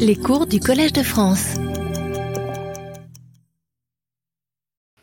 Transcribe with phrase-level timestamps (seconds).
[0.00, 1.54] Les cours du Collège de France.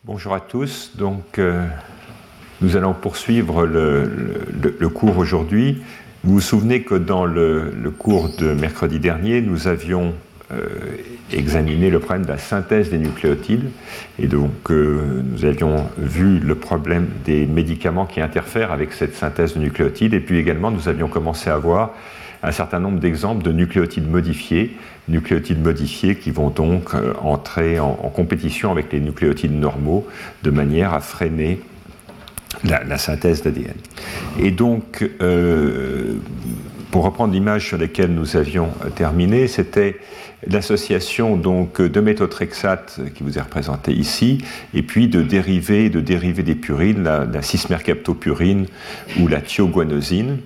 [0.04, 0.92] Bonjour à tous.
[0.96, 1.66] Donc, euh,
[2.60, 5.82] nous allons poursuivre le, cours aujourd'hui.
[6.24, 10.12] Vous vous souvenez que dans le, le cours de mercredi dernier, nous avions
[10.52, 10.68] euh,
[11.32, 13.70] examiné le problème de la synthèse des nucléotides.
[14.18, 19.54] Et donc, euh, nous avions vu le problème des médicaments qui interfèrent avec cette synthèse
[19.54, 20.12] de nucléotides.
[20.12, 21.94] Et puis également, nous avions commencé à voir
[22.44, 24.76] un certain nombre d'exemples de nucléotides modifiés,
[25.08, 30.06] nucléotides modifiés qui vont donc euh, entrer en, compétition avec les nucléotides normaux
[30.42, 31.60] de manière à freiner
[32.62, 33.74] la, la synthèse d'ADN.
[34.40, 36.14] Et donc, euh,
[36.90, 39.96] pour reprendre l'image sur laquelle nous avions euh, terminé, c'était
[40.46, 44.38] l'association donc de méthotrexate qui vous est représentée ici,
[44.74, 48.66] et puis de dérivés, de dérivés des purines, la, la cismercaptopurine
[49.20, 50.38] ou la thioguanosine.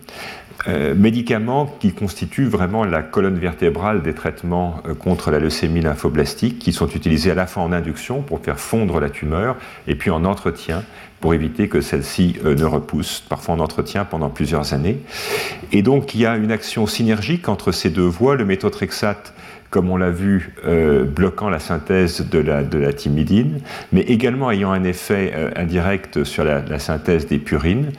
[0.69, 6.59] Euh, médicaments qui constituent vraiment la colonne vertébrale des traitements euh, contre la leucémie lymphoblastique,
[6.59, 10.11] qui sont utilisés à la fois en induction pour faire fondre la tumeur et puis
[10.11, 10.83] en entretien
[11.21, 14.99] pour éviter que celle-ci euh, ne repousse, parfois en entretien pendant plusieurs années.
[15.73, 19.33] Et donc il y a une action synergique entre ces deux voies, le méthotrexate
[19.71, 23.61] comme on l'a vu, euh, bloquant la synthèse de la, de la thymidine,
[23.93, 27.91] mais également ayant un effet euh, indirect sur la, synthèse des purines,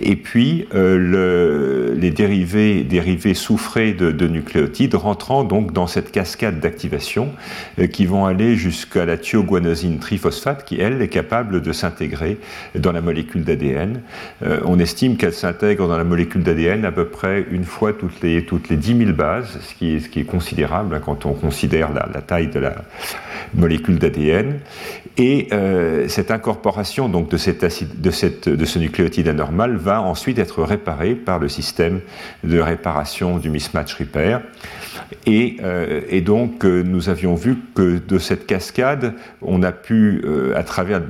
[0.00, 6.12] et puis euh, le, les dérivés, dérivés soufrés de, de, nucléotides rentrant donc dans cette
[6.12, 7.30] cascade d'activation
[7.92, 12.38] qui vont aller jusqu'à la thioguanosine triphosphate qui, elle, est capable de s'intégrer
[12.74, 14.02] dans la molécule d'ADN.
[14.64, 18.44] On estime qu'elle s'intègre dans la molécule d'ADN à peu près une fois toutes les,
[18.44, 22.60] toutes les 10 000 bases, ce qui est, considérable hein, on considère la, taille de
[22.60, 22.76] la
[23.54, 24.60] molécule d'ADN.
[25.16, 31.14] Et euh, cette incorporation donc, de, cet de, ce nucléotide anormal va ensuite être réparée
[31.14, 32.00] par le système
[32.44, 34.42] de réparation du mismatch repair.
[35.26, 40.22] Et, euh, et donc, euh, nous avions vu que de cette cascade, on a pu,
[40.24, 41.02] euh, à travers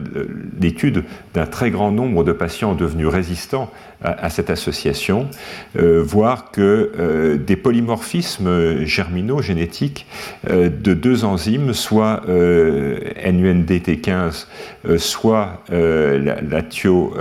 [0.60, 1.04] l'étude
[1.34, 3.70] d'un très grand nombre de patients devenus résistants
[4.00, 5.28] à, cette association,
[5.74, 10.06] voir que des polymorphismes germinaux génétiques
[10.48, 14.46] de deux enzymes, soit euh, NUNDT15,
[14.88, 17.14] euh, soit la, thio,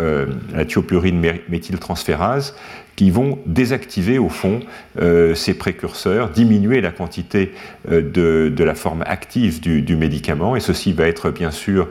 [0.54, 2.56] la thiopurine méthyltransférase,
[2.97, 4.59] qui vont désactiver au fond
[5.00, 7.53] euh, ces précurseurs, diminuer la quantité
[7.90, 8.02] euh,
[8.50, 11.88] de, la forme active du, médicament, et ceci va être bien sûr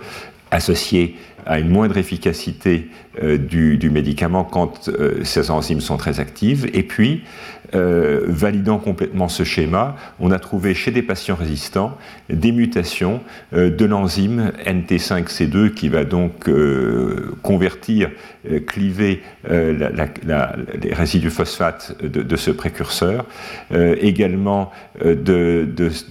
[0.51, 1.17] associé
[1.47, 2.89] à une moindre efficacité
[3.23, 6.69] du, du, médicament quand euh, ces enzymes sont très actives.
[6.75, 7.23] Et puis,
[7.75, 11.97] euh, validant complètement ce schéma, on a trouvé chez des patients résistants
[12.29, 13.21] des mutations
[13.55, 18.11] euh, de l'enzyme NT5C2 qui va donc euh, convertir,
[18.69, 23.27] cliver les résidus phosphate de, ce précurseur,
[23.73, 24.71] également
[25.05, 25.67] de,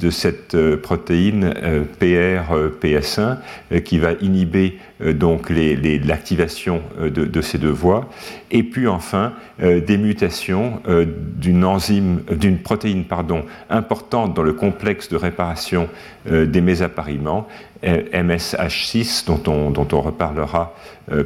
[0.10, 1.54] cette protéine
[2.02, 3.38] PR-PS1
[3.84, 8.10] qui va inhiber donc l'activation de, de, ces deux voies,
[8.52, 14.54] et puis enfin euh, des mutations euh, d'une enzyme, d'une protéine pardon, importante dans le
[14.54, 15.90] complexe de réparation
[16.30, 17.48] euh, des mésapariments,
[17.84, 20.74] MSH6, dont on, dont on reparlera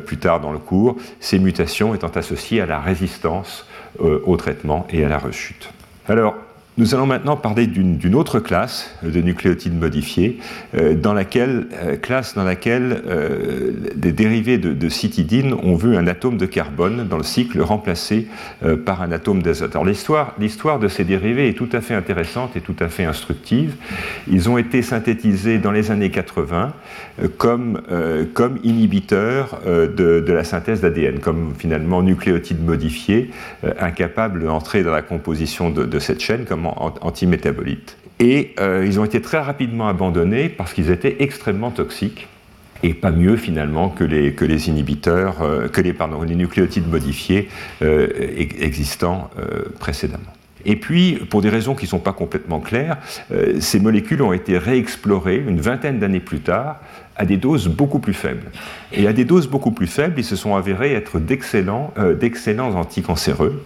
[0.06, 3.66] plus tard dans le cours, ces mutations étant associées à la résistance
[4.00, 5.72] au traitement et à la rechute.
[6.10, 6.36] Alors,
[6.80, 10.40] nous allons maintenant parler d'une autre classe de nucléotides modifiés,
[10.76, 16.08] euh, dans laquelle, euh, classe dans laquelle euh, des dérivés de, citidine ont vu un
[16.08, 18.28] atome de carbone dans le cycle remplacé
[18.64, 19.76] euh, par un atome d'azote.
[20.40, 23.76] L'histoire de ces dérivés est tout à fait intéressante et tout à fait instructive.
[24.30, 26.74] Ils ont été synthétisés dans les années 80
[27.22, 27.82] euh, comme,
[28.34, 33.32] comme inhibiteurs de, la synthèse d'ADN, comme finalement nucléotides modifiés,
[33.80, 36.46] incapables d'entrer dans la composition de, cette chaîne,
[37.02, 37.98] antimétabolites.
[38.20, 42.28] Et euh, ils ont été très rapidement abandonnés parce qu'ils étaient extrêmement toxiques
[42.84, 46.88] et pas mieux finalement que les, que les inhibiteurs, euh, que les, pardon, les nucléotides
[46.88, 47.50] modifiés
[47.82, 48.08] euh,
[48.60, 49.30] existants
[49.80, 50.34] précédemment.
[50.66, 52.98] Et puis, pour des raisons qui ne sont pas complètement claires,
[53.60, 56.82] ces molécules ont été réexplorées une vingtaine d'années plus tard
[57.20, 58.50] à des doses beaucoup plus faibles.
[58.94, 62.16] Et à des doses beaucoup plus faibles, ils se sont avérés être d'excellents euh,
[62.74, 63.64] anticancéreux,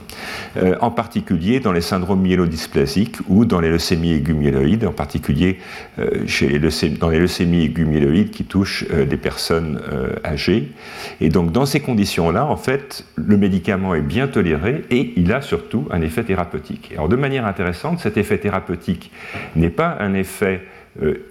[0.58, 5.60] euh, en particulier dans les syndromes myélodysplasiques ou dans les leucémies aiguës myéloïdes, en particulier
[6.00, 9.80] euh, chez les dans les leucémies aiguës myéloïdes qui touchent des personnes
[10.26, 10.72] âgées.
[11.22, 15.42] Et donc, dans ces conditions-là, en fait, le médicament est bien toléré et il a
[15.42, 16.92] surtout un effet thérapeutique.
[16.94, 19.12] Alors, de manière intéressante, cet effet thérapeutique
[19.56, 20.62] n'est pas un effet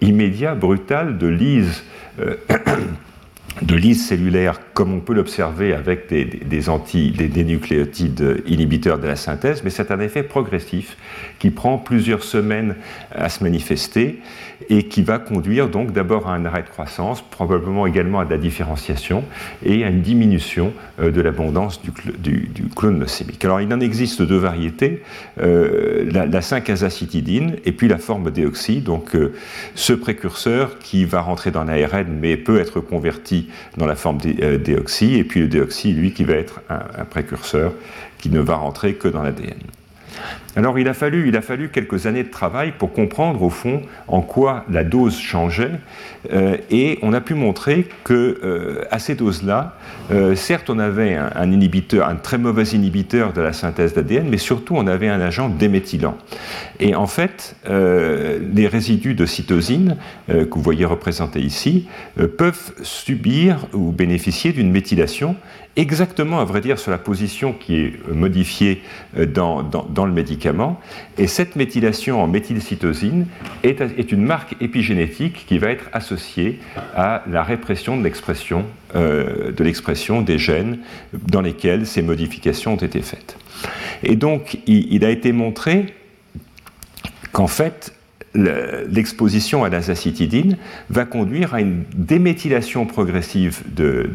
[0.01, 1.83] immédiat, brutal de lyse,
[2.19, 2.35] euh,
[3.61, 9.69] de cellulaire comme on peut l'observer avec des, des, nucléotides inhibiteurs de la synthèse, mais
[9.69, 10.97] c'est un effet progressif
[11.37, 12.75] qui prend plusieurs semaines
[13.11, 14.19] à se manifester
[14.69, 18.29] et qui va conduire donc d'abord à un arrêt de croissance, probablement également à de
[18.29, 19.23] la différenciation
[19.65, 21.91] et à une diminution euh, de l'abondance du,
[22.75, 23.43] clone leucémique.
[23.45, 25.03] Alors il en existe deux variétés,
[25.41, 29.33] euh, la, 5-azacitidine et puis la forme déoxy, donc euh,
[29.75, 35.15] ce précurseur qui va rentrer dans l'ARN mais peut être converti dans la forme déoxy,
[35.15, 37.73] et puis le déoxy, lui, qui va être un précurseur
[38.17, 39.57] qui ne va rentrer que dans l'ADN.
[40.55, 43.81] Alors il a, fallu, il a fallu quelques années de travail pour comprendre au fond
[44.07, 45.71] en quoi la dose changeait
[46.31, 49.75] euh, et on a pu montrer que euh, à ces doses-là,
[50.11, 54.37] euh, certes on avait un, inhibiteur, un très mauvais inhibiteur de la synthèse d'ADN, mais
[54.37, 56.17] surtout on avait un agent déméthylant.
[56.79, 59.97] Et en fait, les résidus de cytosine
[60.27, 61.87] que vous voyez représentés ici
[62.37, 65.35] peuvent subir ou bénéficier d'une méthylation
[65.75, 68.81] exactement, à vrai dire, sur la position qui est modifiée
[69.15, 70.79] dans le médicament
[71.17, 73.27] et cette méthylation en méthylcytosine
[73.63, 76.59] est, est une marque épigénétique qui va être associée
[76.95, 78.65] à la répression de l'expression
[78.95, 80.77] euh, de l'expression des gènes
[81.13, 83.37] dans lesquels ces modifications ont été faites.
[84.03, 85.95] Et donc, il a été montré
[87.31, 87.95] qu'en fait,
[88.35, 90.57] l'exposition à l'azacitidine
[90.89, 94.09] va conduire à une déméthylation progressive de,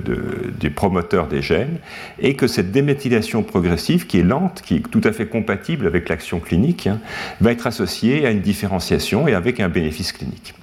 [0.58, 1.78] du promoteur des gènes
[2.18, 6.08] et que cette déméthylation progressive, qui est lente, qui est tout à fait compatible avec
[6.08, 7.00] l'action clinique, hein,
[7.40, 10.54] va être associée à une différenciation et avec un bénéfice clinique.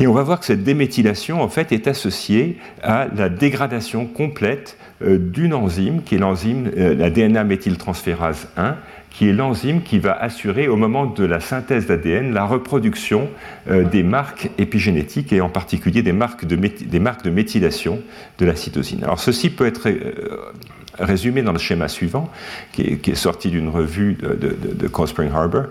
[0.00, 4.78] Et on va voir que cette déméthylation, en fait, est associée à la dégradation complète
[5.02, 8.76] euh, d'une enzyme, qui est l'enzyme, euh, la DNA méthyltransférase 1,
[9.10, 13.28] qui est l'enzyme qui va assurer au moment de la synthèse d'ADN la reproduction
[13.68, 18.00] euh, des marques épigénétiques et en particulier des marques, de des marques de méthylation
[18.38, 19.02] de la cytosine.
[19.04, 20.52] Alors ceci peut être euh,
[20.98, 22.30] résumé dans le schéma suivant,
[22.72, 25.64] qui est, sorti d'une revue de, de, de, Spring Harbor.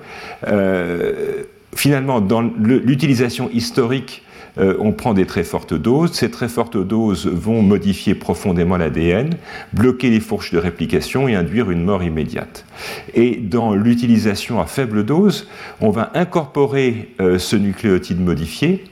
[0.48, 1.44] Euh,
[1.76, 4.24] finalement, dans l'utilisation historique
[4.60, 6.14] euh, on prend des très fortes doses.
[6.14, 9.32] Ces très fortes doses vont modifier profondément l'ADN,
[9.74, 12.66] bloquer les fourches de réplication et induire une mort immédiate.
[13.14, 15.48] Et dans l'utilisation à faible dose,
[15.82, 18.84] on va incorporer euh, ce nucléotide modifié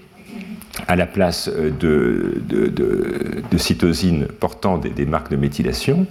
[0.87, 6.05] à la place euh, de, cytosine portant des, marques de méthylation.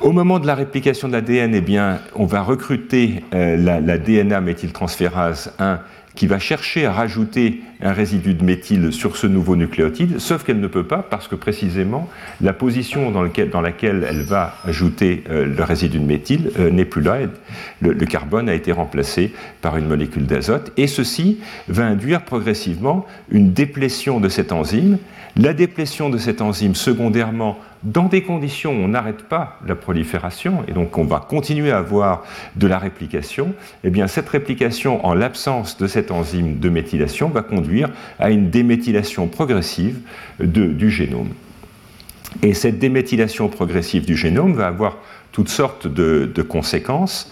[0.00, 4.40] Au moment de la réplication de l'ADN, eh bien, on va recruter la, la, DNA
[4.40, 5.80] méthyltransférase 1
[6.18, 10.58] qui va chercher à rajouter un résidu de méthyle sur ce nouveau nucléotide, sauf qu'elle
[10.58, 12.08] ne peut pas parce que précisément
[12.40, 17.02] la position dans, laquelle elle va ajouter euh, le résidu de méthyle euh, n'est plus
[17.02, 17.18] là.
[17.80, 19.32] Le, le, carbone a été remplacé
[19.62, 21.38] par une molécule d'azote et ceci
[21.68, 24.98] va induire progressivement une déplétion de cette enzyme.
[25.36, 30.64] La déplétion de cette enzyme secondairement dans des conditions où on n'arrête pas la prolifération,
[30.66, 32.24] et donc on va continuer à avoir
[32.56, 33.54] de la réplication,
[33.84, 38.50] eh bien cette réplication en l'absence de cette enzyme de méthylation va conduire à une
[38.50, 40.00] déméthylation progressive
[40.40, 41.30] du génome.
[42.42, 44.98] Et cette déméthylation progressive du génome va avoir
[45.38, 47.30] toutes sortes de, conséquences.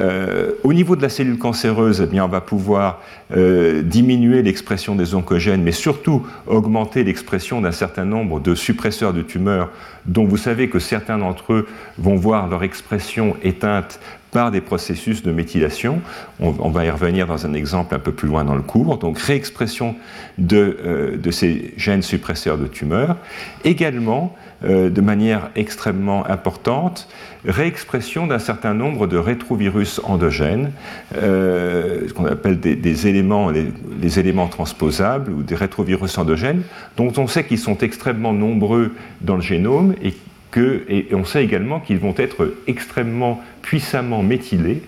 [0.00, 3.02] Euh, au niveau de la cellule cancéreuse, eh bien, on va pouvoir
[3.36, 9.22] euh, diminuer l'expression des oncogènes, mais surtout augmenter l'expression d'un certain nombre de suppresseurs de
[9.22, 9.70] tumeurs,
[10.06, 11.66] dont vous savez que certains d'entre eux
[11.98, 13.98] vont voir leur expression éteinte
[14.30, 16.00] par des processus de méthylation.
[16.40, 18.98] On, va y revenir dans un exemple un peu plus loin dans le cours.
[18.98, 19.96] Donc réexpression
[20.38, 23.16] de, euh, de ces gènes suppresseurs de tumeurs.
[23.64, 27.08] Également, euh, de manière extrêmement importante,
[27.46, 30.72] réexpression d'un certain nombre de rétrovirus endogènes,
[31.16, 36.60] euh, ce qu'on appelle des, éléments, les, éléments transposables ou des rétrovirus endogènes,
[36.98, 40.12] dont on sait qu'ils sont extrêmement nombreux dans le génome et
[40.50, 44.82] que, et on sait également qu'ils vont être extrêmement puissamment méthylés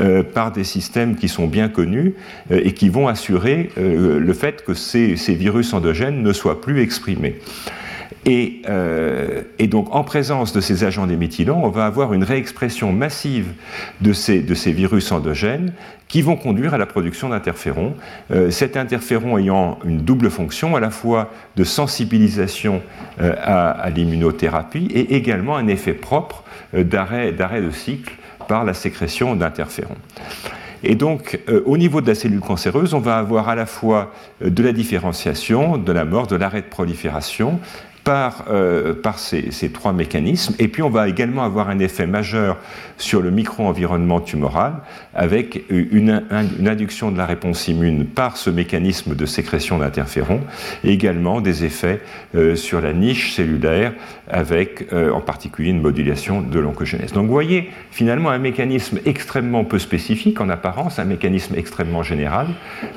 [0.00, 2.14] euh, par des systèmes qui sont bien connus
[2.52, 7.40] et qui vont assurer le fait que ces, ces virus endogènes ne soient plus exprimés.
[8.28, 13.46] Euh, et, donc, en présence de ces agents déméthylants, on va avoir une réexpression massive
[14.00, 15.72] de ces, de ces virus endogènes
[16.08, 17.94] qui vont conduire à la production d'interférons.
[18.30, 22.82] Euh, cet interféron ayant une double fonction, à la fois de sensibilisation
[23.20, 28.12] euh, à, l'immunothérapie et également un effet propre d'arrêt de cycle
[28.48, 29.96] par la sécrétion d'interférons.
[30.82, 34.62] Et donc, au niveau de la cellule cancéreuse, on va avoir à la fois de
[34.62, 37.58] la différenciation, de la mort, de l'arrêt de prolifération,
[38.08, 40.54] par, euh, ces, trois mécanismes.
[40.58, 42.56] Et puis on va également avoir un effet majeur
[42.96, 44.76] sur le micro-environnement tumoral
[45.14, 46.22] avec une,
[46.66, 50.40] induction de la réponse immune par ce mécanisme de sécrétion d'interférons
[50.84, 52.00] également des effets
[52.34, 53.92] euh, sur la niche cellulaire
[54.26, 57.12] avec euh, en particulier une modulation de l'oncogénèse.
[57.12, 62.46] Donc vous voyez finalement un mécanisme extrêmement peu spécifique en apparence, un mécanisme extrêmement général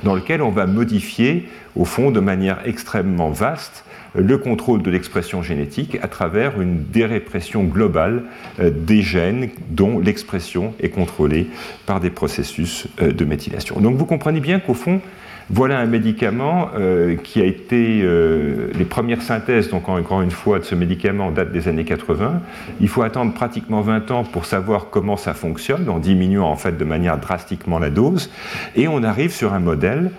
[0.03, 3.84] dans lequel on va modifier au fond de manière extrêmement vaste
[4.15, 8.24] le contrôle de l'expression génétique à travers une dérépression globale
[8.60, 11.48] euh, des gènes dont l'expression est contrôlée
[11.86, 13.80] par des processus euh, de méthylation.
[13.80, 15.01] Donc vous comprenez bien qu'au fond,
[15.50, 18.01] voilà un médicament euh, qui a été.
[18.01, 22.41] les premières synthèses, donc encore une fois, de ce médicament datent des années 80.
[22.80, 26.77] Il faut attendre pratiquement 20 ans pour savoir comment ça fonctionne, en diminuant en fait
[26.77, 28.30] de manière drastiquement la dose.
[28.75, 30.12] Et on arrive sur un modèle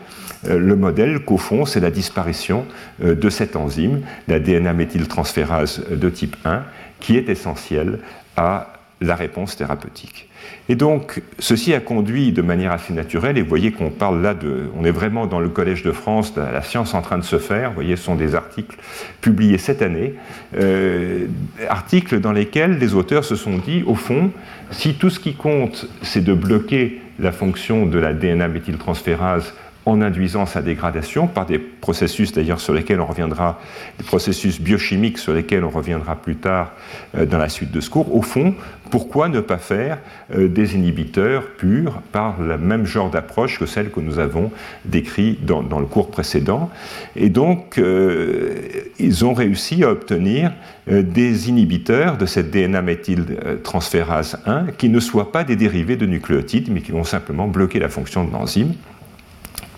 [0.48, 2.66] le modèle qu'au fond, c'est la disparition
[3.02, 6.62] euh, de cette enzyme, la DNA méthyltransférase de type 1,
[7.00, 7.98] qui est essentielle
[8.36, 10.28] à la réponse thérapeutique.
[10.68, 14.34] Et donc, ceci a conduit de manière assez naturelle, et vous voyez qu'on parle là
[14.34, 14.70] de.
[14.76, 17.70] On est vraiment dans le Collège de France, la science en train de se faire.
[17.70, 18.76] Vous voyez, ce sont des articles
[19.20, 20.14] publiés cette année,
[20.56, 21.26] euh,
[21.68, 24.30] articles dans lesquels les auteurs se sont dit, au fond,
[24.70, 29.52] si tout ce qui compte, c'est de bloquer la fonction de la DNA méthyltransférase
[29.84, 33.60] en induisant sa dégradation par des processus d'ailleurs sur lesquels on reviendra,
[33.98, 36.72] des processus biochimiques sur lesquels on reviendra plus tard
[37.16, 38.14] euh, dans la suite de ce cours.
[38.14, 38.54] Au fond,
[38.90, 39.98] pourquoi ne pas faire
[40.34, 44.52] euh, des inhibiteurs purs par le même genre d'approche que celle que nous avons
[44.84, 46.70] décrite dans, le cours précédent?
[47.16, 48.54] Et donc, euh,
[49.00, 50.52] ils ont réussi à obtenir
[50.86, 56.70] des inhibiteurs de cette DNA méthyltransférase 1 qui ne soient pas des dérivés de nucléotides,
[56.72, 58.74] mais qui vont simplement bloquer la fonction de l'enzyme.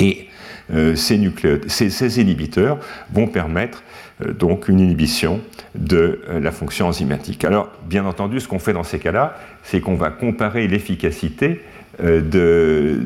[0.00, 0.28] Et
[0.72, 2.78] euh, ces, inhibiteurs
[3.12, 3.82] vont permettre
[4.24, 5.40] euh, donc une inhibition
[5.74, 7.44] de euh, la fonction enzymatique.
[7.44, 11.60] Alors, bien entendu, ce qu'on fait dans ces cas-là, c'est qu'on va comparer l'efficacité
[12.02, 13.02] de,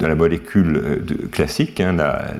[0.00, 1.96] la molécule classique, hein,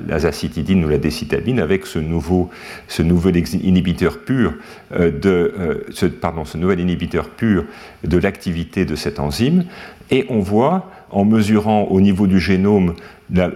[0.07, 2.49] la, zacitidine ou la décitabine, avec ce, nouveau,
[2.97, 4.53] inhibiteur pur
[4.97, 7.65] de, ce nouvel inhibiteur pur
[8.05, 9.65] de l'activité de cette enzyme,
[10.09, 12.93] et on voit, en mesurant au niveau du génome
[13.33, 13.51] la,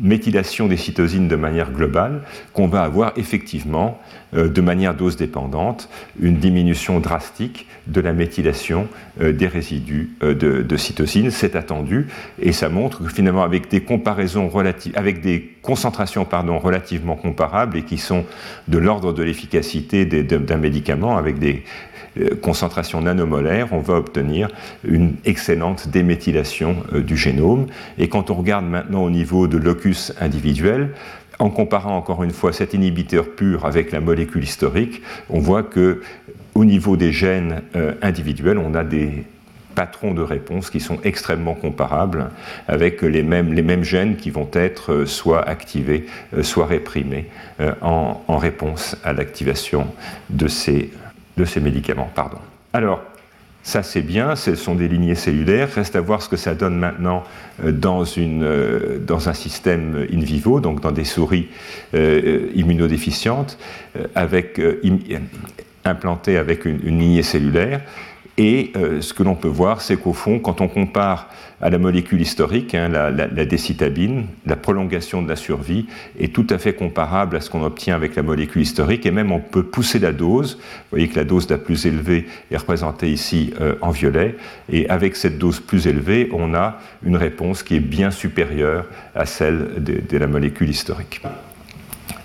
[0.00, 4.00] méthylation des cytosines de manière globale, qu'on va avoir effectivement,
[4.32, 5.88] de manière dose dépendante,
[6.20, 8.88] une diminution drastique de la méthylation
[9.20, 11.30] euh, des résidus euh, de, cytosines.
[11.30, 12.06] C'est attendu
[12.40, 17.76] et ça montre que finalement, avec des comparaisons relatives, avec des concentrations pardon, relativement comparables
[17.76, 18.24] et qui sont
[18.68, 21.64] de l'ordre de l'efficacité d'un médicament, avec des
[22.18, 24.48] euh, concentration nanomolaire, on va obtenir
[24.84, 27.66] une excellente déméthylation euh, du génome.
[27.98, 30.90] Et quand on regarde maintenant au niveau de locus individuel,
[31.40, 36.02] en comparant encore une fois cet inhibiteur pur avec la molécule historique, on voit que
[36.54, 39.24] au niveau des gènes euh, individuels, on a des
[39.74, 42.30] patrons de réponse qui sont extrêmement comparables
[42.68, 46.06] avec les mêmes, gènes qui vont être soit activés,
[46.42, 47.26] soit réprimés
[47.80, 49.86] en, réponse à l'activation
[50.28, 50.90] de ces
[51.60, 52.10] médicaments.
[52.14, 52.38] Pardon.
[53.62, 55.68] Ça c'est bien, ce sont des lignées cellulaires.
[55.74, 57.24] Reste à voir ce que ça donne maintenant
[57.64, 61.48] euh, dans, une, euh, dans un système in vivo, donc dans des souris
[61.94, 63.58] euh, immunodéficientes,
[64.14, 64.60] avec,
[65.84, 67.82] implantées avec une, une lignée cellulaire.
[68.42, 71.28] Et ce que l'on peut voir, c'est qu'au fond, quand on compare
[71.60, 75.84] à la molécule historique, hein, la, décitabine, la prolongation de la survie
[76.18, 79.30] est tout à fait comparable à ce qu'on obtient avec la molécule historique, et même
[79.30, 80.54] on peut pousser la dose.
[80.54, 84.36] Vous voyez que la dose la plus élevée est représentée ici euh, en violet,
[84.72, 89.26] et avec cette dose plus élevée, on a une réponse qui est bien supérieure à
[89.26, 91.20] celle de, la molécule historique.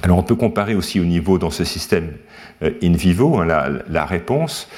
[0.01, 2.13] Alors on peut comparer aussi au niveau dans ce système
[2.62, 3.45] euh, in vivo hein,
[3.89, 4.69] la, réponse.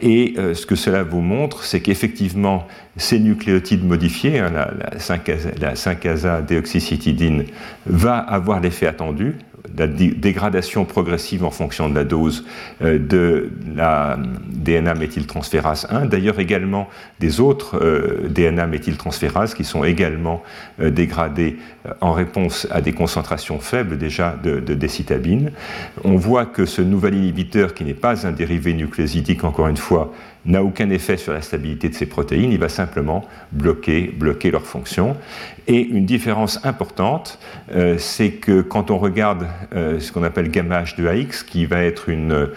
[0.00, 7.44] Et euh, ce que cela vous montre, c'est qu'effectivement, ces nucléotides modifiés, hein, la, 5-asa-déoxycytidine,
[7.86, 9.36] va avoir l'effet attendu,
[9.76, 12.44] la dégradation progressive en fonction de la dose
[12.82, 14.18] euh, de la
[14.48, 20.42] DNA méthyltransférase 1, d'ailleurs également des autres euh, DNA méthyltransférases qui sont également
[20.80, 21.56] euh, dégradées
[22.00, 25.50] en réponse à des concentrations faibles déjà de, de décitabine.
[26.02, 30.12] On voit que ce nouvel inhibiteur, qui n'est pas un dérivé nucléosidique encore une fois,
[30.46, 34.62] n'a aucun effet sur la stabilité de ces protéines, il va simplement bloquer, bloquer leur
[34.62, 35.16] fonction.
[35.66, 37.38] Et une différence importante,
[37.74, 42.08] euh, c'est que quand on regarde euh, ce qu'on appelle gamma H2AX, qui va être
[42.08, 42.50] une,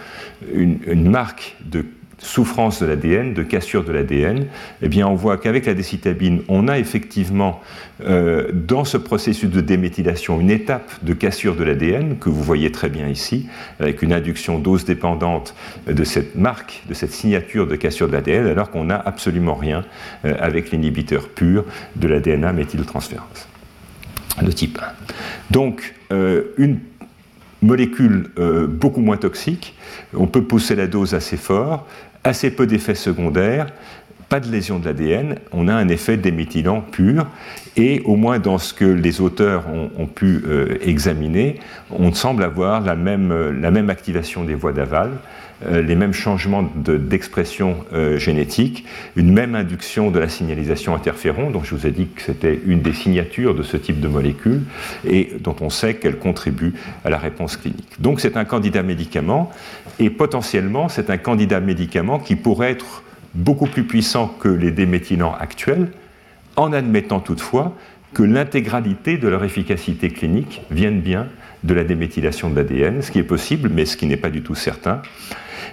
[0.54, 1.86] une, marque de
[2.20, 4.48] souffrance de l'ADN, de cassure de l'ADN,
[4.82, 7.62] eh bien on voit qu'avec la décitabine, on a effectivement
[8.04, 12.72] euh, dans ce processus de déméthylation une étape de cassure de l'ADN que vous voyez
[12.72, 13.48] très bien ici,
[13.80, 15.54] avec une induction dose dépendante
[15.86, 19.86] de cette marque, de cette signature de cassure de l'ADN, alors qu'on n'a absolument rien
[20.26, 23.48] euh, avec l'inhibiteur pur de l'ADNA méthyltransférase
[24.42, 25.14] de type 1.
[25.52, 26.80] Donc, euh, une
[27.64, 28.30] molécule
[28.68, 29.74] beaucoup moins toxique,
[30.14, 31.88] on peut pousser la dose assez fort,
[32.28, 33.68] assez peu d'effets secondaires,
[34.30, 37.28] pas de lésion de l'ADN, on a un effet déméthylant pur,
[37.78, 39.64] et au moins dans ce que les auteurs
[39.98, 41.60] ont, pu euh, examiner,
[41.92, 45.12] on semble avoir la même, euh, activation des voies d'aval,
[45.66, 47.78] les mêmes changements d'expression
[48.18, 48.86] génétique,
[49.16, 52.82] une même induction de la signalisation interféron, dont je vous ai dit que c'était une
[52.82, 54.62] des signatures de ce type de molécule,
[55.06, 56.74] et dont on sait qu'elle contribue
[57.04, 58.00] à la réponse clinique.
[58.00, 59.52] Donc c'est un candidat médicament,
[60.00, 65.36] et potentiellement c'est un candidat médicament qui pourrait être beaucoup plus puissant que les déméthylants
[65.40, 65.90] actuels,
[66.56, 67.76] en admettant toutefois
[68.14, 71.28] que l'intégralité de leur efficacité clinique vienne bien
[71.64, 74.42] de la déméthylation de l'ADN, ce qui est possible, mais ce qui n'est pas du
[74.42, 75.02] tout certain.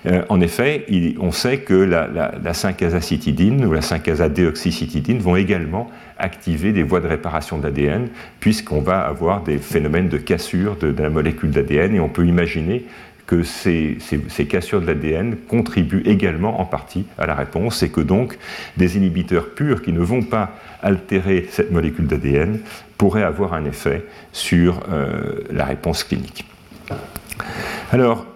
[0.06, 0.86] Euh, en effet,
[1.20, 7.08] on sait que la, la, 5-azacitidine ou la 5-azadéoxycitidine vont également activer des voies de
[7.08, 8.08] réparation de l'ADN,
[8.40, 12.84] puisqu'on va avoir des phénomènes de cassure de la molécule d'ADN, et on peut imaginer
[13.26, 13.98] que ces,
[14.48, 18.36] cassures de l'ADN contribuent également en partie à la réponse et que donc
[18.76, 22.60] des inhibiteurs purs qui ne vont pas altérer cette molécule d'ADN
[22.98, 26.44] pourraient avoir un effet sur euh, la réponse clinique.
[27.92, 28.26] Alors,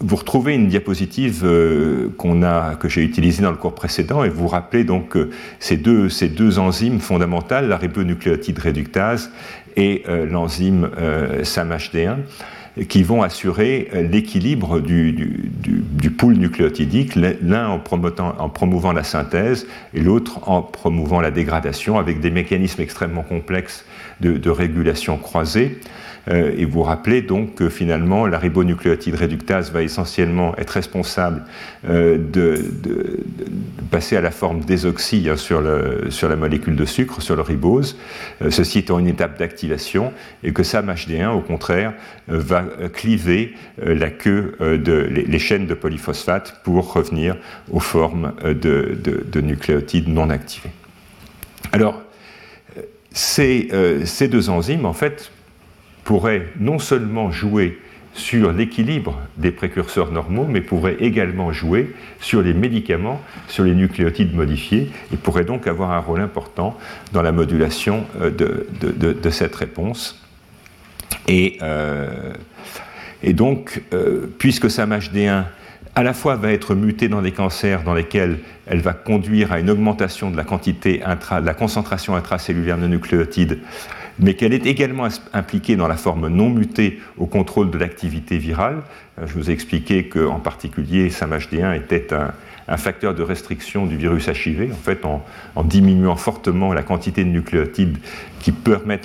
[0.00, 2.08] vous retrouvez une diapositive euh,
[2.42, 5.16] a, que j'ai utilisée dans le cours précédent et vous rappelez donc
[5.58, 9.30] ces, deux, enzymes fondamentales, la ribonucléotide réductase
[9.76, 10.90] et euh, l'enzyme
[11.42, 12.16] SAMHD1
[12.88, 17.78] qui vont assurer euh, l'équilibre du, pool nucléotidique, l'un en,
[18.48, 23.84] promouvant la synthèse et l'autre en promouvant la dégradation, avec des mécanismes extrêmement complexes
[24.20, 25.78] de régulation croisée.
[26.28, 31.42] Euh, et vous rappelez donc que finalement la ribonucléotide réductase va essentiellement être responsable
[31.88, 32.64] euh, de,
[33.90, 37.96] passer à la forme désoxy hein, sur, la molécule de sucre, sur le ribose,
[38.42, 40.12] euh, ceci étant une étape d'activation,
[40.44, 41.94] et que SAMHD1 au contraire
[42.28, 47.36] va cliver la queue de les, chaînes de polyphosphate pour revenir
[47.70, 50.70] aux formes de, de nucléotides non activés.
[51.72, 52.02] Alors,
[53.12, 55.30] ces, deux enzymes, en fait,
[56.04, 57.78] pourrait non seulement jouer
[58.14, 64.34] sur l'équilibre des précurseurs normaux, mais pourrait également jouer sur les médicaments, sur les nucléotides
[64.34, 66.76] modifiés, et pourrait donc avoir un rôle important
[67.12, 70.20] dans la modulation euh, de, cette réponse.
[71.28, 72.32] Et, euh,
[73.32, 75.44] donc, euh, puisque SAMHD1
[75.94, 79.58] à la fois va être mutée dans des cancers dans lesquels elle va conduire à
[79.58, 83.58] une augmentation de la quantité intra, de la concentration intracellulaire de nucléotides
[84.20, 88.82] mais qu'elle est également impliquée dans la forme non mutée au contrôle de l'activité virale.
[89.18, 92.32] Euh, je vous ai expliqué qu'en particulier, SAMHD1 était un,
[92.76, 97.98] facteur de restriction du virus HIV, en fait, en, diminuant fortement la quantité de nucléotides
[98.38, 99.00] qui, permet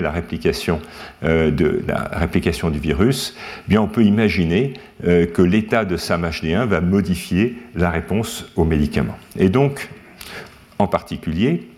[0.00, 0.80] la réplication,
[1.22, 1.52] euh,
[1.86, 4.74] la réplication du virus, eh bien on peut imaginer
[5.04, 9.18] euh, que l'état de SAMHD1 va modifier la réponse aux médicaments.
[9.38, 9.88] Et donc,
[10.80, 11.68] en particulier,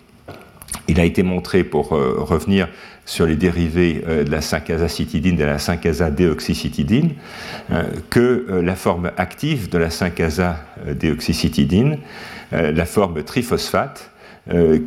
[0.88, 2.68] il a été montré, pour euh, revenir
[3.04, 7.10] sur les dérivés euh, de la 5-azacitidine et de la 5-azadéoxycitidine,
[7.70, 11.98] euh, que la forme active de la 5-azadéoxycitidine,
[12.52, 14.10] la forme triphosphate,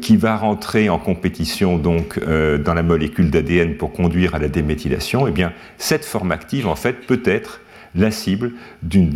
[0.01, 5.27] qui va rentrer en compétition donc dans la molécule d'ADN pour conduire à la déméthylation,
[5.27, 7.61] eh bien cette forme active en fait peut être
[7.95, 8.51] la cible
[8.83, 9.13] d'une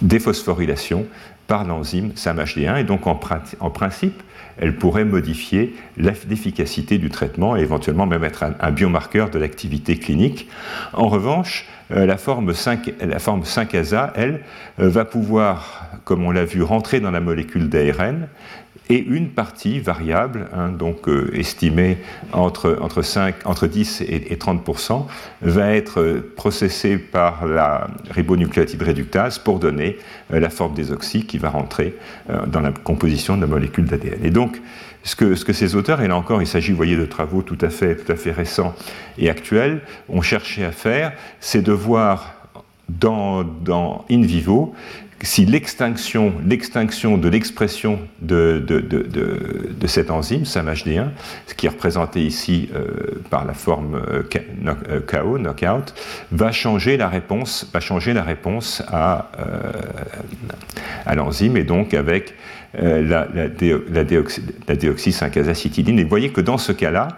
[0.00, 1.04] déphosphorylation
[1.46, 4.22] par l'enzyme SAMHD1 et donc en, principe,
[4.58, 10.48] elle pourrait modifier l'efficacité du traitement et éventuellement même être un, biomarqueur de l'activité clinique.
[10.92, 14.40] En revanche, euh, la forme 5, la forme 5-ASA, elle,
[14.80, 18.28] euh, va pouvoir, comme on l'a vu, rentrer dans la molécule d'ARN
[18.88, 21.98] et une partie variable, hein, donc euh, estimée
[22.32, 25.06] entre, entre, 5, entre 10 et, 30%
[25.42, 29.98] va être euh, processée par la ribonucléotide réductase pour donner
[30.32, 31.94] euh, la forme des oxy qui va rentrer
[32.46, 34.24] dans la composition de la molécule d'ADN.
[34.24, 34.60] Et donc,
[35.04, 37.58] ce que, ce que, ces auteurs, et là encore, il s'agit, voyez, de travaux tout
[37.60, 38.74] à fait, tout à fait récents
[39.18, 42.34] et actuels, ont cherché à faire, c'est de voir
[42.88, 44.74] dans, dans in vivo
[45.22, 51.08] si l'extinction, l'extinction de l'expression de, de, de, de, cette enzyme, SAMHD1,
[51.46, 55.94] ce qui est représenté ici euh, par la forme euh, KO, knockout,
[56.32, 59.30] va changer la réponse, va changer la réponse à,
[61.06, 62.34] à l'enzyme et donc avec
[62.74, 64.04] la, la, la,
[64.68, 67.08] la déoxy 5 acétidine Et vous voyez que dans ce cas-là,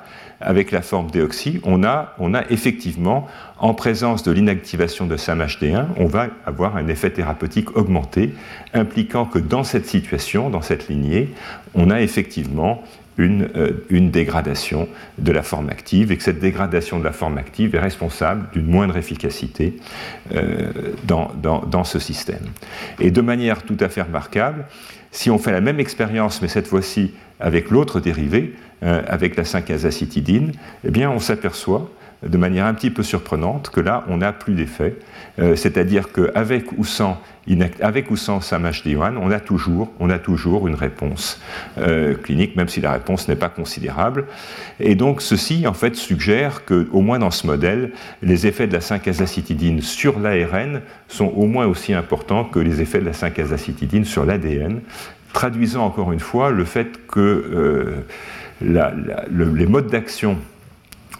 [0.45, 3.27] avec la forme déoxy, on a, on a effectivement,
[3.59, 8.35] en présence de l'inactivation de SAMHD1, on va avoir un effet thérapeutique augmenté,
[8.73, 11.31] impliquant que dans cette situation, dans cette lignée,
[11.75, 12.83] on a effectivement
[13.17, 17.39] une, euh, une, dégradation de la forme active et que cette dégradation de la forme
[17.39, 19.75] active est responsable d'une moindre efficacité
[20.35, 20.73] euh,
[21.05, 22.45] dans, dans, dans, ce système.
[23.01, 24.65] Et de manière tout à fait remarquable,
[25.13, 29.45] si on fait la même expérience, mais cette fois-ci avec l'autre dérivé, euh, avec la
[29.45, 30.53] 5-azacitidine,
[30.85, 31.91] eh bien, on s'aperçoit
[32.27, 34.97] de manière un petit peu surprenante que là, on n'a plus d'effet.
[35.39, 37.21] Euh, c'est-à-dire qu'avec ou sans
[37.83, 41.43] avec ou sans SAMHD1, on a toujours, on a toujours une réponse
[41.77, 44.25] euh, clinique, même si la réponse n'est pas considérable.
[44.81, 47.93] Et donc, ceci, en fait, suggère que, au moins dans ce modèle,
[48.23, 53.01] les effets de la 5-azacitidine sur l'ARN sont au moins aussi importants que les effets
[53.01, 54.81] de la 5-azacitidine sur l'ADN,
[55.35, 58.05] traduisant encore une fois le fait que
[58.65, 60.39] les modes d'action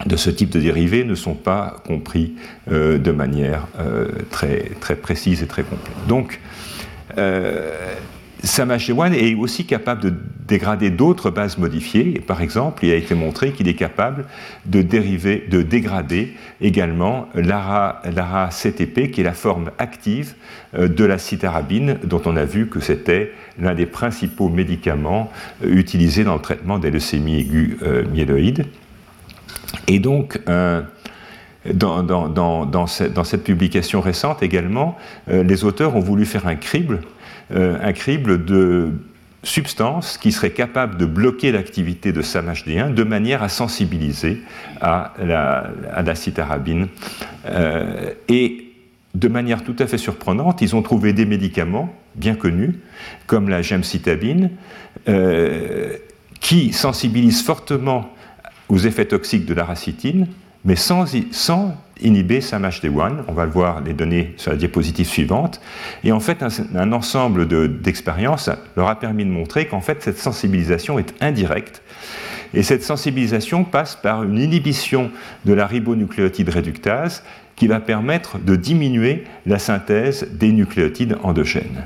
[0.05, 2.33] de ce type de dérivés ne sont pas compris
[2.71, 5.95] euh, de manière euh, très, très précise et très complète.
[6.07, 6.41] Donc,
[7.17, 7.71] euh,
[8.45, 10.13] SAMH1 est aussi capable de
[10.47, 12.21] dégrader d'autres bases modifiées.
[12.25, 14.25] par exemple, il a été montré qu'il est capable
[14.65, 20.35] de, dériver, de dégrader également l'ARA-CTP, qui est la forme active
[20.75, 25.31] euh, de la citarabine, dont on a vu que c'était l'un des principaux médicaments
[25.63, 28.67] euh, utilisés dans le traitement des leucémies aiguës euh, myéloïdes.
[29.87, 30.39] Et donc,
[31.73, 37.01] dans, cette, publication récente également, les auteurs ont voulu faire un crible
[37.51, 38.93] un crible de
[39.45, 44.41] substances qui seraient capables de bloquer l'activité de SAMHD1 de manière à sensibiliser
[44.81, 45.71] à la.
[47.45, 48.73] Euh, et
[49.13, 52.79] de manière tout à fait surprenante, ils ont trouvé des médicaments bien connus,
[53.27, 54.51] comme la gemcitabine,
[55.07, 55.93] euh,
[56.41, 58.11] qui sensibilisent fortement
[58.67, 60.27] aux effets toxiques de la racitine,
[60.65, 61.05] mais sans,
[62.01, 63.23] inhiber SAMHD1.
[63.27, 65.61] On va le voir les données sur la diapositive suivante.
[66.03, 66.43] Et en fait,
[66.75, 67.47] un, ensemble
[67.81, 71.81] d'expériences leur a permis de montrer qu'en fait, cette sensibilisation est indirecte.
[72.53, 75.11] Et cette sensibilisation passe par une inhibition
[75.45, 77.23] de la ribonucléotide réductase
[77.55, 81.85] qui va permettre de diminuer la synthèse des nucléotides endogènes.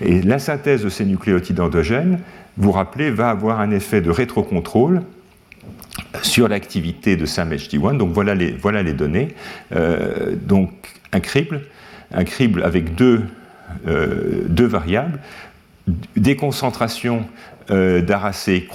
[0.00, 2.20] Et la synthèse de ces nucléotides endogènes,
[2.56, 5.02] vous rappelez, va avoir un effet de rétrocontrôle
[6.22, 7.96] sur l'activité de SAMHD1.
[7.96, 9.28] Donc voilà les, données.
[9.74, 10.70] Euh, donc
[11.12, 11.62] un crible,
[12.12, 13.22] un crible avec deux,
[13.86, 15.18] euh, variables,
[16.16, 17.26] des concentrations
[17.70, 18.68] euh, d'aracées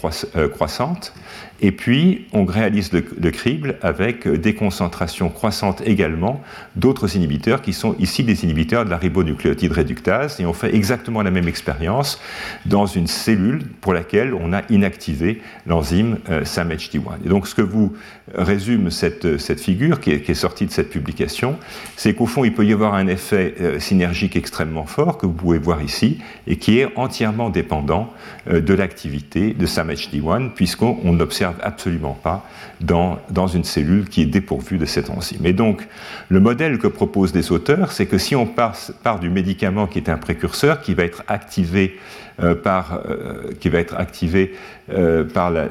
[0.53, 1.13] croissantes
[1.59, 6.41] et puis, on réalise le, crible avec des concentrations croissantes également
[6.75, 10.39] d'autres inhibiteurs qui sont ici des inhibiteurs de la ribonucléotide réductase.
[10.39, 12.21] Et on fait exactement la même expérience
[12.65, 17.25] dans une cellule pour laquelle on a inactivé l'enzyme euh, SAMHD1.
[17.25, 17.93] Et donc, ce que vous
[18.35, 21.57] résume cette, cette figure qui est, sortie de cette publication,
[21.95, 25.33] c'est qu'au fond, il peut y avoir un effet euh, synergique extrêmement fort que vous
[25.33, 28.13] pouvez voir ici et qui est entièrement dépendant
[28.47, 32.45] euh, de l'activité de SAMHD1 puisqu'on observe absolument pas
[32.81, 35.45] dans, dans une cellule qui est dépourvue de cette enzyme.
[35.45, 35.87] Et donc,
[36.29, 38.75] le modèle que proposent les auteurs, c'est que si on part,
[39.19, 41.97] du médicament qui est un précurseur, qui va être activé
[42.41, 44.53] euh, par, euh, qui va être activé
[44.91, 45.67] euh, par la,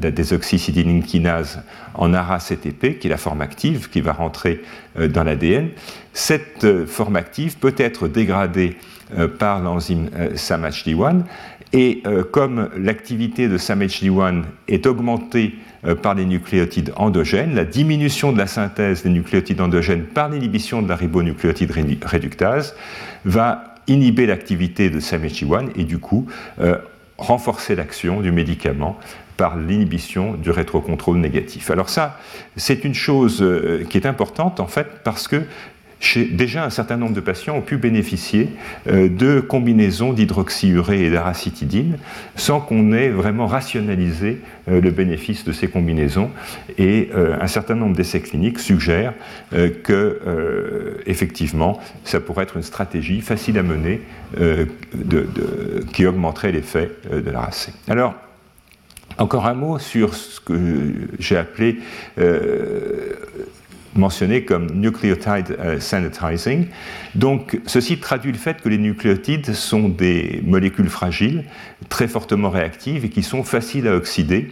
[0.00, 1.60] la, désoxycidine kinase
[1.94, 4.62] en ARA-CTP, qui est la forme active qui va rentrer
[4.96, 5.70] dans l'ADN,
[6.12, 8.76] cette forme active peut être dégradée
[9.38, 11.22] par l'enzyme SAMHD1
[11.74, 18.32] et euh, comme l'activité de SAMHD1 est augmentée euh, par les nucléotides endogènes, la diminution
[18.32, 21.72] de la synthèse des nucléotides endogènes par l'inhibition de la ribonucléotide
[22.04, 22.76] réductase
[23.24, 26.28] va inhiber l'activité de SAMHD1 et du coup
[26.60, 26.76] euh,
[27.18, 28.96] renforcer l'action du médicament
[29.36, 31.72] par l'inhibition du rétrocontrôle négatif.
[31.72, 32.20] Alors ça,
[32.56, 33.44] c'est une chose
[33.90, 35.42] qui est importante en fait parce que
[36.32, 38.50] déjà un certain nombre de patients ont pu bénéficier
[38.86, 41.98] euh, de combinaisons d'hydroxyurée et d'aracitidine
[42.36, 46.30] sans qu'on ait vraiment rationalisé euh, le bénéfice de ces combinaisons.
[46.78, 49.14] Et euh, un certain nombre d'essais cliniques suggèrent
[49.82, 54.00] que, effectivement, ça pourrait être une stratégie facile à mener
[55.92, 57.72] qui augmenterait l'effet de l'aracée.
[57.88, 58.14] Alors,
[59.18, 61.78] encore un mot sur ce que j'ai appelé
[63.96, 66.66] mentionné comme nucleotide sanitizing.
[67.14, 71.44] Donc, ceci traduit le fait que les nucléotides sont des molécules fragiles,
[71.88, 74.48] très fortement réactives et qui sont faciles à oxyder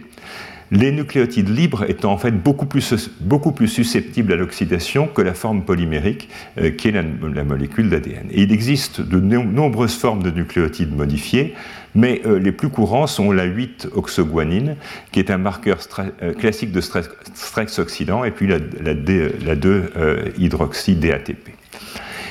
[0.73, 5.35] les nucléotides libres étant en fait beaucoup plus, beaucoup plus susceptibles à l'oxydation que la
[5.35, 8.27] forme polymérique euh, qui est la, molécule d'ADN.
[8.31, 11.53] Et il existe de nombreuses formes de nucléotides modifiés,
[11.95, 14.75] mais euh, les plus courants sont la 8-oxoguanine,
[15.11, 15.79] qui est un marqueur
[16.21, 17.09] euh, classique de stress,
[17.79, 21.53] oxydant, et puis la, la 2-hydroxy-DATP.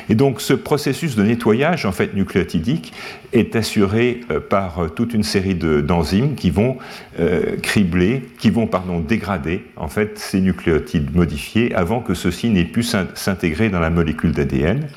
[0.08, 2.92] Et donc ce processus de nettoyage en fait nucléotidique
[3.32, 6.76] est assuré euh, par euh, toute une série d'enzymes qui vont
[7.20, 12.64] euh, cribler, qui vont pardon, dégrader en fait ces nucléotides modifiés avant que ceux-ci n'aient
[12.64, 14.88] pu s'intégrer dans la molécule d'ADN.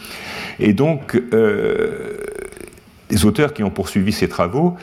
[0.60, 1.22] Et donc
[3.16, 4.76] les auteurs qui ont poursuivi ces travaux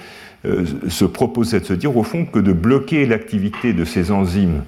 [0.89, 4.63] se proposaient de se dire au fond que de bloquer l'activité de ces enzymes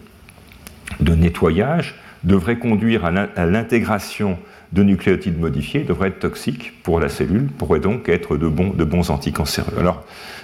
[1.00, 4.38] de nettoyage devrait conduire à l'intégration
[4.72, 9.72] de nucléotides modifiés devraient être toxiques pour la cellule, pourraient donc être de bons, anticancéreux.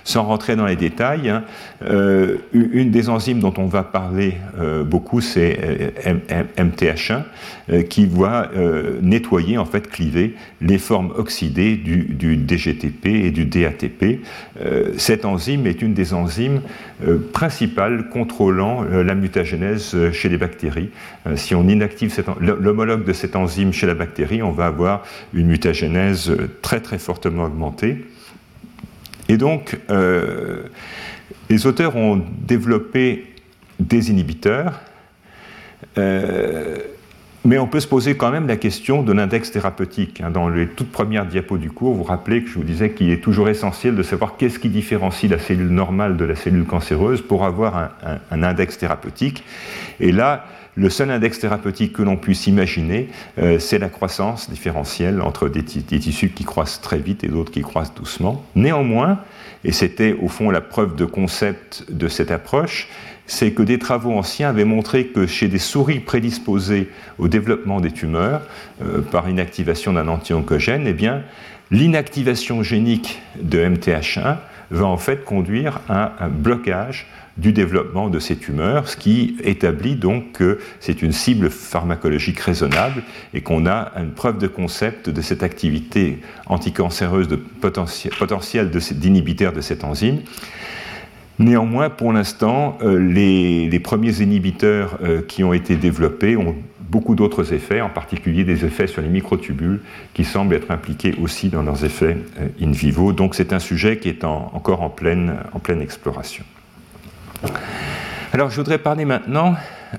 [0.05, 1.45] Sans rentrer dans les détails, hein,
[1.85, 5.59] euh, une des enzymes dont on va parler euh, beaucoup, c'est
[6.07, 7.23] euh, MTH1,
[7.89, 8.51] qui va
[9.01, 14.25] nettoyer, en fait, cliver les formes oxydées du, DGTP et du DATP.
[14.97, 16.63] cette enzyme est une des enzymes
[17.33, 20.91] principales contrôlant la mutagénèse chez les bactéries.
[21.37, 26.37] si on inactive l'homologue de cette enzyme chez la bactérie, on va avoir une mutagénèse
[26.63, 28.05] très très fortement augmentée.
[29.31, 30.65] Et donc, euh,
[31.49, 33.27] les auteurs ont développé
[33.79, 34.81] des inhibiteurs,
[35.99, 36.79] euh,
[37.45, 40.21] mais on peut se poser quand même la question de l'index thérapeutique.
[40.21, 40.33] Hein.
[40.33, 43.09] Dans les toutes premières diapos du cours, vous vous rappelez que je vous disais qu'il
[43.11, 47.23] est toujours essentiel de savoir qu'est-ce qui différencie la cellule normale de la cellule cancéreuse
[47.23, 47.93] pour avoir
[48.33, 49.45] un, index thérapeutique.
[50.01, 50.45] Et là,
[50.77, 55.65] le seul index thérapeutique que l'on puisse imaginer, euh, c'est la croissance différentielle entre des,
[55.65, 58.45] tissus qui croissent très vite et d'autres qui croissent doucement.
[58.55, 59.21] Néanmoins,
[59.65, 62.89] et c'était au fond la preuve de concept de cette approche,
[63.27, 67.93] c'est que des travaux anciens avaient montré que chez des souris prédisposées au développement des
[67.93, 68.43] tumeurs
[68.83, 71.23] euh, par inactivation d'un anti-oncogène, eh bien,
[71.71, 74.37] l'inactivation génique de MTH1
[74.71, 77.07] va en fait conduire à un blocage
[77.41, 83.03] du développement de ces tumeurs, ce qui établit donc que c'est une cible pharmacologique raisonnable
[83.35, 89.61] et qu'on a une preuve de concept de cette activité anticancéreuse de potentiel, d'inhibiteur de
[89.61, 90.21] cette enzyme.
[91.39, 96.55] Néanmoins, pour l'instant, euh, les, premiers inhibiteurs euh, qui ont été développés ont
[96.91, 99.81] beaucoup d'autres effets, en particulier des effets sur les microtubules
[100.13, 103.15] qui semblent être impliqués aussi dans leurs effets euh, in vivo.
[103.15, 106.45] Donc c'est un sujet qui est encore en pleine, en pleine exploration.
[108.33, 109.57] Alors je voudrais parler maintenant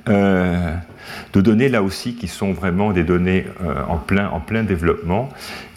[0.07, 0.73] euh,
[1.33, 5.29] de données là aussi qui sont vraiment des données euh, en, plein, en plein développement,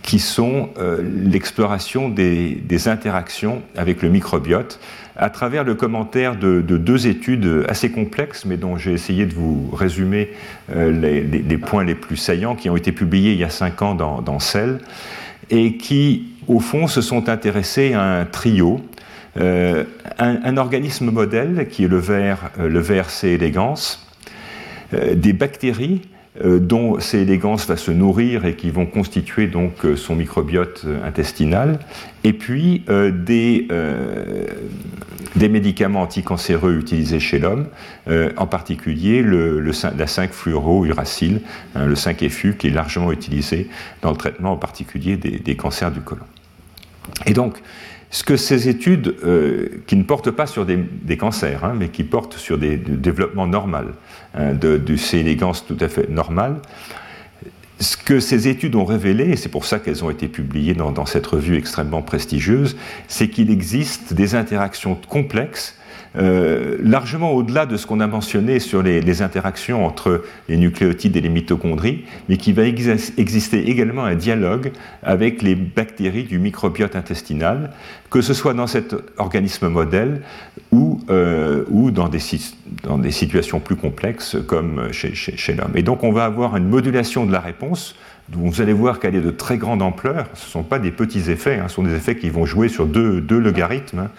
[0.03, 4.79] qui sont euh, l'exploration des, interactions avec le microbiote
[5.17, 9.71] à travers le commentaire de, deux études assez complexes, mais dont j'ai essayé de vous
[9.73, 10.31] résumer
[10.75, 14.23] les, points les plus saillants, qui ont été publiés il y a cinq ans dans,
[14.23, 14.81] dans Cell,
[15.51, 18.81] et qui, au fond, se sont intéressés à un trio
[19.41, 19.85] euh,
[20.19, 22.81] un, organisme modèle qui est le ver, euh, le
[23.25, 23.75] elegans,
[24.93, 26.03] euh, des bactéries
[26.43, 27.19] dont C.
[27.19, 31.79] elegans va se nourrir et qui vont constituer donc son microbiote intestinal,
[32.25, 33.69] et puis des,
[35.37, 37.69] des médicaments anticancéreux utilisés chez l'homme,
[38.37, 41.39] en particulier le, la 5-fluorouracile,
[41.77, 43.69] hein, le 5-FU, qui est largement utilisé
[44.03, 46.27] dans le traitement en particulier des, des cancers du côlon.
[47.27, 47.63] Et donc,
[48.15, 52.05] ce que ces études, euh, qui ne portent pas sur des, cancers, hein, mais qui
[52.05, 53.89] portent sur des, développements normal,
[54.35, 55.19] hein, de, de C.
[55.19, 56.61] élégance tout à fait normal,
[57.81, 61.07] ce que ces études ont révélé, et c'est pour ça qu'elles ont été publiées dans
[61.07, 62.77] cette revue extrêmement prestigieuse,
[63.09, 65.77] c'est qu'il existe des interactions complexes
[66.17, 71.21] euh, largement au-delà de ce qu'on a mentionné sur les, interactions entre les nucléotides et
[71.21, 74.73] les mitochondries, mais qui va exister également un dialogue
[75.03, 77.71] avec les bactéries du microbiote intestinal,
[78.11, 80.23] que ce soit dans cet organisme modèle
[80.73, 82.21] ou, euh, ou dans, des,
[83.11, 85.73] situations plus complexes comme chez, chez l'homme.
[85.75, 87.97] Et donc on va avoir une modulation de la réponse
[88.33, 90.27] vous allez voir qu'elle est de très grande ampleur.
[90.33, 91.69] Ce ne sont pas des petits effets, hein.
[91.69, 94.11] ce sont des effets qui vont jouer sur deux, logarithmes hein.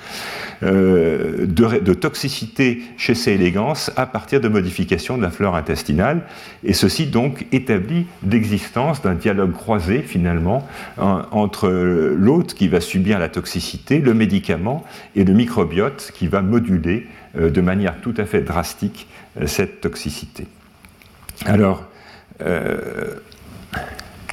[0.63, 3.31] euh, de, toxicité chez C.
[3.31, 6.21] elegans à partir de modifications de la flore intestinale.
[6.63, 13.29] Et ceci donc établit l'existence d'un dialogue croisé finalement entre l'hôte qui va subir la
[13.29, 18.41] toxicité, le médicament et le microbiote qui va moduler euh, de manière tout à fait
[18.41, 19.07] drastique
[19.41, 20.45] euh, cette toxicité.
[21.45, 21.83] Alors,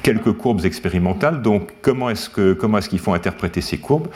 [0.01, 1.41] quelques courbes expérimentales.
[1.41, 4.07] Donc, comment est-ce qu'il faut interpréter ces courbes?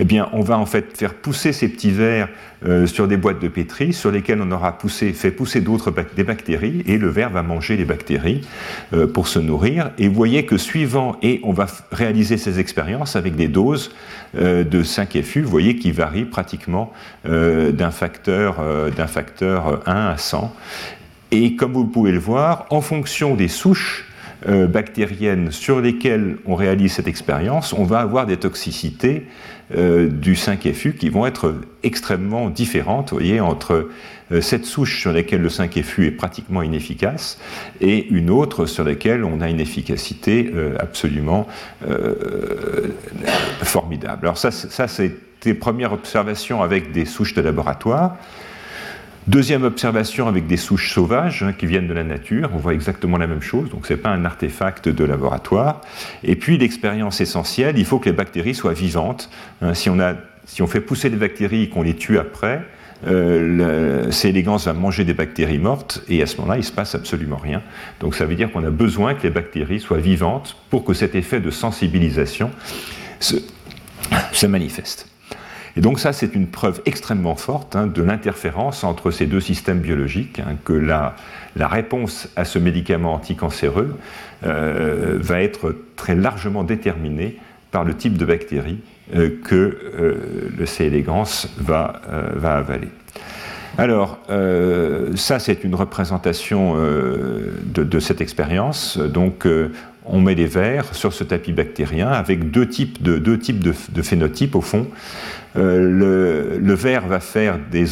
[0.00, 2.28] Eh bien, on va en fait faire pousser ces petits vers
[2.64, 6.22] euh, sur des boîtes de pétri sur lesquelles on aura poussé, fait pousser d'autres des
[6.22, 8.42] bactéries et le ver va manger les bactéries
[8.92, 9.90] euh, pour se nourrir.
[9.98, 13.92] Et vous voyez que suivant, et on va réaliser ces expériences avec des doses
[14.36, 16.92] euh, de 5 FU, vous voyez qui varient pratiquement
[17.24, 18.56] d'un facteur,
[18.96, 20.54] d'un facteur 1 à 100.
[21.30, 24.07] Et comme vous pouvez le voir, en fonction des souches
[24.46, 29.26] bactériennes sur lesquelles on réalise cette expérience, on va avoir des toxicités
[29.76, 33.90] euh, du 5FU qui vont être extrêmement différentes, vous voyez, entre
[34.32, 37.38] euh, cette souche sur laquelle le 5FU est pratiquement inefficace
[37.82, 41.46] et une autre sur laquelle on a une efficacité euh, absolument
[43.60, 44.20] formidable.
[44.22, 48.16] Alors ça, ça c'est des premières observations avec des souches de laboratoire.
[49.28, 53.18] Deuxième observation avec des souches sauvages hein, qui viennent de la nature, on voit exactement
[53.18, 55.82] la même chose, donc ce n'est pas un artefact de laboratoire.
[56.24, 59.28] Et puis l'expérience essentielle, il faut que les bactéries soient vivantes.
[59.60, 59.74] Hein.
[59.74, 62.62] si, on fait pousser des bactéries et qu'on les tue après,
[63.06, 64.30] euh, C.
[64.30, 67.60] elegans va manger des bactéries mortes et à ce moment-là, il se passe absolument rien.
[68.00, 71.14] Donc ça veut dire qu'on a besoin que les bactéries soient vivantes pour que cet
[71.14, 72.50] effet de sensibilisation
[73.20, 75.06] se manifeste.
[75.78, 79.78] Et donc ça, c'est une preuve extrêmement forte hein, de l'interférence entre ces deux systèmes
[79.78, 81.14] biologiques, hein, que la,
[81.56, 83.96] réponse à ce médicament anticancéreux
[84.44, 87.36] euh, va être très largement déterminée
[87.70, 88.80] par le type de bactérie
[89.14, 90.86] euh, que euh, le C.
[90.86, 92.02] elegans va,
[92.34, 92.88] va avaler.
[93.76, 94.18] Alors,
[95.14, 98.98] ça, c'est une représentation de, de, cette expérience.
[98.98, 99.46] Donc,
[100.08, 103.60] on met des vers sur ce tapis bactérien avec deux types de, deux types
[104.02, 104.86] phénotypes au fond.
[105.56, 107.86] Euh, le, ver va faire des,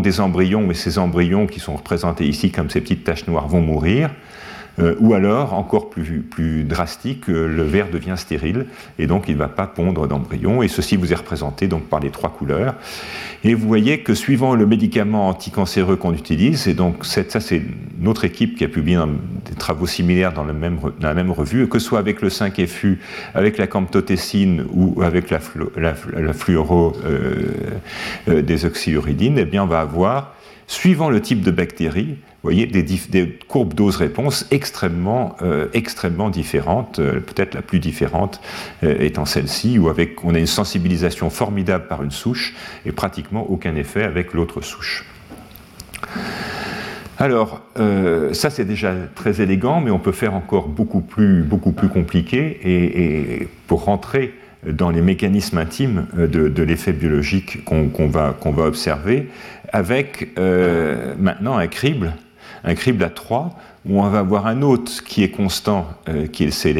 [0.00, 3.60] des embryons, mais ces embryons qui sont représentés ici comme ces petites taches noires vont
[3.60, 4.10] mourir.
[4.78, 8.66] Euh, ou alors, encore plus, plus drastique, euh, le ver devient stérile
[8.98, 10.62] et donc il ne va pas pondre d'embryon.
[10.62, 12.74] Et ceci vous est représenté donc par les trois couleurs.
[13.42, 17.62] Et vous voyez que suivant le médicament anticancéreux qu'on utilise, et donc ça c'est
[17.98, 18.98] notre équipe qui a publié
[19.48, 22.98] des travaux similaires dans, la même revue, que ce soit avec le 5FU,
[23.34, 25.40] avec la camptotécine ou avec la,
[25.76, 30.34] la, fluoro euh, oxyuridines, eh bien on va avoir,
[30.66, 37.20] suivant le type de bactérie, vous voyez, des, courbes dose-réponse extrêmement, euh, extrêmement différentes, euh,
[37.20, 38.40] peut-être la plus différente
[38.82, 42.54] euh, étant celle-ci, où avec, on a une sensibilisation formidable par une souche
[42.86, 45.04] et pratiquement aucun effet avec l'autre souche.
[47.18, 47.60] Alors,
[48.32, 52.58] ça c'est déjà très élégant, mais on peut faire encore beaucoup plus, beaucoup plus compliqué,
[52.64, 54.32] et, pour rentrer
[54.66, 59.28] dans les mécanismes intimes de, l'effet biologique qu'on va, va, observer,
[59.70, 60.34] avec
[61.18, 62.14] maintenant un crible
[62.64, 66.42] un crible à 3, où on va avoir un hôte qui est constant, euh, qui
[66.42, 66.74] est le C.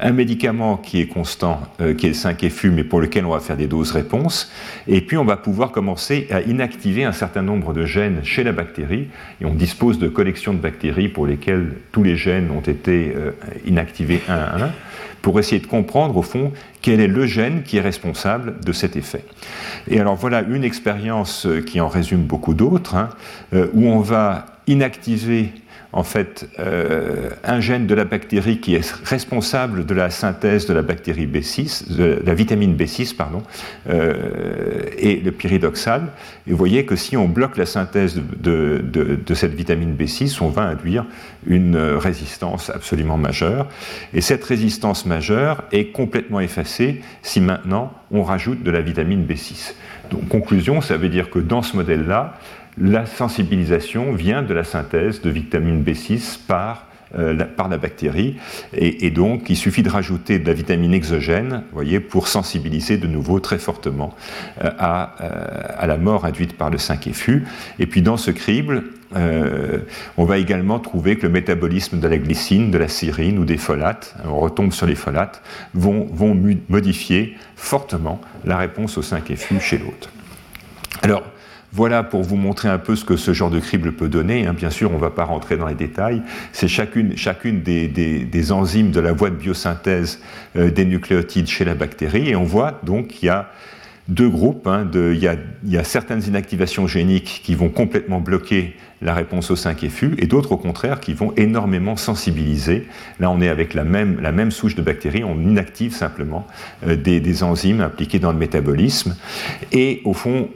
[0.00, 3.40] un médicament qui est constant, euh, qui est le 5FU, mais pour lequel on va
[3.40, 4.50] faire des doses-réponses,
[4.88, 8.52] et puis on va pouvoir commencer à inactiver un certain nombre de gènes chez la
[8.52, 9.08] bactérie,
[9.40, 13.30] et on dispose de collections de bactéries pour lesquelles tous les gènes ont été euh,
[13.64, 14.70] inactivés un à un,
[15.20, 18.96] pour essayer de comprendre au fond quel est le gène qui est responsable de cet
[18.96, 19.24] effet.
[19.86, 23.10] Et alors voilà une expérience qui en résume beaucoup d'autres, hein,
[23.52, 25.50] où on va inactiver
[25.92, 30.72] en fait euh, un gène de la bactérie qui est responsable de la synthèse de
[30.72, 33.42] la bactérie B6, de la vitamine B6 pardon,
[33.90, 36.08] euh, et le pyridoxal.
[36.46, 41.04] Vous voyez que si on bloque la synthèse de, cette vitamine B6, on va induire
[41.46, 43.68] une résistance absolument majeure.
[44.14, 49.74] Et cette résistance majeure est complètement effacée si maintenant on rajoute de la vitamine B6.
[50.10, 52.38] Donc conclusion, ça veut dire que dans ce modèle-là,
[52.78, 56.86] la sensibilisation vient de la synthèse de vitamine B6 par,
[57.18, 58.36] euh, par la bactérie.
[58.72, 63.38] Et, donc, il suffit de rajouter de la vitamine exogène voyez, pour sensibiliser de nouveau
[63.38, 64.14] très fortement
[64.64, 67.42] euh, à, euh, à, la mort induite par le 5FU.
[67.78, 68.84] Et puis, dans ce crible,
[70.16, 73.58] on va également trouver que le métabolisme de la glycine, de la sérine ou des
[73.58, 75.42] folates, on retombe sur les folates,
[75.74, 76.34] vont, vont
[76.70, 80.08] modifier fortement la réponse au 5FU chez l'autre.
[81.02, 81.24] Alors,
[81.72, 84.46] voilà pour vous montrer un peu ce que ce genre de crible peut donner.
[84.46, 84.52] Hein.
[84.52, 86.22] Bien sûr, on ne va pas rentrer dans les détails.
[86.52, 87.14] C'est chacune,
[87.62, 90.20] des, enzymes de la voie de biosynthèse
[90.56, 92.28] euh, des nucléotides chez la bactérie.
[92.28, 93.50] Et on voit donc qu'il y a
[94.08, 94.66] deux groupes.
[94.66, 95.16] Hein, il,
[95.64, 100.52] y a, certaines inactivations géniques qui vont complètement bloquer la réponse au 5FU et d'autres
[100.52, 102.86] au contraire qui vont énormément sensibiliser.
[103.18, 106.46] Là, on est avec la même, la même souche de bactéries, on inactive simplement
[106.86, 109.16] euh, des, des enzymes impliquées dans le métabolisme.
[109.72, 110.50] Et au fond,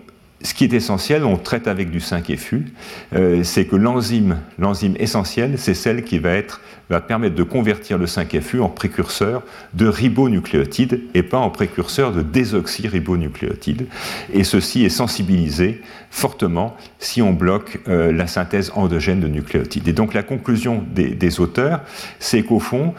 [0.46, 2.66] ce qui est essentiel, on traite avec du 5-FU,
[3.14, 8.61] euh, c'est que l'enzyme, l'enzyme essentielle, c'est celle qui va, permettre de convertir le 5-FU
[8.61, 9.42] en précurseur
[9.75, 13.88] de ribonucléotides et pas en précurseur de désoxyribonucléotides.
[14.33, 19.88] Et ceci est sensibilisé fortement si on bloque euh, la synthèse endogène de nucléotides.
[19.88, 21.81] Et donc la conclusion des, auteurs,
[22.21, 22.94] c'est qu'au fond,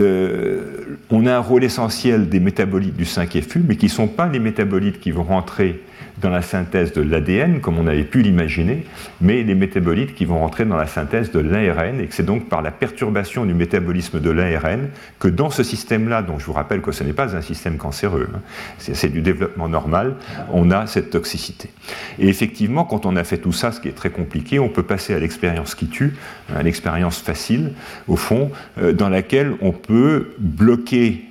[0.00, 4.28] euh, on a un rôle essentiel des métabolites du 5-FU, mais qui ne sont pas
[4.28, 5.80] les métabolites qui vont rentrer
[6.20, 8.84] dans la synthèse de l'ADN, comme on avait pu l'imaginer,
[9.20, 12.48] mais les métabolites qui vont rentrer dans la synthèse de l'ARN, et que c'est donc
[12.48, 16.80] par la perturbation du métabolisme de l'ARN que dans ce système-là, dont je vous rappelle
[16.80, 18.40] que ce n'est pas un système cancéreux, hein,
[18.78, 20.16] c'est du développement normal,
[20.52, 21.70] on a cette toxicité.
[22.18, 24.82] Et effectivement, quand on a fait tout ça, ce qui est très compliqué, on peut
[24.82, 26.14] passer à l'expérience qui tue,
[26.54, 27.72] à l'expérience facile,
[28.08, 31.29] au fond, euh, dans laquelle on peut bloquer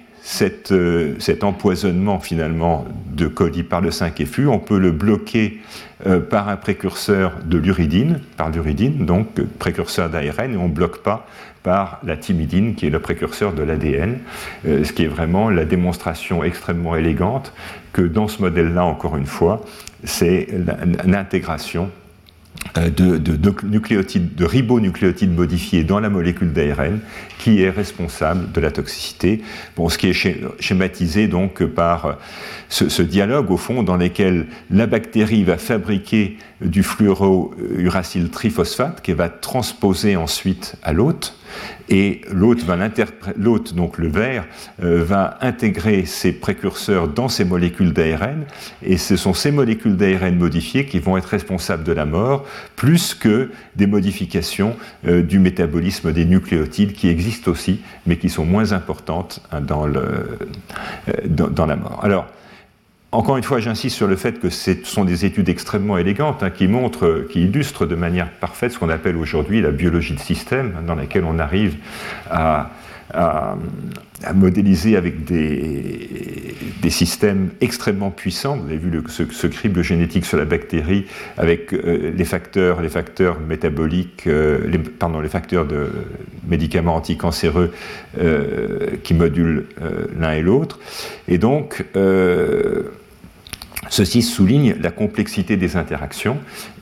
[0.72, 5.60] euh, cet empoisonnement finalement de colis par le 5FU, on peut le bloquer
[6.06, 10.74] euh, par un précurseur de l'uridine, par l'uridine, donc euh, précurseur d'ARN, et on ne
[10.74, 11.28] bloque pas
[11.64, 14.20] par la thymidine, qui est le précurseur de l'ADN,
[14.64, 17.54] ce qui est vraiment la démonstration extrêmement élégante
[17.92, 19.66] que dans ce modèle-là, encore une fois,
[20.06, 20.48] c'est
[21.06, 21.92] l'intégration
[22.78, 26.99] euh, de, nucléotides, de ribonucléotides modifiés dans la molécule d'ARN
[27.38, 29.41] qui est responsable de la toxicité.
[29.76, 32.18] Bon, ce qui est schématisé donc par
[32.68, 39.30] ce, dialogue au fond dans lequel la bactérie va fabriquer du fluorouracil triphosphate qui va
[39.30, 41.39] transposer ensuite à l'hôte
[41.89, 42.66] et l'hôte,
[43.38, 44.45] l'hôte, donc le verre,
[44.84, 48.45] euh, va intégrer ces précurseurs dans ces molécules d'ARN,
[48.84, 52.45] et ce sont ces molécules d'ARN modifiées qui vont être responsables de la mort,
[52.76, 54.76] plus que des modifications
[55.08, 60.38] euh, du métabolisme des nucléotides qui existent aussi, mais qui sont moins importantes hein, euh,
[61.28, 62.02] dans la mort.
[63.12, 66.51] Encore une fois, j'insiste sur le fait que ce sont des études extrêmement élégantes hein,
[66.51, 70.74] qui montrent, qui illustrent de manière parfaite ce qu'on appelle aujourd'hui la biologie de système,
[70.86, 71.78] dans laquelle on arrive
[72.30, 72.70] à,
[74.36, 76.55] modéliser avec des,
[76.89, 78.57] systèmes extrêmement puissants.
[78.57, 81.05] Vous avez vu ce, crible génétique sur la bactérie
[81.38, 84.60] avec euh, les facteurs, les facteurs métaboliques, euh,
[84.99, 85.89] pardon, les facteurs de
[86.47, 87.72] médicaments anticancéreux
[88.20, 89.66] euh, qui modulent
[90.20, 90.80] l'un et l'autre.
[91.28, 91.84] Et donc,
[93.90, 96.38] Ceci souligne la complexité des interactions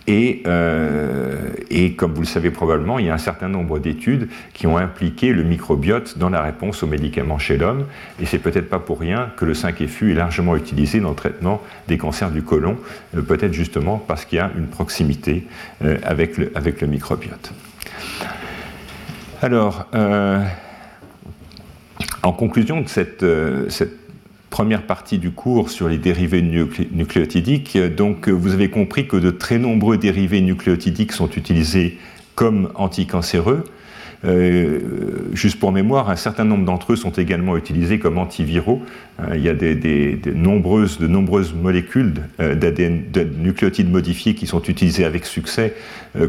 [0.10, 4.66] euh, et, comme vous le savez probablement, il y a un certain nombre d'études qui
[4.66, 7.86] ont impliqué le microbiote dans la réponse aux médicaments chez l'homme
[8.22, 11.62] et c'est peut-être pas pour rien que le 5FU est largement utilisé dans le traitement
[11.90, 12.78] des cancers du côlon,
[13.16, 15.46] euh, peut-être justement parce qu'il y a une proximité
[15.84, 17.52] euh, avec, le, microbiote.
[19.42, 19.88] Alors,
[22.24, 23.97] en conclusion de cette
[24.50, 27.78] première partie du cours sur les dérivés nucléotidiques.
[27.78, 31.98] Donc, vous avez compris que de très nombreux dérivés nucléotidiques sont utilisés
[32.36, 33.64] comme anticancéreux.
[34.26, 34.80] Euh,
[35.34, 38.82] juste pour mémoire, un certain nombre d'entre eux sont également utilisés comme antiviraux.
[39.20, 44.48] Euh, il y a des, nombreuses, de nombreuses molécules euh, d'ADN, de nucléotides modifiés qui
[44.48, 45.76] sont utilisés avec succès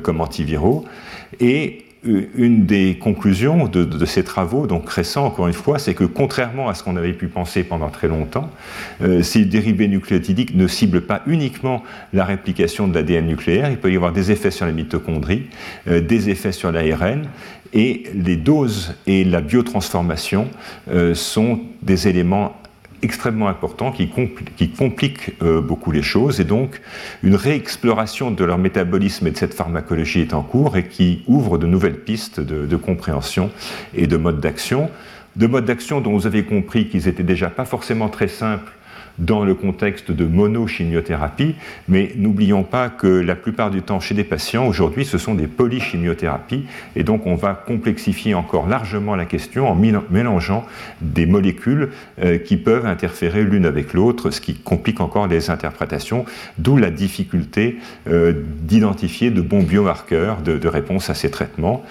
[0.02, 0.84] comme antiviraux.
[1.40, 6.68] Et une des conclusions de, ces travaux, donc récents encore une fois, c'est que contrairement
[6.68, 8.50] à ce qu'on avait pu penser pendant très longtemps,
[9.02, 11.82] euh, ces dérivés nucléotidiques ne ciblent pas uniquement
[12.12, 15.46] la réplication de l'ADN nucléaire, il peut y avoir des effets sur la mitochondrie,
[15.88, 17.28] euh, des effets sur l'ARN,
[17.72, 20.48] et les doses et la biotransformation
[20.90, 22.56] euh, sont des éléments
[23.02, 26.80] extrêmement important qui, complique euh, beaucoup les choses et donc
[27.22, 31.58] une réexploration de leur métabolisme et de cette pharmacologie est en cours et qui ouvre
[31.58, 33.50] de nouvelles pistes de, compréhension
[33.94, 34.90] et de modes d'action.
[35.36, 38.72] De modes d'action dont vous avez compris qu'ils étaient déjà pas forcément très simples
[39.18, 41.54] dans le contexte de monochimiothérapie,
[41.88, 45.46] mais n'oublions pas que la plupart du temps chez des patients, aujourd'hui, ce sont des
[45.46, 46.64] polychimiothérapies,
[46.96, 50.66] et donc on va complexifier encore largement la question en mélangeant
[51.00, 51.90] des molécules
[52.22, 56.24] euh, qui peuvent interférer l'une avec l'autre, ce qui complique encore les interprétations,
[56.58, 61.82] d'où la difficulté euh, d'identifier de bons biomarqueurs de, réponse à ces traitements.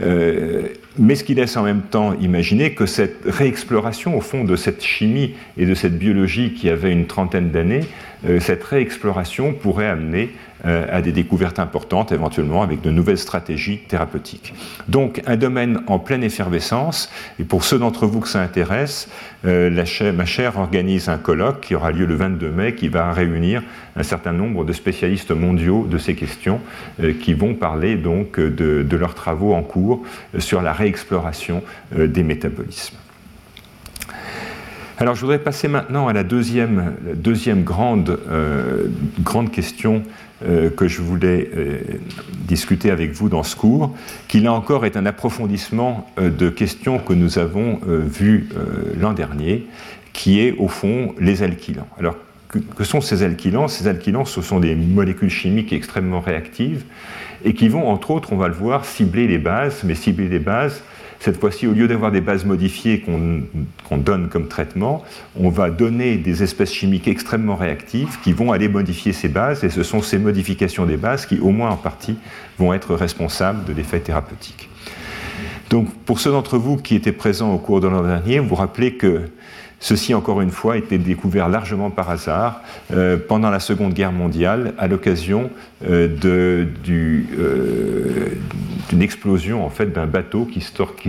[0.00, 0.68] Euh,
[0.98, 4.82] mais ce qui laisse en même temps imaginer que cette réexploration, au fond, de cette
[4.82, 7.84] chimie et de cette biologie qui avait une trentaine d'années,
[8.28, 10.30] euh, cette réexploration pourrait amener
[10.64, 14.54] à des découvertes importantes, éventuellement avec de nouvelles stratégies thérapeutiques.
[14.88, 17.10] Donc un domaine en pleine effervescence,
[17.40, 19.08] et pour ceux d'entre vous que ça intéresse,
[19.44, 19.70] euh,
[20.12, 23.62] ma chaire organise un colloque qui aura lieu le 22 mai, qui va réunir
[23.96, 26.60] un certain nombre de spécialistes mondiaux de ces questions,
[27.20, 30.02] qui vont parler donc de, leurs travaux en cours
[30.38, 31.62] sur la réexploration
[31.94, 32.96] des métabolismes.
[35.02, 38.86] Alors je voudrais passer maintenant à la deuxième, euh,
[39.20, 40.02] grande question
[40.46, 41.78] euh, que je voulais euh,
[42.46, 43.94] discuter avec vous dans ce cours,
[44.28, 48.48] qui là encore est un approfondissement de questions que nous avons vues
[48.98, 49.66] l'an dernier,
[50.12, 51.88] qui est au fond les alkylants.
[51.98, 52.16] Alors
[52.76, 53.68] que sont ces alkylants?
[53.68, 56.84] Ces alkylants, ce sont des molécules chimiques extrêmement réactives
[57.44, 60.38] et qui vont, entre autres, on va le voir, cibler les bases, mais cibler les
[60.38, 60.82] bases
[61.22, 65.04] cette fois-ci, au lieu d'avoir des bases modifiées qu'on donne comme traitement,
[65.38, 69.70] on va donner des espèces chimiques extrêmement réactives qui vont aller modifier ces bases, et
[69.70, 72.16] ce sont ces modifications des bases qui, au moins en partie,
[72.58, 74.68] vont être responsables de l'effet thérapeutique.
[75.70, 78.54] Donc, pour ceux d'entre vous qui étaient présents au cours de l'an dernier, vous vous
[78.56, 79.20] rappelez que
[79.82, 82.62] Ceci, encore une fois, a été découvert largement par hasard
[82.92, 85.50] euh, pendant la Seconde Guerre mondiale, à l'occasion
[85.84, 86.66] euh, euh,
[88.88, 90.60] d'une explosion en fait d'un bateau qui,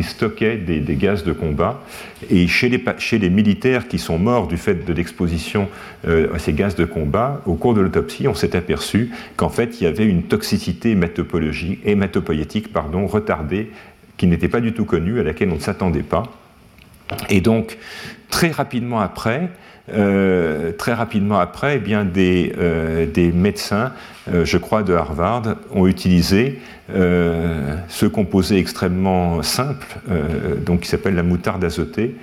[0.01, 1.83] stockait des, gaz de combat.
[2.31, 5.69] Et chez les, chez les, militaires qui sont morts du fait de l'exposition
[6.07, 9.83] à ces gaz de combat, au cours de l'autopsie, on s'est aperçu qu'en fait, il
[9.83, 10.97] y avait une toxicité
[11.85, 13.69] hématopoïétique pardon, retardée
[14.17, 16.23] qui n'était pas du tout connue, à laquelle on ne s'attendait pas.
[17.29, 17.77] Et donc,
[18.33, 19.51] très rapidement après,
[19.91, 23.91] euh, très rapidement après, eh bien, des, euh, médecins,
[24.33, 26.59] euh, je crois de Harvard, ont utilisé
[26.89, 29.87] ce composé extrêmement simple,
[30.65, 32.17] donc qui s'appelle la moutarde azotée,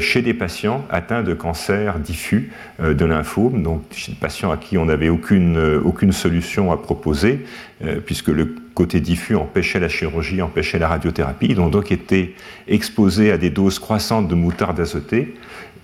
[0.00, 2.50] chez des patients atteints de cancer diffus
[2.80, 7.46] de lymphome, donc chez des patients à qui on n'avait aucune, aucune solution à proposer,
[8.04, 11.46] puisque le côté diffus empêchait la chirurgie, empêchait la radiothérapie.
[11.50, 12.34] Ils ont donc été
[12.66, 15.36] exposés à des doses croissantes de moutarde azotée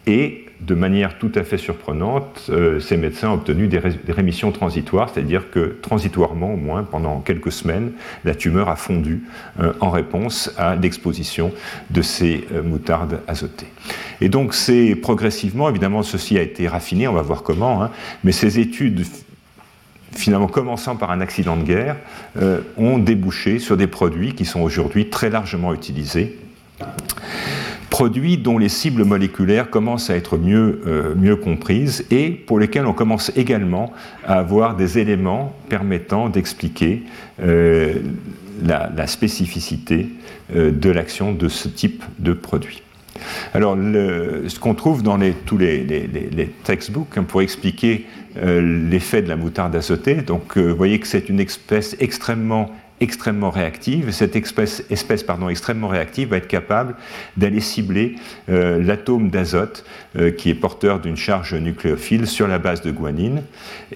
[0.06, 5.11] et de manière tout à fait surprenante, euh, ces médecins ont obtenu des, rémissions transitoires,
[5.11, 7.92] c'est-à-dire que transitoirement, au moins pendant quelques semaines,
[8.24, 9.22] la tumeur a fondu
[9.61, 11.52] euh, en réponse à l'exposition
[11.90, 13.68] de ces euh, moutardes azotées.
[14.20, 17.90] Et donc, c'est progressivement, évidemment, ceci a été raffiné, on va voir comment, hein,
[18.24, 19.04] mais ces études
[20.16, 21.96] finalement commençant par un accident de guerre,
[22.78, 26.38] ont débouché sur des produits qui sont aujourd'hui très largement utilisés
[27.91, 32.86] produits dont les cibles moléculaires commencent à être mieux, euh, mieux comprises et pour lesquels
[32.86, 33.93] on commence également
[34.24, 37.03] à avoir des éléments permettant d'expliquer
[37.43, 37.95] euh,
[38.64, 40.09] la, spécificité
[40.55, 42.82] euh, de l'action de ce type de produit.
[43.53, 49.34] Alors, ce qu'on trouve dans tous les, les, textbooks hein, pour expliquer l'effet de la
[49.34, 52.70] moutarde azotée, donc vous voyez que c'est une espèce extrêmement
[53.01, 54.11] extrêmement réactive.
[54.11, 56.94] Cette espèce, extrêmement réactive va être capable
[57.36, 58.16] d'aller cibler
[58.49, 59.84] euh, l'atome d'azote
[60.16, 63.42] euh, qui est porteur d'une charge nucléophile sur la base de guanine.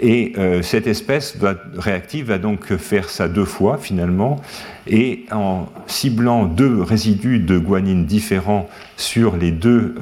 [0.00, 1.36] Et euh, cette espèce
[1.76, 4.40] réactive va donc faire ça deux fois finalement.
[4.86, 9.94] Et en ciblant deux résidus de guanine différents sur, les deux,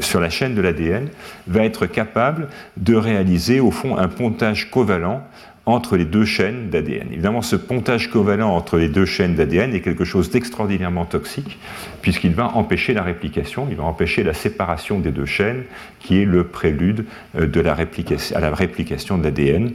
[0.00, 1.06] sur la chaîne de l'ADN,
[1.46, 5.22] va être capable de réaliser au fond un pontage covalent
[5.66, 7.08] entre les deux chaînes d'ADN.
[7.12, 11.58] Évidemment, ce pontage covalent entre les deux chaînes d'ADN est quelque chose d'extraordinairement toxique,
[12.02, 15.64] puisqu'il va empêcher la réplication, il va empêcher la séparation des deux chaînes,
[16.00, 17.04] qui est le prélude
[17.36, 19.72] euh, de la à la réplication de l'ADN.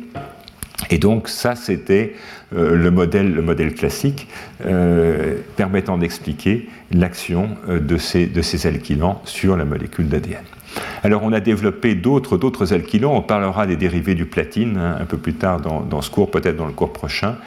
[0.90, 2.16] Et donc ça, c'était
[2.56, 4.28] euh, le, modèle, le modèle classique
[4.66, 10.44] euh, permettant d'expliquer l'action de ces, de ces alkylants sur la molécule d'ADN.
[11.04, 12.66] Alors on a développé d'autres, d'autres
[13.04, 16.56] on parlera des dérivés du platine hein, un peu plus tard dans, ce cours, peut-être
[16.56, 17.38] dans le cours prochain,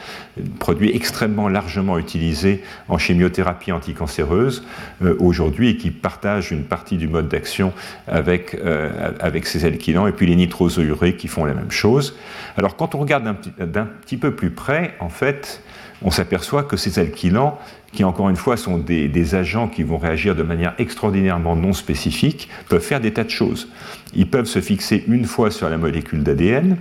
[0.59, 4.65] produit extrêmement largement utilisé en chimiothérapie anticancéreuse
[5.03, 7.73] euh, aujourd'hui et qui partage une partie du mode d'action
[8.07, 12.17] avec, euh, avec ces alkylants, et puis les nitrosourés qui font la même chose.
[12.57, 13.25] Alors quand on regarde
[13.59, 15.63] d'un petit peu plus près, en fait,
[16.03, 17.59] on s'aperçoit que ces alkylants
[17.93, 22.49] qui encore une fois sont des, agents qui vont réagir de manière extraordinairement non spécifique,
[22.69, 23.69] peuvent faire des tas de choses.
[24.15, 26.77] Ils peuvent se fixer une fois sur la molécule d'ADN,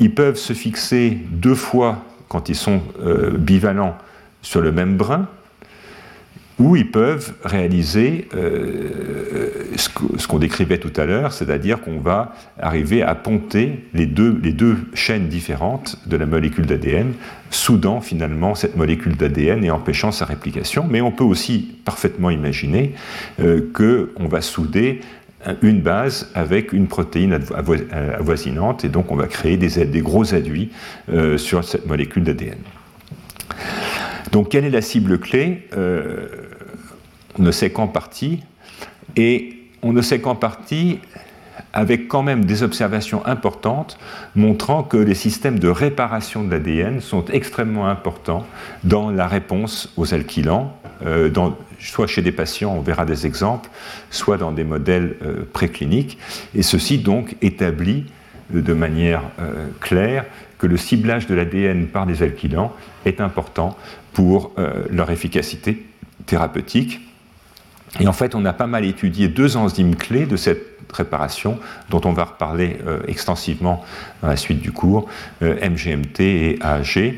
[0.00, 3.96] ils peuvent se fixer deux fois quand ils sont euh, bivalents
[4.42, 5.28] sur le même brin,
[6.58, 8.90] où ils peuvent réaliser euh,
[9.76, 14.52] ce qu'on décrivait tout à l'heure, c'est-à-dire qu'on va arriver à ponter les deux, les
[14.52, 17.12] deux chaînes différentes de la molécule d'ADN,
[17.50, 20.86] soudant finalement cette molécule d'ADN et empêchant sa réplication.
[20.88, 22.94] Mais on peut aussi parfaitement imaginer
[23.40, 25.00] euh, qu'on va souder
[25.62, 27.38] une base avec une protéine
[28.18, 30.70] avoisinante, et donc on va créer des, gros aduits
[31.12, 32.56] euh, sur cette molécule d'ADN.
[34.32, 36.26] Donc quelle est la cible clé euh,
[37.38, 38.42] On ne sait qu'en partie,
[39.16, 40.98] et on ne sait qu'en partie
[41.72, 43.98] avec quand même des observations importantes
[44.34, 48.46] montrant que les systèmes de réparation de l'ADN sont extrêmement importants
[48.82, 51.30] dans la réponse aux alkylants, euh,
[51.78, 53.70] soit chez des patients, on verra des exemples,
[54.10, 56.18] soit dans des modèles euh, précliniques.
[56.54, 58.06] Et ceci donc établit
[58.50, 59.22] de manière
[59.80, 60.26] claire
[60.58, 62.72] que le ciblage de l'ADN par des alkylants
[63.04, 63.76] est important
[64.14, 64.52] pour
[64.90, 65.84] leur efficacité
[66.26, 67.00] thérapeutique.
[68.00, 71.58] Et en fait, on a pas mal étudié deux enzymes clés de cette réparation,
[71.90, 73.84] dont on va reparler euh, extensivement
[74.22, 75.08] dans la suite du cours,
[75.42, 77.14] euh, MGMT et AAG.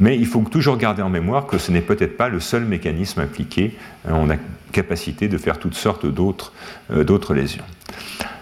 [0.00, 3.20] Mais il faut toujours garder en mémoire que ce n'est peut-être pas le seul mécanisme
[3.20, 3.76] impliqué.
[4.08, 4.36] Euh, on a
[4.72, 7.64] capacité de faire toutes sortes d'autres lésions.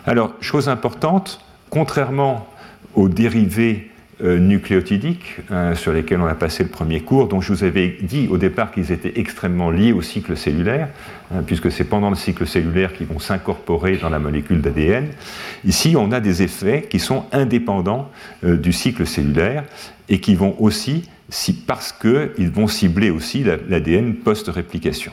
[0.06, 2.48] Alors, chose importante, contrairement
[2.94, 3.89] aux dérivés euh,
[4.22, 8.28] nucléotidiques euh, sur lesquels on a passé le premier cours, dont je vous avais dit
[8.30, 10.88] au départ qu'ils étaient extrêmement liés au cycle cellulaire,
[11.32, 15.08] hein, puisque c'est pendant le cycle cellulaire qu'ils vont s'incorporer dans la molécule d'ADN.
[15.64, 18.10] Ici, on a des effets qui sont indépendants
[18.44, 19.64] euh, du cycle cellulaire
[20.08, 21.08] et qui vont aussi
[21.66, 25.12] parce qu'ils vont cibler aussi l'ADN post-réplication.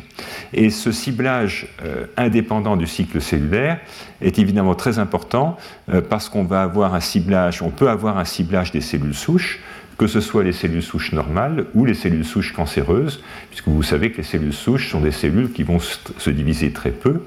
[0.53, 3.80] Et ce ciblage euh, indépendant du cycle cellulaire
[4.22, 5.57] est évidemment très important
[5.89, 9.59] euh, parce qu'on va avoir un ciblage, on peut avoir un ciblage des cellules souches
[9.98, 14.12] que ce soit les cellules souches normales ou les cellules souches cancéreuses, puisque vous savez
[14.12, 17.22] que les cellules souches sont des cellules qui vont se diviser très peu.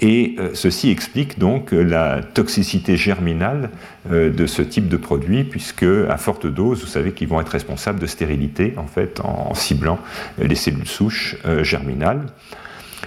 [0.00, 3.70] Et euh, ceci explique donc la toxicité germinale
[4.10, 7.50] euh, de ce type de produit, puisque à forte dose, vous savez qu'ils vont être
[7.50, 9.98] responsables de stérilité, en fait, en, ciblant
[10.38, 12.26] les cellules souches euh, germinales.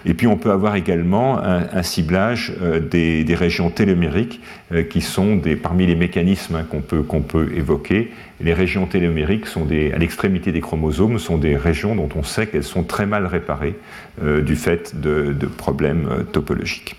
[0.05, 4.39] Et puis on peut avoir également un, ciblage euh, des, régions télomériques
[4.71, 8.11] euh, qui sont des, parmi les mécanismes qu'on peut, qu'on peut évoquer.
[8.39, 12.47] Les régions télomériques sont des, à l'extrémité des chromosomes sont des régions dont on sait
[12.47, 13.75] qu'elles sont très mal réparées
[14.23, 16.95] euh, du fait de, de problèmes topologiques.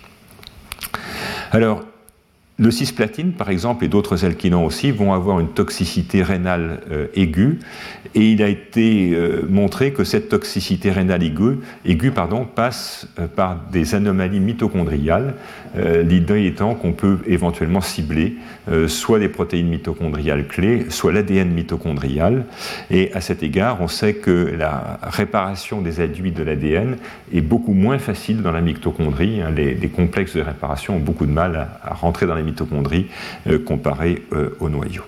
[1.51, 1.83] Alors,
[2.59, 7.59] le cisplatine, par exemple, et d'autres alkylants aussi, vont avoir une toxicité rénale euh, aiguë,
[8.15, 12.11] et il a été euh, montré que cette toxicité rénale aiguë,
[12.55, 15.35] passe euh, par des anomalies mitochondriales,
[16.03, 18.37] l'idée étant qu'on peut éventuellement cibler
[18.87, 22.45] soit les protéines mitochondriales clés, soit l'ADN mitochondrial,
[22.89, 26.97] et à cet égard, on sait que la réparation des adduits de l'ADN
[27.31, 29.41] est beaucoup moins facile dans la mitochondrie.
[29.41, 29.51] Hein.
[29.55, 33.07] les, complexes de réparation ont beaucoup de mal à, à rentrer dans les mitochondries
[33.47, 35.03] euh, comparées euh, au noyau.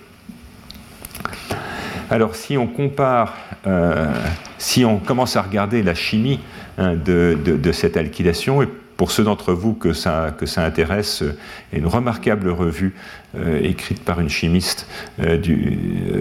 [2.11, 3.35] Alors si on compare,
[3.67, 4.11] euh,
[4.57, 6.39] si on commence à regarder la chimie
[6.77, 8.65] hein, de, de, cette alkylation,
[8.99, 11.37] pour ceux d'entre vous que ça, que ça intéresse, euh,
[11.71, 12.95] une remarquable revue
[13.37, 14.87] euh, écrite par une chimiste
[15.21, 15.37] euh,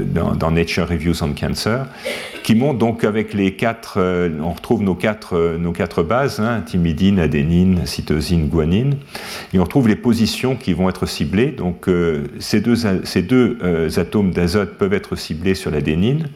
[0.05, 1.89] dans, Nature Reviews on Cancer,
[2.45, 3.99] qui montre donc avec les quatre,
[4.41, 8.97] on retrouve nos quatre, nos quatre bases, hein, thymidine, adénine, cytosine, guanine,
[9.53, 11.51] et on retrouve les positions qui vont être ciblées.
[11.51, 11.91] Donc
[12.39, 13.59] ces deux, ces deux
[13.99, 16.29] atomes d'azote peuvent être ciblés sur l'adénine.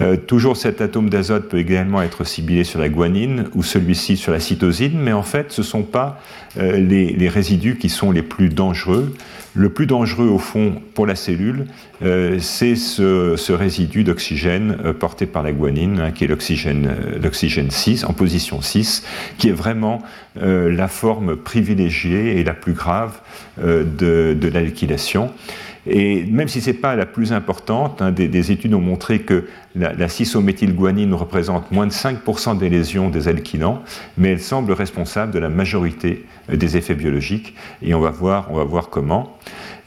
[0.00, 4.32] Euh, toujours cet atome d'azote peut également être ciblé sur la guanine ou celui-ci sur
[4.32, 6.20] la cytosine, mais en fait ce ne sont pas
[6.58, 9.14] euh, les, résidus qui sont les plus dangereux.
[9.56, 11.66] Le plus dangereux au fond pour la cellule,
[12.02, 18.12] euh, c'est ce, résidu d'oxygène porté par la guanine, hein, qui est l'oxygène 6, en
[18.12, 19.04] position 6,
[19.38, 20.02] qui est vraiment
[20.36, 23.12] la forme privilégiée et la plus grave
[23.62, 25.30] de, de l'alkylation.
[25.86, 29.46] Et même si ce n'est pas la plus importante, hein, des, études ont montré que
[29.74, 33.82] la, la 6-méthylguanine représente moins de 5% des lésions des alkylants,
[34.16, 38.48] mais elle semble responsable de la majorité euh, des effets biologiques, et on va voir,
[38.50, 39.36] on va voir comment.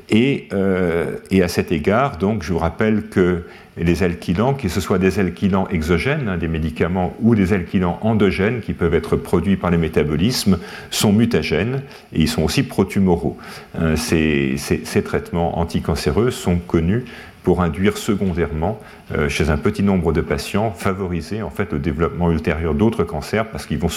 [0.09, 3.43] Et, euh, et, à cet égard, donc, je vous rappelle que
[3.77, 8.61] les alkylants, que ce soit des alkylants exogènes, hein, des médicaments, ou des alkylants endogènes
[8.61, 10.59] qui peuvent être produits par les métabolismes,
[10.89, 11.81] sont mutagènes
[12.13, 13.37] et ils sont aussi protumoraux.
[13.79, 17.05] Euh, ces, traitements anticancéreux sont connus
[17.43, 18.79] pour induire secondairement,
[19.15, 23.49] euh, chez un petit nombre de patients, favoriser en fait le développement ultérieur d'autres cancers
[23.49, 23.91] parce qu'ils vont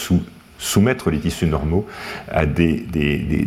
[0.58, 1.86] soumettre les tissus normaux
[2.28, 2.86] à des,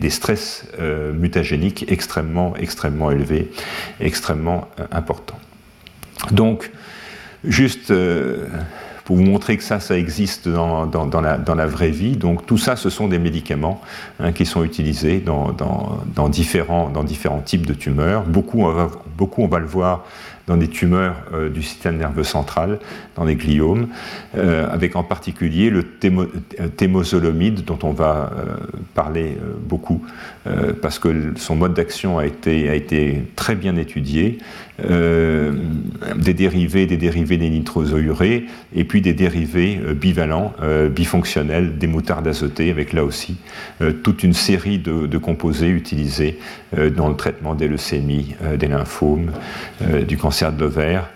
[0.09, 3.49] stress euh, mutagéniques extrêmement, extrêmement élevés,
[4.01, 5.39] extrêmement importants.
[6.32, 6.71] Donc,
[7.43, 8.47] juste euh,
[9.05, 10.89] pour vous montrer que ça, ça existe dans,
[11.21, 13.82] la, vraie vie, donc tout ça, ce sont des médicaments
[14.19, 16.89] hein, qui sont utilisés dans, différents,
[17.43, 18.24] types de tumeurs.
[18.24, 20.05] Beaucoup, on va le voir
[20.47, 22.80] dans des tumeurs euh, du système nerveux central,
[23.15, 23.88] dans les gliomes,
[24.38, 25.84] euh, avec en particulier le
[26.78, 28.32] thémosolomide dont on va
[28.93, 30.01] parler beaucoup,
[30.82, 34.39] parce que son mode d'action a été très bien étudié.
[34.80, 38.45] Des dérivés, des dérivés des nitrosourés,
[38.76, 40.53] et puis des dérivés bivalents,
[40.89, 43.38] bifonctionnels des moutardes azotées, avec là aussi
[44.01, 46.39] toute une série de, composés utilisés
[46.95, 49.32] dans le traitement des leucémies, des lymphomes,
[50.07, 51.09] du cancer de l'ovaire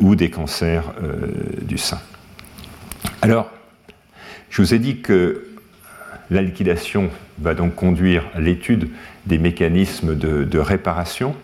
[0.00, 0.92] ou des cancers
[1.62, 2.00] du sein.
[3.22, 3.50] Alors,
[4.50, 5.46] je vous ai dit que
[6.30, 8.88] la liquidation va donc conduire à l'étude
[9.26, 11.34] des mécanismes de, réparation.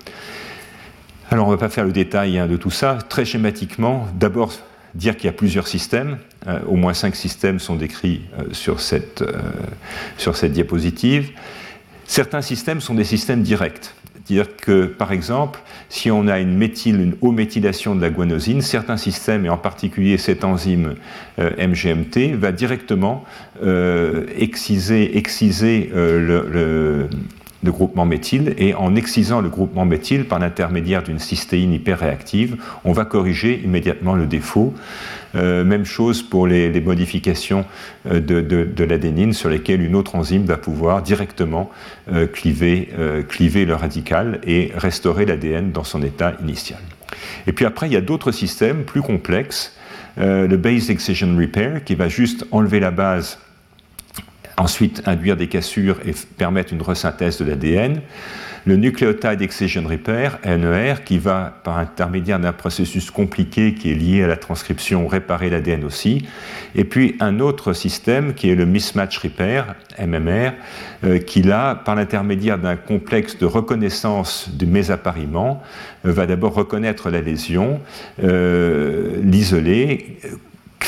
[1.30, 2.98] Alors on ne va pas faire le détail hein, de tout ça.
[3.08, 4.52] Très schématiquement, d'abord
[4.94, 6.18] dire qu'il y a plusieurs systèmes.
[6.46, 9.38] Euh, au moins cinq systèmes sont décrits euh, sur, cette, euh,
[10.16, 11.30] sur cette diapositive.
[12.06, 13.92] Certains systèmes sont des systèmes directs.
[14.14, 15.60] C'est-à-dire que, par exemple,
[15.90, 17.14] si on a une méthyle, une
[17.94, 20.96] de la guanosine, certains systèmes, et en particulier cette enzyme
[21.38, 23.24] MGMT, va directement
[24.36, 25.10] exciser,
[25.94, 27.08] le
[27.64, 33.04] groupement méthyle et en excisant le groupement méthyle par l'intermédiaire d'une cystéine hyperréactive, on va
[33.04, 34.74] corriger immédiatement le défaut.
[35.34, 37.66] Euh, même chose pour les, modifications
[38.06, 41.70] euh, de, l'adénine sur lesquelles une autre enzyme va pouvoir directement
[42.10, 42.88] euh, cliver,
[43.28, 46.80] cliver le radical et restaurer l'ADN dans son état initial.
[47.46, 49.74] Et puis après, il y a d'autres systèmes plus complexes,
[50.16, 53.38] le Base Excision Repair qui va juste enlever la base
[54.58, 58.00] ensuite induire des cassures et permettre une resynthèse de l'ADN.
[58.66, 64.24] Le Nucleotide Excision Repair, NER, qui va, par intermédiaire d'un processus compliqué qui est lié
[64.24, 66.26] à la transcription, réparer l'ADN aussi.
[66.74, 70.52] Et puis un autre système qui est le Mismatch Repair, MMR,
[71.04, 75.62] euh, qui là, par l'intermédiaire d'un complexe de reconnaissance du mésappariement,
[76.04, 77.80] euh, va d'abord reconnaître la lésion,
[78.22, 80.18] euh, l'isoler,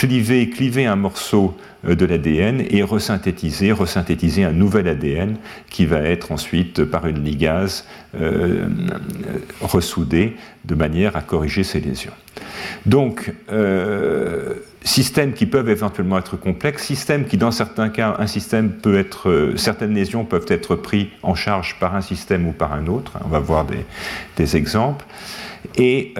[0.01, 1.55] cliver, cliver un morceau
[1.87, 5.37] euh, de l'ADN et resynthétiser, resynthétiser un nouvel ADN
[5.69, 7.85] qui va être ensuite, par une ligase,
[8.19, 8.67] euh,
[9.61, 12.15] ressoudé de manière à corriger ces lésions.
[12.87, 18.71] Donc, euh, systèmes qui peuvent éventuellement être complexes, systèmes qui, dans certains cas, un système
[18.71, 22.87] peut être, certaines lésions peuvent être prises en charge par un système ou par un
[22.87, 23.19] autre.
[23.23, 23.85] On va voir des,
[24.39, 25.05] des exemples.
[25.77, 26.15] Et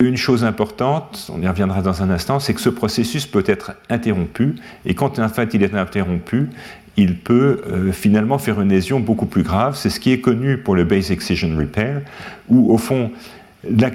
[0.00, 3.72] une chose importante, on y reviendra dans un instant, c'est que ce processus peut être
[3.90, 6.50] interrompu, et quand en fait il est interrompu,
[6.96, 9.76] il peut euh, finalement faire une lésion beaucoup plus grave.
[9.76, 12.02] C'est ce qui est connu pour le Base Excision Repair,
[12.48, 13.10] où au fond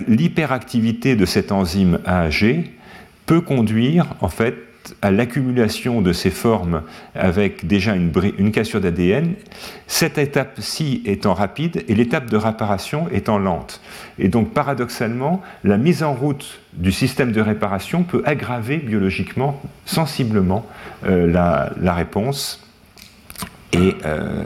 [0.07, 2.71] l'hyperactivité de cette enzyme AAG
[3.25, 4.55] peut conduire en fait
[5.01, 6.81] à l'accumulation de ces formes
[7.15, 9.33] avec déjà une, cassure d'ADN,
[9.87, 13.81] cette étape-ci étant rapide et l'étape de réparation étant lente.
[14.19, 20.65] Et donc paradoxalement, la mise en route du système de réparation peut aggraver biologiquement, sensiblement,
[21.05, 22.67] euh, la, réponse.
[23.73, 24.43] Et, euh,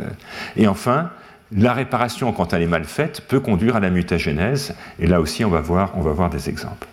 [0.55, 1.09] et enfin,
[1.51, 4.75] la réparation, quand elle est mal faite, peut conduire à la mutagénèse.
[4.99, 6.87] Et là aussi, on va voir, on va voir des exemples.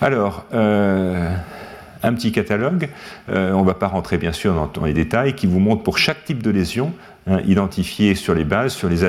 [0.00, 1.34] Alors, euh,
[2.06, 2.88] un petit catalogue,
[3.28, 5.98] euh, on ne va pas rentrer bien sûr dans, les détails, qui vous montre pour
[5.98, 6.92] chaque type de lésion,
[7.26, 9.02] hein, identifié sur les bases, sur les,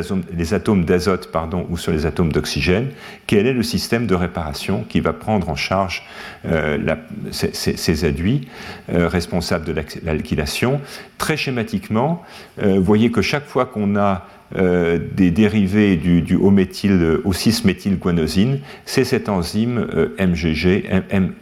[0.54, 1.30] atomes, d'azote
[1.70, 2.88] ou sur les atomes d'oxygène,
[3.28, 6.04] quel est le système de réparation qui va prendre en charge
[6.46, 6.96] euh,
[7.32, 8.48] ces, aduits
[8.92, 10.82] euh, responsables de l'alkylation.
[11.20, 12.24] Très schématiquement,
[12.62, 14.26] vous voyez que chaque fois qu'on a
[14.56, 19.88] des dérivés du, du haut-méthyl, au 6-méthylguanosine, c'est cette enzyme
[20.20, 21.34] MGG, M,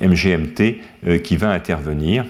[0.00, 2.24] MGMT euh, qui va intervenir.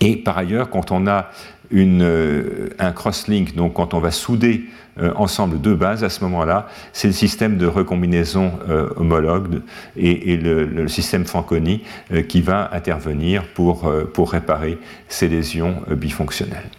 [0.00, 1.30] Et par ailleurs, quand on a
[1.70, 4.64] une, euh, un cross-link, donc quand on va souder
[4.98, 8.52] euh, ensemble deux bases, à ce moment-là, c'est le système de recombinaison
[8.96, 9.60] homologue
[9.96, 11.82] et, le, système Fanconi
[12.28, 16.70] qui va intervenir pour, pour réparer ces lésions bifonctionnelles.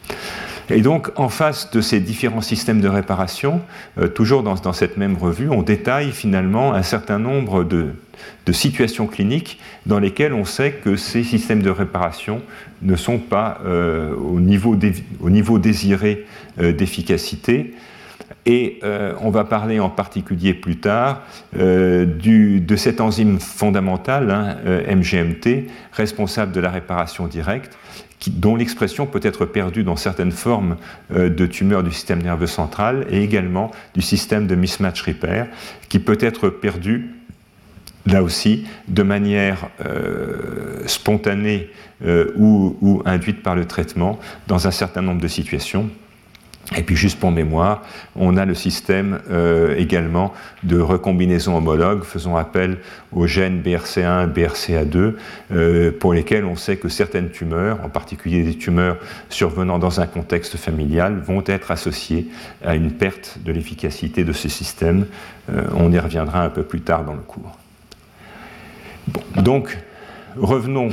[0.69, 3.61] Et donc, en face de ces différents systèmes de réparation,
[4.15, 7.93] toujours dans, dans, cette même revue, on détaille finalement un certain nombre de,
[8.45, 12.41] de situations cliniques dans lesquelles on sait que ces systèmes de réparation
[12.81, 14.77] ne sont pas euh, au, niveau
[15.19, 16.25] au, niveau désiré
[16.59, 17.73] euh, d'efficacité.
[18.45, 24.57] Et euh, on va parler en particulier plus tard du, de cette enzyme fondamentale, hein,
[24.95, 27.77] MGMT, responsable de la réparation directe,
[28.27, 30.77] dont l'expression peut être perdue dans certaines formes
[31.13, 35.47] de tumeurs du système nerveux central et également du système de mismatch repair,
[35.89, 37.16] qui peut être perdue
[38.07, 41.69] là aussi, de manière euh, spontanée
[42.05, 45.89] euh, ou, induite par le traitement, dans un certain nombre de situations.
[46.75, 47.81] Et puis juste pour mémoire,
[48.15, 50.31] on a le système euh, également
[50.63, 52.77] de recombinaison homologue faisant appel
[53.13, 55.13] aux gènes BRCA1 et BRCA2
[55.53, 58.97] euh, pour lesquels on sait que certaines tumeurs, en particulier des tumeurs
[59.29, 62.27] survenant dans un contexte familial, vont être associées
[62.63, 65.07] à une perte de l'efficacité de ce système.
[65.73, 67.57] On y reviendra un peu plus tard dans le cours.
[69.35, 69.77] Donc,
[70.35, 70.89] revenons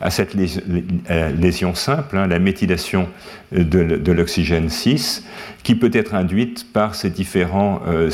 [0.00, 3.08] à cette lésion simple, hein, la méthylation
[3.52, 5.24] de, l'oxygène 6,
[5.64, 8.10] qui peut être induite par ces différents, euh,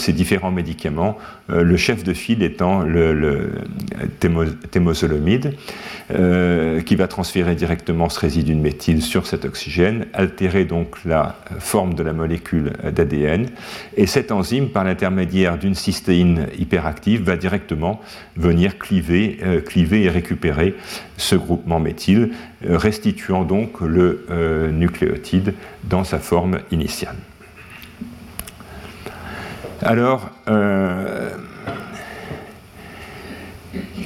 [0.53, 1.19] médicaments,
[1.51, 3.51] euh, le chef de file étant le, le
[4.71, 5.55] thémosolomide,
[6.13, 11.37] euh, qui va transférer directement ce résidu de méthyle sur cet oxygène, altérer donc la
[11.59, 13.47] forme de la molécule d'ADN,
[13.97, 18.01] et cette enzyme, par l'intermédiaire d'une cystéine hyperactive, va directement
[18.37, 20.77] venir cliver, cliver et récupérer
[21.17, 22.31] ce groupement méthyle,
[22.65, 24.25] restituant donc le
[24.73, 27.17] nucléotide dans sa forme initiale.
[29.83, 31.31] Alors, euh,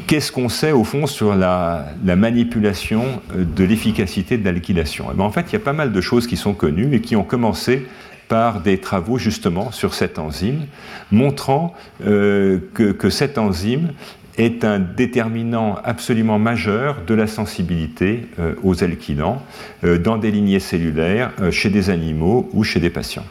[0.07, 5.07] qu'est-ce qu'on sait au fond sur la, manipulation de l'efficacité de l'alkylation?
[5.11, 7.01] Eh ben, En fait, il y a pas mal de choses qui sont connues et
[7.01, 7.89] qui ont commencé
[8.29, 10.67] par des travaux justement sur cette enzyme,
[11.11, 11.75] montrant
[12.07, 13.93] euh, que, cette enzyme
[14.39, 19.43] est un déterminant absolument majeur de la sensibilité euh, aux alkylants
[19.83, 23.27] dans des lignées cellulaires, chez des animaux ou chez des patients.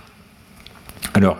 [1.13, 1.37] Alors,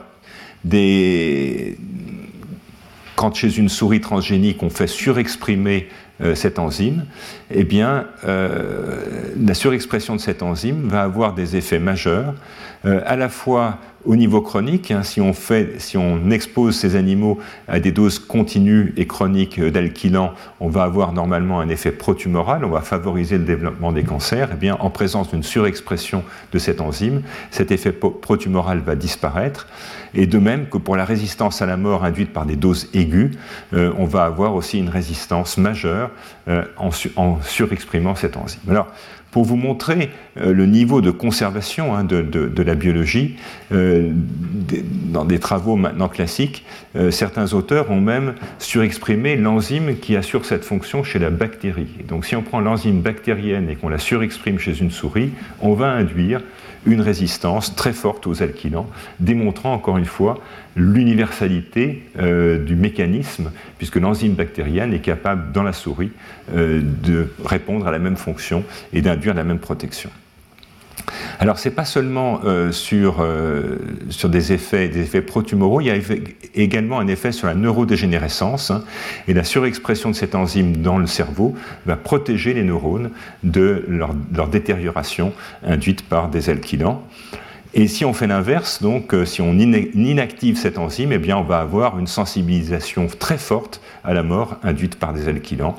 [3.16, 5.90] quand chez une souris transgénique on fait surexprimer
[6.36, 7.06] cette enzyme,
[7.50, 12.34] eh bien, euh, la surexpression de cette enzyme va avoir des effets majeurs,
[12.86, 16.98] euh, à la fois au niveau chronique, hein, si, on fait, si on expose ces
[16.98, 17.40] animaux
[17.70, 22.70] à des doses continues et chroniques d'alkylant, on va avoir normalement un effet protumoral, on
[22.70, 24.50] va favoriser le développement des cancers.
[24.50, 29.68] Et eh bien, en présence d'une surexpression de cette enzyme, cet effet protumoral va disparaître.
[30.14, 33.32] Et de même que pour la résistance à la mort induite par des doses aiguës,
[33.74, 36.03] euh, on va avoir aussi une résistance majeure
[36.48, 38.62] euh, en, surexprimant cette enzyme.
[38.70, 38.88] Alors,
[39.32, 43.36] pour vous montrer euh, le niveau de conservation hein, de, la biologie,
[43.72, 44.12] euh,
[45.06, 46.66] dans des travaux maintenant classiques,
[47.10, 51.88] certains auteurs ont même surexprimé l'enzyme qui assure cette fonction chez la bactérie.
[52.08, 55.32] donc si on prend l'enzyme bactérienne et qu'on la surexprime chez une souris,
[55.62, 56.42] on va induire
[56.86, 58.88] une résistance très forte aux alkylants,
[59.20, 60.40] démontrant encore une fois
[60.76, 66.12] l'universalité euh, du mécanisme, puisque l'enzyme bactérienne est capable dans la souris
[66.56, 70.10] euh, de répondre à la même fonction et d'induire la même protection.
[71.40, 73.26] Alors, ce n'est pas seulement euh, sur,
[74.10, 75.96] sur des effets, des effets protumoraux, il y a
[76.56, 78.84] également un effet sur la neurodégénérescence, hein,
[79.28, 83.12] et la surexpression de cette enzyme dans le cerveau va protéger les neurones
[83.44, 85.34] de leur, détérioration
[85.66, 87.04] induite par des alkylants.
[87.76, 91.44] Et si on fait l'inverse, donc euh, si on inactive cette enzyme, eh bien on
[91.44, 95.76] va avoir une sensibilisation très forte à la mort induite par des alkylants.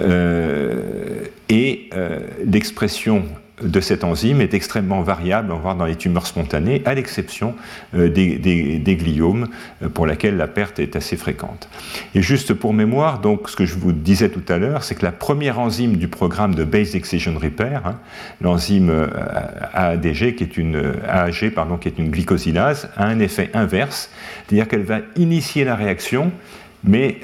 [0.00, 3.22] Euh, et euh, l'expression
[3.62, 7.54] de cette enzyme est extrêmement variable, on va voir dans les tumeurs spontanées, à l'exception
[7.94, 9.48] euh, des, gliomes,
[9.82, 11.68] euh, pour lesquels la perte est assez fréquente.
[12.14, 15.04] Et juste pour mémoire, donc, ce que je vous disais tout à l'heure, c'est que
[15.04, 17.98] la première enzyme du programme de Base Excision Repair, hein,
[18.40, 19.08] l'enzyme euh,
[19.72, 24.10] AADG, qui est une, AAG, pardon, qui est une glycosylase, a un effet inverse,
[24.46, 26.32] c'est-à-dire qu'elle va initier la réaction,
[26.84, 27.18] mais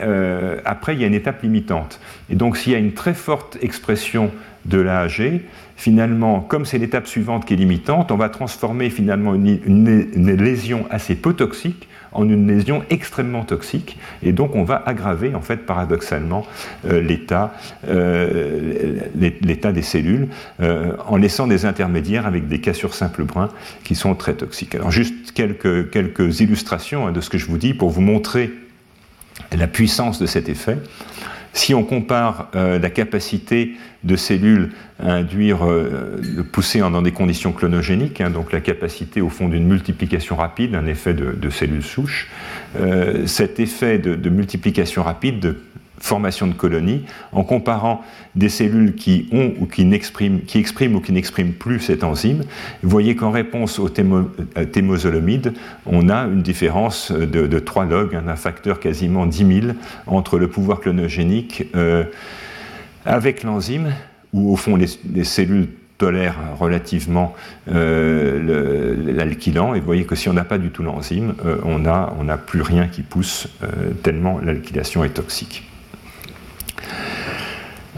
[0.65, 2.01] après, il y a une étape limitante.
[2.29, 4.33] Et donc, s'il y a une très forte expression
[4.65, 5.43] de l'AAG,
[5.77, 11.15] finalement, comme c'est l'étape suivante qui est limitante, on va transformer finalement une, lésion assez
[11.15, 16.47] peu toxique en une lésion extrêmement toxique, et donc on va aggraver en fait paradoxalement
[16.87, 17.03] euh,
[17.89, 20.29] euh, l'état des cellules
[20.61, 23.51] euh, en laissant des intermédiaires avec des cassures simples bruns
[23.83, 24.77] qui sont très toxiques.
[24.77, 28.53] Alors juste quelques, quelques illustrations hein, de ce que je vous dis pour vous montrer
[29.51, 30.79] la puissance de cet effet.
[31.55, 37.53] Si on compare euh, la capacité de cellules à induire, euh, pousser dans des conditions
[37.53, 42.29] clonogéniques, hein, donc la capacité au fond d'une multiplication rapide, un effet de, cellules souches,
[42.77, 45.57] euh, cet effet de, multiplication rapide de
[45.99, 48.03] formation de colonies, en comparant
[48.35, 49.89] des cellules qui ont ou qui,
[50.47, 52.43] qui expriment ou qui n'expriment plus cette enzyme,
[52.83, 55.55] vous voyez qu'en réponse au euh, thémosolomide,
[55.87, 59.75] on a une différence de, de 3 log, un facteur quasiment 10 000
[60.07, 62.05] entre le pouvoir clonogénique euh,
[63.07, 63.93] avec l'enzyme,
[64.33, 67.35] où au fond les, cellules tolèrent relativement
[67.73, 71.35] euh, l'alkylant, et vous voyez que si on n'a pas du tout l'enzyme,
[71.65, 73.47] on n'a plus rien qui pousse,
[74.03, 75.63] tellement l'alkylation est toxique.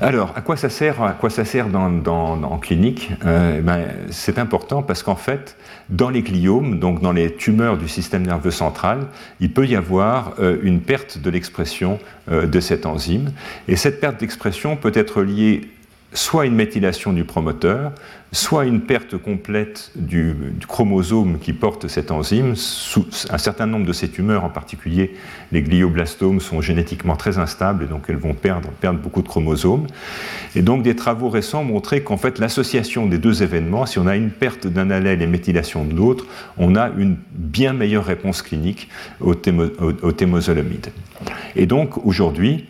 [0.00, 4.82] Alors, à quoi ça sert, à quoi ça sert en clinique euh, ben, C'est important
[4.82, 5.56] parce qu'en fait,
[5.88, 9.06] dans les gliomes, donc dans les tumeurs du système nerveux central,
[9.40, 11.98] il peut y avoir euh, une perte de l'expression
[12.30, 13.32] euh, de cette enzyme.
[13.68, 15.62] Et cette perte d'expression peut être liée
[16.16, 17.92] soit une méthylation du promoteur,
[18.32, 20.34] soit une perte complète du,
[20.66, 22.54] chromosome qui porte cette enzyme.
[23.30, 25.14] un certain nombre de ces tumeurs, en particulier
[25.52, 29.86] les glioblastomes, sont génétiquement très instables et donc elles vont perdre, perdre beaucoup de chromosomes.
[30.54, 34.16] Et donc des travaux récents montraient qu'en fait l'association des deux événements, si on a
[34.16, 38.88] une perte d'un allèle et méthylation de l'autre, on a une bien meilleure réponse clinique
[39.20, 40.12] au, au,
[41.56, 42.64] Et donc aujourd'hui,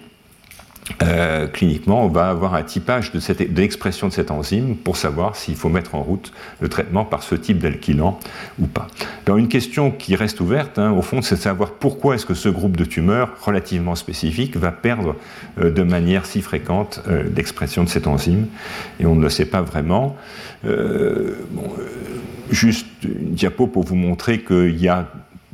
[1.02, 3.20] euh, cliniquement, on va avoir un typage de,
[3.56, 7.34] l'expression de cette enzyme pour savoir s'il faut mettre en route le traitement par ce
[7.34, 8.20] type d'alkylant
[8.60, 8.86] ou pas.
[9.26, 12.34] Alors une question qui reste ouverte, hein, au fond, c'est de savoir pourquoi est-ce que
[12.34, 15.16] ce groupe de tumeurs relativement spécifique va perdre
[15.60, 18.46] euh, de manière si fréquente euh, l'expression de cette enzyme,
[19.00, 20.16] et on ne le sait pas vraiment.
[22.50, 25.08] juste une diapo pour vous montrer qu'il y a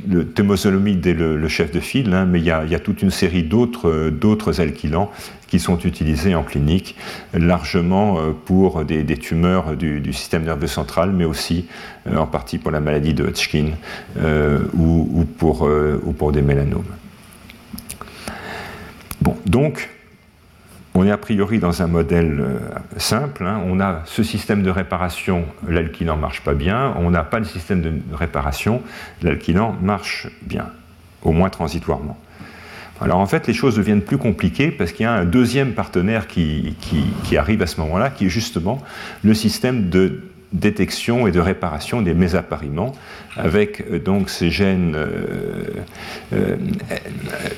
[0.08, 3.42] le thémosolomide est le, chef de file, hein, mais il y, a, toute une série
[3.42, 5.10] d'autres, d'autres alkylants
[5.52, 6.96] qui sont utilisés en clinique
[7.34, 11.66] largement euh, pour des, tumeurs du, système nerveux central, mais aussi
[12.06, 13.72] euh, en partie pour la maladie de Hodgkin
[14.16, 16.86] euh, ou, pour, ou pour des mélanomes.
[19.20, 19.90] Bon, donc,
[20.94, 22.58] on est a priori dans un modèle euh,
[22.98, 23.46] simple.
[23.46, 23.62] Hein.
[23.66, 26.94] On a ce système de réparation, l'alkylan marche pas bien.
[26.98, 28.82] On n'a pas le système de réparation,
[29.22, 30.66] l'alkylan marche bien,
[31.22, 32.18] au moins transitoirement.
[33.00, 36.28] Alors en fait, les choses deviennent plus compliquées parce qu'il y a un deuxième partenaire
[36.28, 36.76] qui,
[37.36, 38.80] arrive à ce moment-là, qui est justement
[39.24, 40.20] le système de
[40.52, 42.92] détection et de réparation des mésapariments,
[43.36, 46.56] avec euh, donc ces gènes euh,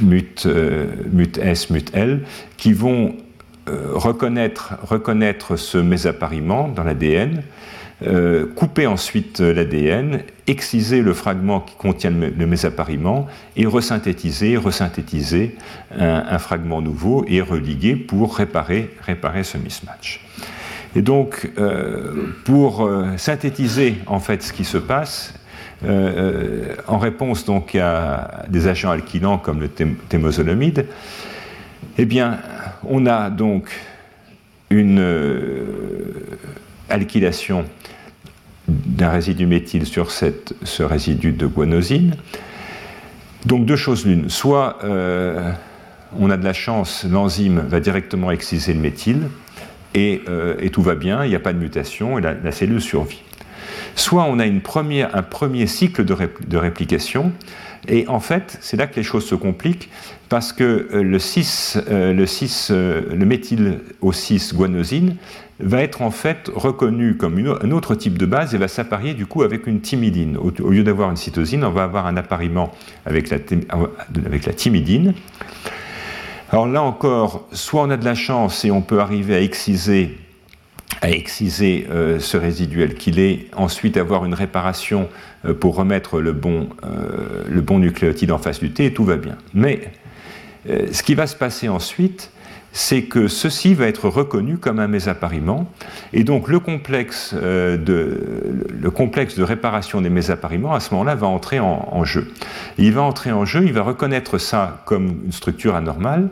[0.01, 0.47] MUT,
[1.13, 2.21] MUT S, MUT L,
[2.57, 3.24] qui vont euh,
[3.67, 7.43] reconnaître, reconnaître ce mésappariement dans l'ADN,
[8.07, 15.57] euh, couper ensuite l'ADN, exciser le fragment qui contient le mésappariement et resynthétiser, resynthétiser
[15.97, 20.21] un, fragment nouveau et religuer pour réparer, réparer ce mismatch.
[20.97, 25.35] Et donc, euh, pour synthétiser en fait ce qui se passe,
[26.89, 30.87] en réponse donc à des agents alkylants comme le thémosolomide,
[31.99, 32.39] eh bien,
[32.89, 33.69] on a donc
[34.71, 35.65] une euh,
[36.89, 37.65] alkylation
[38.69, 42.17] d'un résidu méthyle sur ce résidu de guanosine.
[43.45, 44.31] Donc deux choses l'une.
[44.31, 45.53] Soit euh,
[46.19, 49.29] on a de la chance, l'enzyme va directement exciser le méthyle
[49.93, 53.23] et, euh, tout va bien, il n'y a pas de mutation et la, cellule survit.
[53.97, 57.33] Soit on a un premier cycle de réplication
[57.89, 59.91] et en fait, c'est là que les choses se compliquent,
[60.29, 65.17] parce que euh, le 6, euh, le, 6, euh, le méthyl au 6 guanosine
[65.61, 69.27] va être en fait reconnu comme un autre type de base et va s'apparier du
[69.27, 70.37] coup avec une thymidine.
[70.37, 72.73] Au, lieu d'avoir une cytosine, on va avoir un appariement
[73.07, 73.37] avec la,
[74.27, 75.15] avec la thymidine.
[76.51, 80.19] Alors là encore, soit on a de la chance et on peut arriver à exciser
[81.01, 81.87] à exciser
[82.19, 85.09] ce résiduel qu'il est, ensuite avoir une réparation
[85.53, 89.17] pour remettre le bon, euh, le bon nucléotide en face du T, et tout va
[89.17, 89.37] bien.
[89.53, 89.93] Mais
[90.67, 92.31] ce qui va se passer ensuite,
[92.75, 95.71] c'est que ceci va être reconnu comme un mésappariement,
[96.13, 101.15] et donc le complexe, euh, de, le complexe de réparation des mésappariements, à ce moment-là,
[101.15, 102.33] va entrer en, jeu.
[102.77, 106.31] il va entrer en jeu, il va reconnaître ça comme une structure anormale,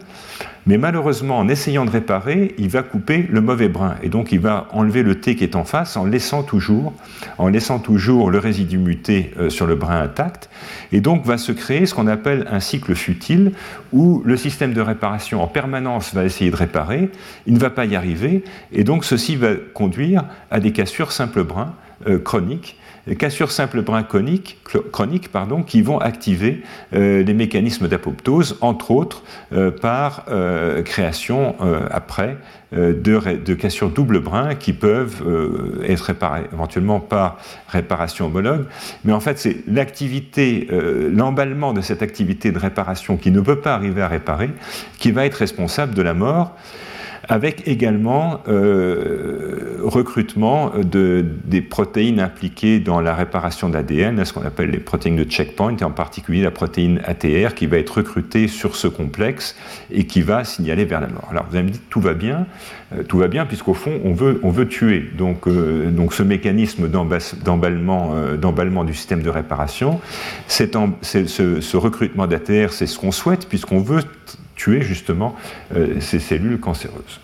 [0.66, 4.40] mais malheureusement, en essayant de réparer, il va couper le mauvais brin, et donc il
[4.40, 6.92] va enlever le T qui est en face en laissant toujours,
[7.38, 10.50] en laissant toujours le résidu muté euh, sur le brin intact,
[10.92, 13.52] et donc va se créer ce qu'on appelle un cycle futile,
[13.92, 17.10] où le système de réparation en permanence va essayer de réparer,
[17.46, 21.42] il ne va pas y arriver, et donc ceci va conduire à des cassures simple
[21.42, 21.74] brin
[22.06, 22.76] euh, chroniques,
[23.18, 26.62] cassures simple brin chroniques, pardon, qui vont activer
[26.94, 29.22] euh, les mécanismes d'apoptose, entre autres
[29.52, 30.24] euh, par
[30.84, 31.56] création
[31.90, 32.36] après
[32.72, 32.94] de,
[33.36, 35.22] de, cassures double brin qui peuvent
[35.86, 37.38] être réparées éventuellement par
[37.68, 38.66] réparation homologue.
[39.04, 40.68] Mais en fait, c'est l'activité,
[41.12, 44.50] l'emballement de cette activité de réparation qui ne peut pas arriver à réparer,
[44.98, 46.56] qui va être responsable de la mort
[47.28, 54.70] avec également euh, recrutement de, des protéines impliquées dans la réparation d'ADN, ce qu'on appelle
[54.70, 58.76] les protéines de checkpoint, et en particulier la protéine ATR qui va être recrutée sur
[58.76, 59.56] ce complexe
[59.90, 61.28] et qui va signaler vers la mort.
[61.30, 62.46] Alors vous allez me dire, tout va bien,
[62.94, 65.10] euh, tout va bien puisqu'au fond, on veut, on veut tuer.
[65.16, 70.00] Donc, euh, donc ce mécanisme d'emballement, du système de réparation,
[70.48, 70.66] ce,
[71.02, 74.02] ce recrutement d'ATR, c'est ce qu'on souhaite puisqu'on veut
[74.54, 75.34] tuer justement
[75.74, 77.20] euh, ces cellules cancéreuses.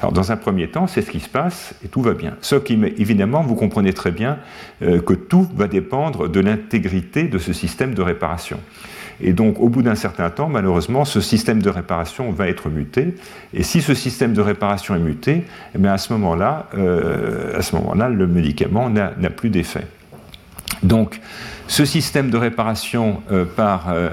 [0.00, 2.36] Alors dans un premier temps, c'est ce qui se passe et tout va bien.
[2.40, 4.38] Sauf qu'évidemment, vous comprenez très bien
[4.82, 8.58] euh, que tout va dépendre de l'intégrité de ce système de réparation.
[9.20, 13.14] Et donc, au bout d'un certain temps, malheureusement, ce système de réparation va être muté.
[13.52, 15.42] Et si ce système de réparation est muté,
[15.74, 19.86] eh ce euh, à ce moment-là, le médicament n'a plus d'effet.
[20.82, 21.20] Donc,
[21.66, 24.08] ce système de réparation euh, par euh,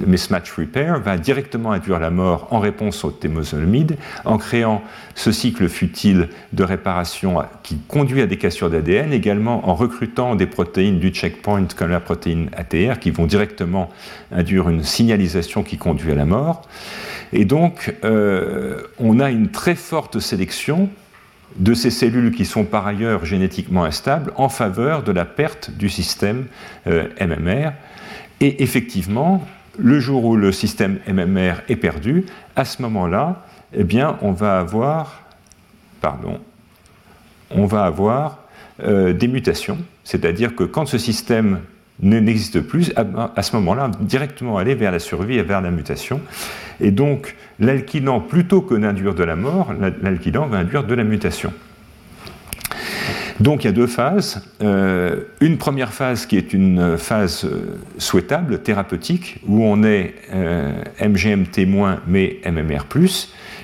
[0.00, 4.82] le mismatch repair va directement induire la mort en réponse au thémozolamide, en créant
[5.14, 10.46] ce cycle futile de réparation qui conduit à des cassures d'ADN, également en recrutant des
[10.46, 13.90] protéines du checkpoint comme la protéine ATR qui vont directement
[14.32, 16.62] induire une signalisation qui conduit à la mort.
[17.32, 20.88] Et donc, euh, on a une très forte sélection
[21.56, 25.88] de ces cellules qui sont par ailleurs génétiquement instables en faveur de la perte du
[25.88, 26.46] système
[26.86, 27.72] euh, MMR.
[28.40, 29.46] Et effectivement,
[29.78, 32.26] le jour où le système MMR est perdu,
[32.56, 35.22] à ce moment-là, eh bien, on va avoir,
[38.82, 41.60] euh, des mutations, c'est-à-dire que quand ce système
[42.02, 46.20] n'existe plus, à ce moment-là, directement aller vers la survie et vers la mutation.
[46.80, 51.52] Et donc, l'alkylan, plutôt que d'induire de la mort, l'alkylan va induire de la mutation.
[53.40, 54.42] Donc il y a deux phases.
[54.62, 60.72] Euh, une première phase qui est une phase euh, souhaitable, thérapeutique, où on est euh,
[61.00, 62.84] MGMT- mais MMR+,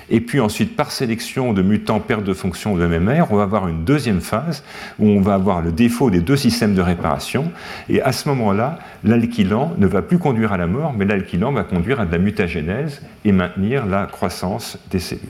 [0.09, 3.67] et puis ensuite, par sélection de mutants perte de fonction de MMR, on va avoir
[3.67, 4.63] une deuxième phase
[4.99, 7.51] où on va avoir le défaut des deux systèmes de réparation.
[7.89, 11.63] Et à ce moment-là, l'alkylan ne va plus conduire à la mort, mais l'alkylan va
[11.63, 15.27] conduire à de la mutagénèse et maintenir la croissance des cellules.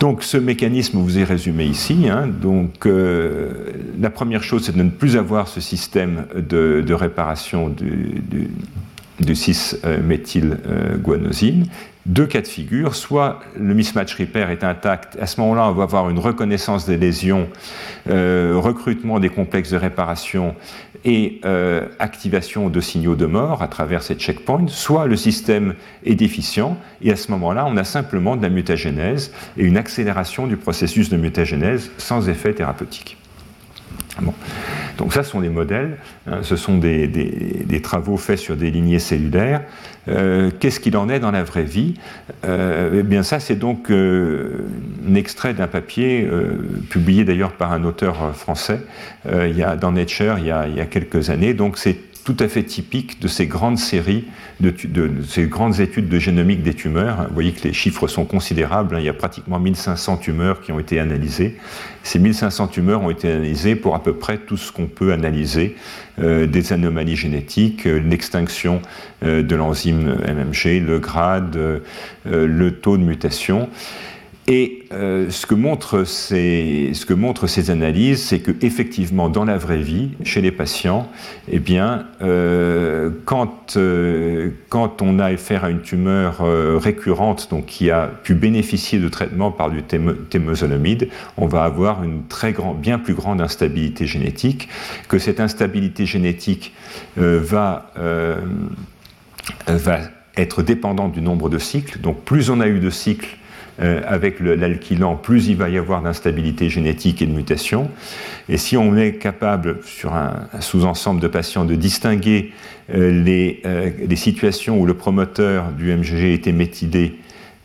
[0.00, 2.08] Donc ce mécanisme vous est résumé ici.
[2.08, 2.28] Hein.
[2.28, 8.22] Donc euh, la première chose, c'est de ne plus avoir ce système de, réparation du,
[8.30, 8.48] du,
[9.18, 11.64] du 6-méthylguanosine
[12.08, 12.94] deux cas de figure.
[12.94, 16.96] Soit le mismatch repair est intact, à ce moment-là, on va avoir une reconnaissance des
[16.96, 17.48] lésions,
[18.08, 20.56] euh, recrutement des complexes de réparation
[21.04, 24.66] et euh, activation de signaux de mort à travers ces checkpoints.
[24.68, 29.32] Soit le système est déficient et à ce moment-là, on a simplement de la mutagénèse
[29.56, 33.16] et une accélération du processus de mutagénèse sans effet thérapeutique.
[34.20, 34.34] Bon.
[34.96, 35.96] Donc ça, ce sont des modèles,
[36.26, 39.62] hein, ce sont des, travaux faits sur des lignées cellulaires.
[40.08, 41.94] Euh, qu'est-ce qu'il en est dans la vraie vie
[42.44, 44.64] euh, Eh bien ça, c'est donc euh,
[45.08, 46.28] un extrait d'un papier
[46.90, 48.80] publié d'ailleurs par un auteur français
[49.30, 51.54] il y a, dans Nature il y a, il y a quelques années.
[51.54, 51.96] Donc c'est
[52.28, 54.24] tout à fait typique de ces grandes séries,
[54.60, 54.74] de,
[55.26, 57.24] ces grandes études de génomique des tumeurs.
[57.28, 58.94] Vous voyez que les chiffres sont considérables.
[58.94, 58.98] Hein.
[58.98, 61.56] Il y a pratiquement 1500 tumeurs qui ont été analysées.
[62.02, 65.74] Ces 1500 tumeurs ont été analysées pour à peu près tout ce qu'on peut analyser,
[66.18, 68.82] euh, des anomalies génétiques, euh, l'extinction
[69.22, 71.58] euh, de l'enzyme MMG, le grade,
[72.26, 73.70] le taux de mutation.
[74.50, 80.40] Et euh, ce, que montrent ces, analyses, c'est que effectivement, dans la vraie vie, chez
[80.40, 81.06] les patients,
[81.48, 86.38] eh bien, euh, quand, euh, quand on a affaire à une tumeur
[86.80, 92.24] récurrente, donc qui a pu bénéficier de traitement par du thémozolamide, on va avoir une
[92.26, 94.70] très grande, bien plus grande instabilité génétique,
[95.08, 96.72] que cette instabilité génétique
[97.18, 97.92] va
[100.38, 102.00] être dépendante du nombre de cycles.
[102.00, 103.36] Donc, plus on a eu de cycles,
[103.80, 107.88] euh, avec l'alkylan, plus il va y avoir d'instabilité génétique et de mutation.
[108.48, 112.52] Et si on est capable, sur un, sous-ensemble de patients, de distinguer
[112.92, 117.20] euh, les, euh, les, situations où le promoteur du MGG était méthylé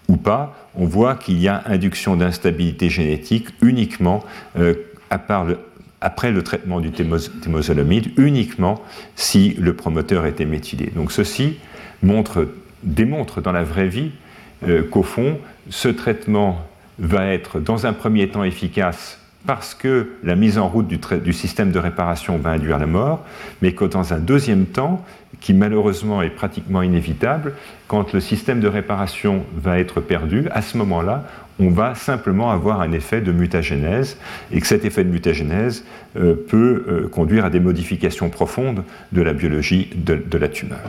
[0.07, 4.24] ou pas, on voit qu'il y a induction d'instabilité génétique uniquement
[5.28, 5.47] part
[5.99, 8.82] après le traitement du thémozolamide, uniquement
[9.16, 10.91] si le promoteur était méthylé.
[10.95, 11.57] Donc ceci
[12.03, 12.49] montre,
[12.84, 14.11] démontre dans la vraie vie
[14.91, 15.38] qu'au fond,
[15.70, 16.66] ce traitement
[16.99, 21.72] va être dans un premier temps efficace parce que la mise en route du, système
[21.72, 23.26] de réparation va induire la mort,
[23.61, 25.03] mais que dans un deuxième temps,
[25.41, 27.53] qui malheureusement est pratiquement inévitable,
[27.88, 31.26] quand le système de réparation va être perdu, à ce moment-là,
[31.59, 34.18] on va simplement avoir un effet de mutagénèse,
[34.51, 35.84] et que cet effet de mutagénèse
[36.16, 40.80] euh, peut euh, conduire à des modifications profondes de la biologie de, la tumeur.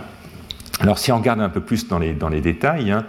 [0.80, 3.04] Alors si on regarde un peu plus dans les, détails, hein,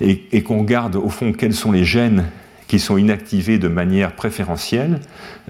[0.00, 2.26] et, qu'on regarde au fond quels sont les gènes
[2.66, 5.00] qui sont inactivés de manière préférentielle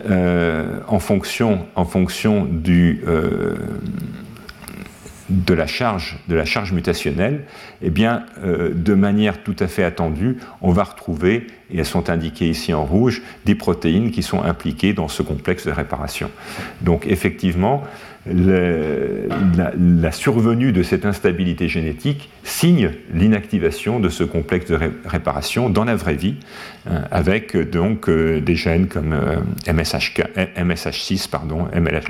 [0.09, 3.57] euh, en fonction, en fonction euh,
[5.29, 7.45] de la charge, de la charge mutationnelle,
[7.83, 12.09] eh bien, euh, de manière tout à fait attendue, on va retrouver, et elles sont
[12.09, 16.31] indiquées ici en rouge, des protéines qui sont impliquées dans ce complexe de réparation.
[16.81, 17.83] Donc, effectivement,
[18.31, 25.97] la, survenue de cette instabilité génétique signe l'inactivation de ce complexe de réparation dans la
[25.97, 26.37] vraie vie,
[26.89, 29.15] hein, avec donc euh, des gènes comme
[29.67, 30.15] MSH,
[30.57, 32.09] MSH6, pardon, MLH,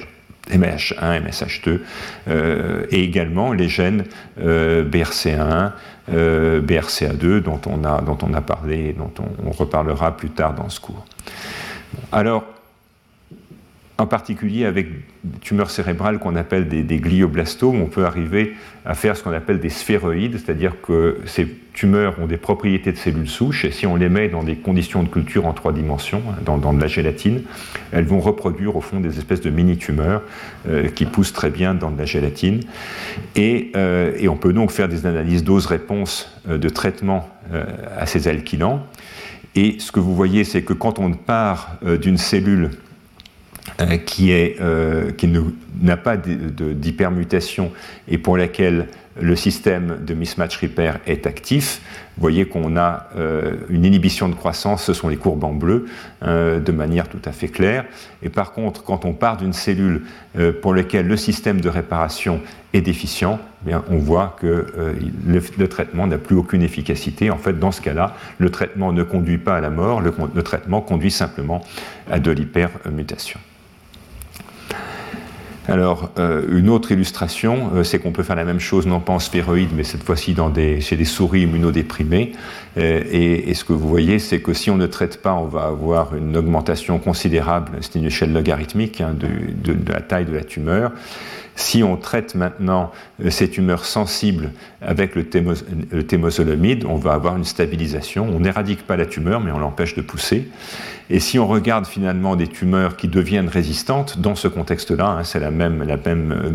[0.50, 1.80] MSH1, MSH2,
[2.28, 4.04] euh, et également les gènes
[4.40, 5.72] euh, BRCA1,
[6.12, 9.12] euh, BRCA2 dont on, a, dont on a parlé, dont
[9.44, 11.04] on, reparlera plus tard dans ce cours.
[12.12, 12.44] Alors,
[14.00, 14.88] en particulier avec
[15.24, 18.54] des tumeurs cérébrales qu'on appelle des, glioblastomes, on peut arriver
[18.86, 22.96] à faire ce qu'on appelle des sphéroïdes, c'est-à-dire que ces tumeurs ont des propriétés de
[22.96, 26.22] cellules souches, et si on les met dans des conditions de culture en trois dimensions,
[26.30, 27.42] hein, dans, de la gélatine,
[27.90, 30.22] elles vont reproduire au fond des espèces de mini-tumeurs
[30.68, 32.60] euh, qui poussent très bien dans de la gélatine.
[33.34, 37.28] Et, euh, on peut donc faire des analyses dose-réponse euh, de traitement
[37.98, 38.84] à ces alkylants.
[39.54, 42.70] Et ce que vous voyez, c'est que quand on part d'une cellule
[44.04, 45.30] qui, est, euh, qui
[45.80, 47.70] n'a pas d'hypermutation
[48.08, 48.88] et pour laquelle
[49.20, 51.80] le système de mismatch repair est actif,
[52.16, 55.86] vous voyez qu'on a euh, une inhibition de croissance, ce sont les courbes en bleu,
[56.22, 57.84] de manière tout à fait claire.
[58.22, 60.02] Et par contre, quand on part d'une cellule
[60.62, 62.40] pour laquelle le système de réparation
[62.72, 64.66] est déficient, eh bien, on voit que
[65.26, 67.30] le, traitement n'a plus aucune efficacité.
[67.30, 70.42] En fait, dans ce cas-là, le traitement ne conduit pas à la mort, le, le
[70.42, 71.64] traitement conduit simplement
[72.10, 73.40] à de l'hypermutation.
[75.68, 79.12] Alors, euh, une autre illustration, euh, c'est qu'on peut faire la même chose, non pas
[79.12, 80.34] en sphéroïde, mais cette fois-ci
[80.80, 82.32] chez des souris immunodéprimées.
[82.78, 85.64] Euh, et, ce que vous voyez, c'est que si on ne traite pas, on va
[85.64, 90.92] avoir une augmentation considérable, c'est une échelle logarithmique hein, de, la taille de la tumeur.
[91.58, 97.42] Si on traite maintenant euh, ces tumeurs sensibles avec le, thémosolamide, on va avoir une
[97.42, 98.28] stabilisation.
[98.32, 100.48] On n'éradique pas la tumeur, mais on l'empêche de pousser.
[101.10, 105.40] Et si on regarde finalement des tumeurs qui deviennent résistantes, dans ce contexte-là, hein, c'est
[105.40, 106.54] la même, la même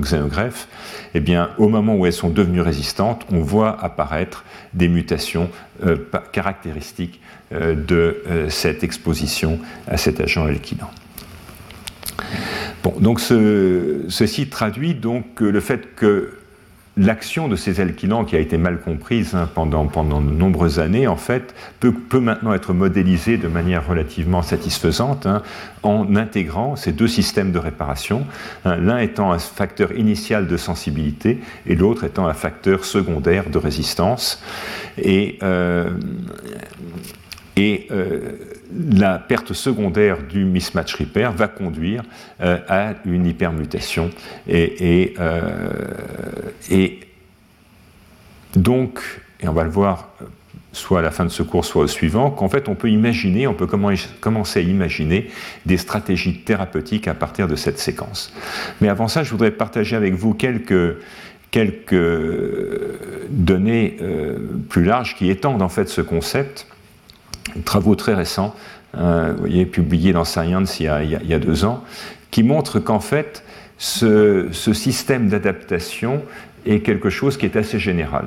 [0.00, 0.66] xénogreffe,
[1.14, 5.48] eh bien, au moment où elles sont devenues résistantes, on voit apparaître des mutations
[5.86, 5.96] euh,
[6.32, 7.20] caractéristiques
[7.52, 10.90] euh, de cette exposition à cet agent alkylant
[13.00, 16.30] donc ceci traduit donc le fait que
[16.96, 21.06] l'action de ces alkylants, qui a été mal comprise hein, pendant, pendant de nombreuses années,
[21.06, 25.42] en fait, peut, peut, maintenant être modélisée de manière relativement satisfaisante hein,
[25.82, 28.26] en intégrant ces deux systèmes de réparation,
[28.64, 33.58] hein, l'un étant un facteur initial de sensibilité et l'autre étant un facteur secondaire de
[33.58, 34.42] résistance.
[34.96, 35.90] Et, euh,
[37.56, 38.32] et euh,
[38.72, 42.02] la perte secondaire du mismatch repair va conduire
[42.40, 44.10] euh, à une hypermutation.
[44.48, 45.42] Et, euh,
[46.70, 47.00] et,
[48.56, 49.00] donc,
[49.40, 50.10] et on va le voir
[50.72, 53.46] soit à la fin de ce cours, soit au suivant, qu'en fait on peut imaginer,
[53.46, 55.30] on peut commencer à imaginer
[55.66, 58.32] des stratégies thérapeutiques à partir de cette séquence.
[58.80, 60.96] Mais avant ça, je voudrais partager avec vous quelques,
[61.52, 61.94] quelques
[63.30, 63.98] données
[64.68, 66.66] plus larges qui étendent en fait ce concept
[67.62, 68.54] travaux très récents,
[68.96, 71.82] euh, vous voyez, publiés dans Science il y a, deux ans,
[72.30, 73.44] qui montrent qu'en fait,
[73.78, 76.22] ce, système d'adaptation
[76.66, 78.26] est quelque chose qui est assez général.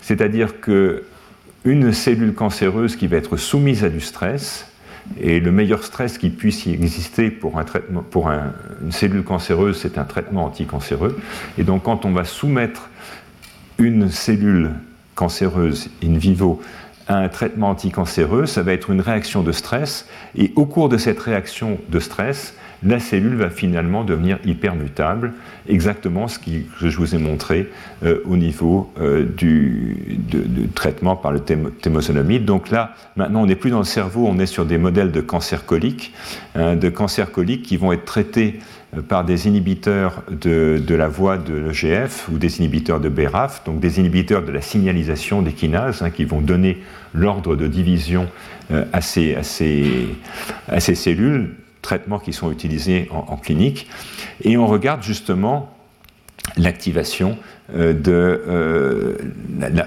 [0.00, 1.04] C'est-à-dire que
[1.64, 4.66] une cellule cancéreuse qui va être soumise à du stress,
[5.20, 10.44] et le meilleur stress qui puisse y exister pour, une cellule cancéreuse, c'est un traitement
[10.44, 11.18] anticancéreux.
[11.58, 12.88] Et donc quand on va soumettre
[13.78, 14.70] une cellule
[15.14, 16.62] cancéreuse in vivo
[17.08, 20.06] un traitement anticancéreux, ça va être une réaction de stress,
[20.36, 22.54] et au cours de cette réaction de stress,
[22.84, 25.32] la cellule va finalement devenir hypermutable,
[25.68, 26.50] exactement ce que
[26.80, 27.70] je vous ai montré
[28.04, 29.96] euh, au niveau euh, du,
[30.74, 32.44] traitement par le thémosolamide.
[32.44, 35.20] Donc là, maintenant, on n'est plus dans le cerveau, on est sur des modèles de
[35.20, 36.12] cancer colique,
[36.54, 38.60] hein, de cancer colique qui vont être traités
[39.02, 43.98] par des inhibiteurs de, la voie de l'EGF ou des inhibiteurs de BRAF, donc des
[44.00, 46.78] inhibiteurs de la signalisation des kinases hein, qui vont donner
[47.12, 48.28] l'ordre de division
[48.92, 49.36] à ces,
[50.78, 53.88] cellules, traitements qui sont utilisés en, clinique.
[54.42, 55.70] Et on regarde justement
[56.56, 57.38] l'activation
[57.72, 59.16] de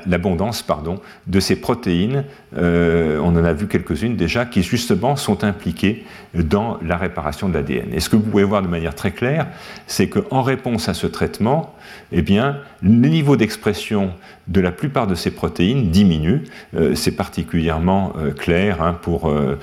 [0.08, 2.24] l'abondance pardon, de ces protéines.
[2.56, 7.94] on en a vu quelques-unes déjà qui justement sont impliquées dans la réparation de l'ADN.
[7.94, 9.48] Et ce que vous pouvez voir de manière très claire,
[9.86, 11.76] c'est qu'en réponse à ce traitement,
[12.12, 14.12] eh bien, le niveau d'expression
[14.48, 16.44] de la plupart de ces protéines diminue.
[16.76, 19.60] Euh, c'est particulièrement euh, clair hein, pour euh,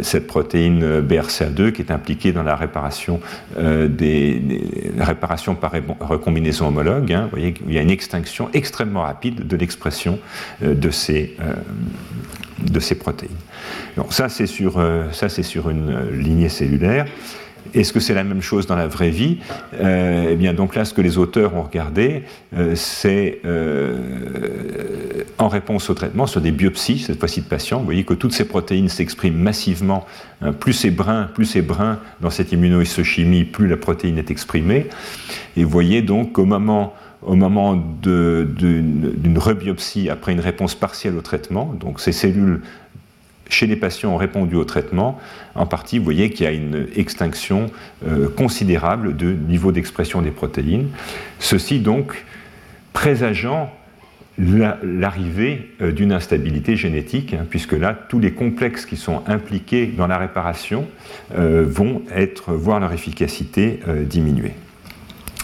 [0.00, 3.20] cette protéine BRCA2 qui est impliquée dans la réparation,
[3.56, 4.42] des,
[4.98, 7.12] réparations par recombinaison homologue.
[7.12, 7.22] Hein.
[7.24, 10.18] Vous voyez qu'il y a une extinction extrêmement rapide de l'expression
[10.62, 11.36] de ces
[12.98, 13.30] protéines.
[14.10, 17.06] Ça, c'est ça, c'est sur une lignée cellulaire.
[17.76, 19.38] Est-ce que c'est la même chose dans la vraie vie
[19.74, 22.22] euh, Eh bien, donc là, ce que les auteurs ont regardé,
[22.56, 27.78] euh, c'est euh, en réponse au traitement sur des biopsies, cette fois-ci de patients.
[27.78, 30.06] Vous voyez que toutes ces protéines s'expriment massivement.
[30.60, 31.64] Plus c'est brun, plus c'est
[32.20, 34.86] dans cette immunohistochimie, plus la protéine est exprimée.
[35.56, 41.22] Et vous voyez donc qu'au moment au moment d'une rebiopsie après une réponse partielle au
[41.22, 42.60] traitement, donc ces cellules
[43.48, 45.18] chez les patients ont répondu au traitement,
[45.54, 47.70] en partie, vous voyez qu'il y a une extinction
[48.06, 50.88] euh, considérable de niveau d'expression des protéines.
[51.38, 52.24] Ceci donc
[52.92, 53.72] présageant
[54.38, 60.06] l'arrivée euh, d'une instabilité génétique, hein, puisque là, tous les complexes qui sont impliqués dans
[60.06, 60.86] la réparation
[61.36, 64.52] euh, vont être, voir leur efficacité diminuer.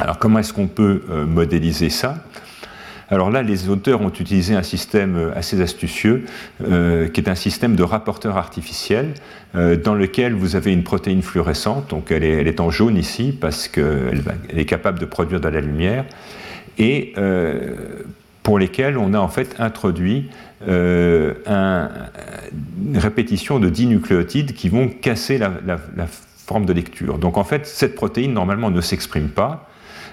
[0.00, 2.24] Alors comment est-ce qu'on peut modéliser ça?
[3.12, 6.24] Alors là, les auteurs ont utilisé un système euh, assez astucieux,
[6.66, 9.12] euh, qui est un système de rapporteur artificiel,
[9.54, 13.68] euh, dans lequel vous avez une protéine fluorescente, donc elle est, en jaune ici, parce
[13.68, 16.06] qu'elle est capable de produire de la lumière,
[16.78, 17.12] et
[18.42, 20.30] pour lesquels on a en fait introduit
[20.66, 21.34] une
[22.94, 26.06] répétition de 10 nucléotides qui vont casser la, la
[26.46, 27.18] forme de lecture.
[27.18, 29.68] Donc en fait, cette protéine normalement ne s'exprime pas,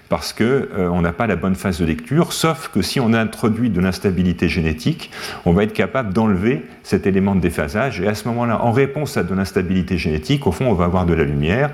[0.10, 3.70] parce qu'on euh, n'a pas la bonne phase de lecture, sauf que si on introduit
[3.70, 5.12] de l'instabilité génétique,
[5.46, 9.18] on va être capable d'enlever cet élément de déphasage, et à ce moment-là, en réponse
[9.18, 11.70] à de l'instabilité génétique, au fond, on va avoir de la lumière,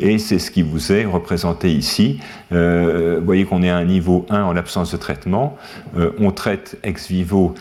[0.00, 2.18] et c'est ce qui vous est représenté ici.
[2.50, 5.56] Euh, vous voyez qu'on est à un niveau 1 en l'absence de traitement,
[5.96, 7.54] euh, on traite ex vivo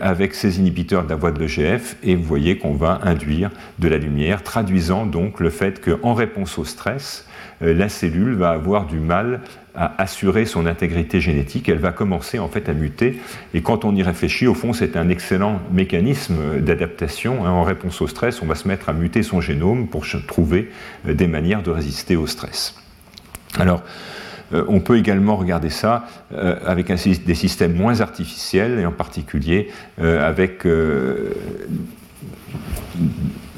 [0.00, 3.88] avec ces inhibiteurs de la voie de l'EGF, et vous voyez qu'on va induire de
[3.88, 7.27] la lumière, traduisant donc le fait qu'en réponse au stress, euh,
[7.60, 9.40] la cellule va avoir du mal
[9.78, 13.20] à assurer son intégrité génétique, elle va commencer en fait à muter.
[13.54, 17.46] Et quand on y réfléchit, au fond, c'est un excellent mécanisme d'adaptation.
[17.46, 17.50] Hein.
[17.50, 20.70] En réponse au stress, on va se mettre à muter son génome pour trouver
[21.06, 22.74] euh, des manières de résister au stress.
[23.56, 23.84] Alors,
[24.52, 26.06] euh, on peut également regarder ça
[26.66, 30.66] avec des systèmes moins artificiels et en particulier avec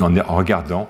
[0.01, 0.89] en, regardant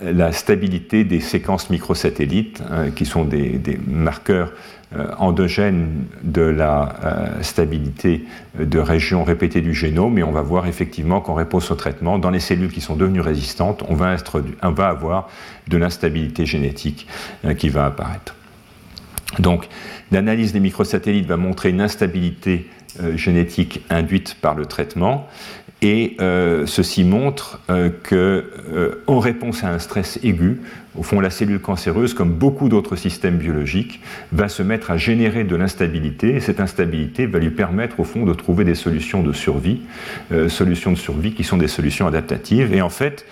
[0.00, 4.52] la stabilité des séquences microsatellites, euh, qui sont des, marqueurs
[4.96, 8.24] euh, endogènes de la euh, stabilité
[8.58, 12.30] de régions répétées du génome, et on va voir effectivement qu'en réponse au traitement, dans
[12.30, 14.16] les cellules qui sont devenues résistantes, on va,
[14.62, 15.28] on va avoir
[15.68, 17.06] de l'instabilité génétique
[17.58, 18.34] qui va apparaître.
[19.38, 19.68] Donc,
[20.10, 22.66] l'analyse des microsatellites va montrer une instabilité
[23.14, 25.28] génétique induite par le traitement,
[25.80, 30.60] et euh, ceci montre euh, que, euh, en réponse à un stress aigu,
[30.96, 34.00] au fond, la cellule cancéreuse, comme beaucoup d'autres systèmes biologiques,
[34.32, 36.34] va se mettre à générer de l'instabilité.
[36.34, 39.82] Et cette instabilité va lui permettre, au fond, de trouver des solutions de survie,
[40.48, 42.74] solutions de survie qui sont des solutions adaptatives.
[42.74, 43.24] Et en fait,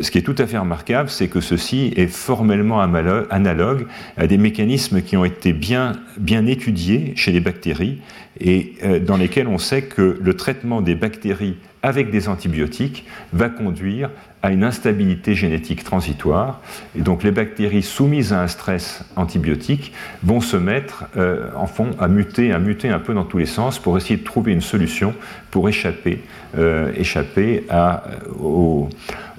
[0.00, 3.86] ce qui est tout à fait remarquable, c'est que ceci est formellement analogue
[4.16, 7.98] à des mécanismes qui ont été bien, bien étudiés chez les bactéries
[8.40, 8.74] et
[9.06, 14.10] dans lesquels on sait que le traitement des bactéries avec des antibiotiques va conduire
[14.42, 16.60] à une instabilité génétique transitoire.
[16.96, 19.92] Et donc les bactéries soumises à un stress antibiotique
[20.22, 23.46] vont se mettre euh, en fond à muter, à muter un peu dans tous les
[23.46, 25.14] sens pour essayer de trouver une solution
[25.50, 26.22] pour échapper,
[26.56, 28.04] euh, échapper à,
[28.38, 28.88] aux,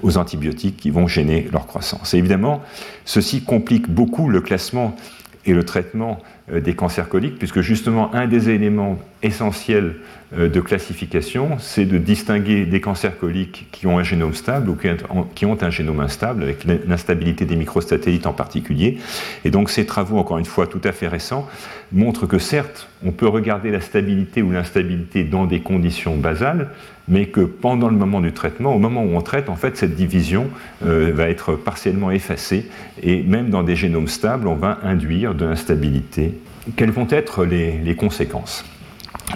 [0.02, 2.12] aux, antibiotiques qui vont gêner leur croissance.
[2.14, 2.62] Et évidemment,
[3.04, 4.96] ceci complique beaucoup le classement
[5.46, 6.24] et le traitement euh,
[6.58, 9.94] des cancers coliques, puisque justement un des éléments essentiels
[10.36, 14.76] euh, de classification, c'est de distinguer des cancers coliques qui ont un génome stable ou
[15.34, 18.98] qui ont un génome instable, avec l'instabilité des microsatellites en particulier.
[19.44, 21.48] Et donc ces travaux, encore une fois tout à fait récents,
[21.92, 26.68] montrent que certes, on peut regarder la stabilité ou l'instabilité dans des conditions basales,
[27.08, 29.96] mais que pendant le moment du traitement, au moment où on traite, en fait, cette
[29.96, 30.48] division
[30.86, 32.66] euh, va être partiellement effacée,
[33.02, 36.34] et même dans des génomes stables, on va induire de l'instabilité.
[36.76, 38.64] Quelles vont être les conséquences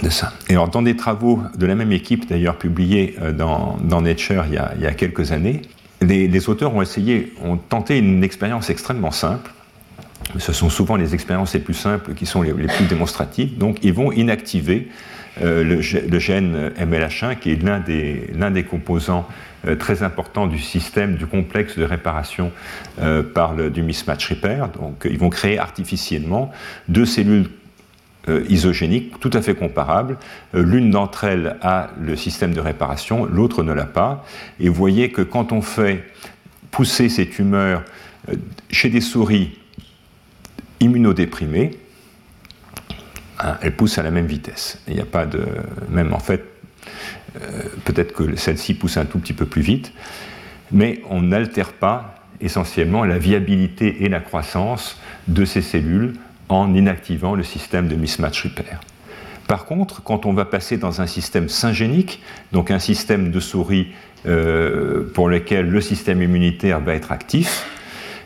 [0.03, 0.33] de ça.
[0.49, 4.55] Et alors, dans des travaux de la même équipe, d'ailleurs publiés euh, dans, Nature il
[4.55, 5.63] y, a, quelques années,
[6.01, 9.51] les, auteurs ont essayé, ont tenté une expérience extrêmement simple,
[10.39, 13.57] ce sont souvent les expériences les plus simples qui sont les, plus démonstratives.
[13.57, 14.89] Donc, ils vont inactiver
[15.43, 19.27] euh, le, gène MLH1, qui est l'un des, composants
[19.67, 22.53] euh, très importants du système, du complexe de réparation
[23.01, 24.69] euh, par le, du mismatch repair.
[24.69, 26.53] Donc, ils vont créer artificiellement
[26.89, 27.49] deux cellules
[28.49, 30.17] isogéniques tout à fait comparables.
[30.55, 34.25] L'une d'entre elles a le système de réparation, l'autre ne l'a pas.
[34.59, 36.03] Et vous voyez que quand on fait
[36.71, 37.83] pousser ces tumeurs
[38.71, 39.59] chez des souris
[40.81, 41.73] immunodéprimées,
[43.41, 44.79] hein, elles poussent à la même vitesse.
[44.89, 45.45] Il n'y a pas de.
[45.89, 46.45] Même en fait,
[47.37, 49.93] euh, peut-être que celle-ci pousse un tout petit peu plus vite,
[50.73, 54.99] mais on n'altère pas essentiellement la viabilité et la croissance
[55.29, 56.15] de ces cellules
[56.49, 58.81] en inactivant le système de mismatch repair.
[59.47, 63.89] Par contre, quand on va passer dans un système syngénique, donc un système de souris
[64.27, 67.67] euh, pour lequel le système immunitaire va être actif,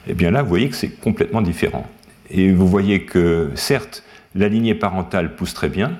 [0.06, 1.86] eh bien là, vous voyez que c'est complètement différent.
[2.30, 5.92] Et vous voyez que, certes, la lignée parentale pousse très bien,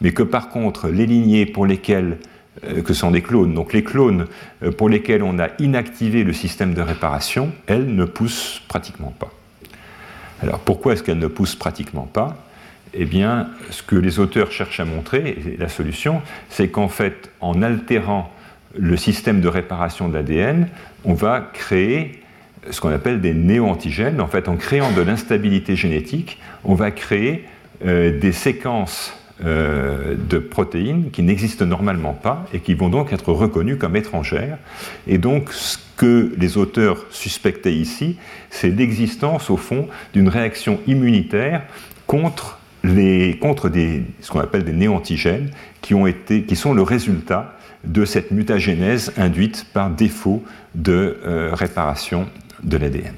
[0.00, 2.18] mais que par contre, les lignées pour lesquelles,
[2.64, 4.26] euh, que sont des clones, donc les clones
[4.62, 9.30] euh, pour lesquels on a inactivé le système de réparation, elles ne poussent pratiquement pas.
[10.42, 12.36] Alors pourquoi est-ce qu'elles ne poussent pratiquement pas?
[12.92, 17.30] Eh bien, ce que les auteurs cherchent à montrer, et la solution, c'est qu'en fait,
[17.40, 18.32] en altérant
[18.76, 20.68] le système de réparation de l'ADN,
[21.04, 22.22] on va créer
[22.68, 24.20] ce qu'on appelle des néo-antigènes.
[24.20, 27.44] En fait, en créant de l'instabilité génétique, on va créer
[27.84, 33.32] euh, des séquences euh, de protéines qui n'existent normalement pas et qui vont donc être
[33.32, 34.58] reconnues comme étrangères.
[35.06, 38.16] Et donc, ce que les auteurs suspectaient ici,
[38.50, 41.62] c'est l'existence, au fond, d'une réaction immunitaire
[42.06, 45.50] contre, ce qu'on appelle des néo-antigènes
[45.80, 45.94] qui,
[46.46, 50.42] qui sont le résultat de cette mutagénèse induite par défaut
[50.74, 52.26] de euh, réparation
[52.62, 53.14] de l'ADN.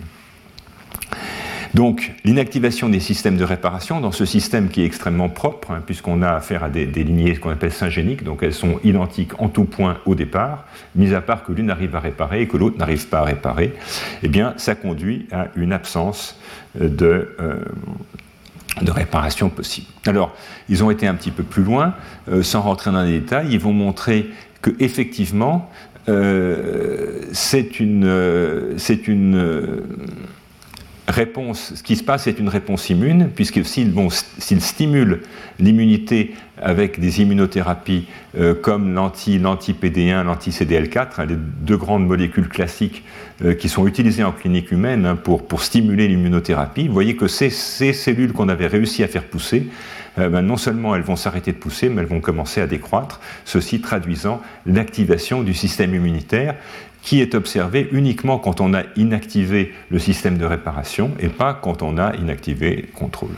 [1.74, 6.20] Donc, l'inactivation des systèmes de réparation dans ce système qui est extrêmement propre, hein, puisqu'on
[6.20, 9.98] a affaire à des, lignées qu'on appelle syngéniques, donc elles sont identiques en tout point
[10.04, 10.66] au départ,
[10.96, 13.72] mis à part que l'une arrive à réparer et que l'autre n'arrive pas à réparer,
[14.22, 16.38] eh bien, ça conduit à une absence
[16.78, 17.64] de, euh,
[18.86, 19.86] réparation possible.
[20.06, 20.34] Alors,
[20.68, 21.94] ils ont été un petit peu plus loin,
[22.28, 24.28] euh, sans rentrer dans les détails, ils vont montrer
[24.60, 25.70] que effectivement,
[26.06, 29.80] c'est une, euh, c'est une euh,
[31.08, 33.92] réponse, ce qui se passe, c'est une réponse immune, puisque s'ils,
[34.38, 35.22] stimulent
[35.58, 38.06] l'immunité avec des immunothérapies
[38.62, 43.02] comme l'anti, l'anti-PD1, l'anti-CDL4, hein, les deux grandes molécules classiques
[43.58, 47.50] qui sont utilisées en clinique humaine hein, pour, pour stimuler l'immunothérapie, vous voyez que ces,
[47.50, 49.66] ces cellules qu'on avait réussi à faire pousser,
[50.18, 53.20] euh, ben, non seulement elles vont s'arrêter de pousser, mais elles vont commencer à décroître,
[53.44, 56.54] ceci traduisant l'activation du système immunitaire
[57.02, 61.82] qui est observé uniquement quand on a inactivé le système de réparation et pas quand
[61.82, 63.34] on a inactivé le contrôle.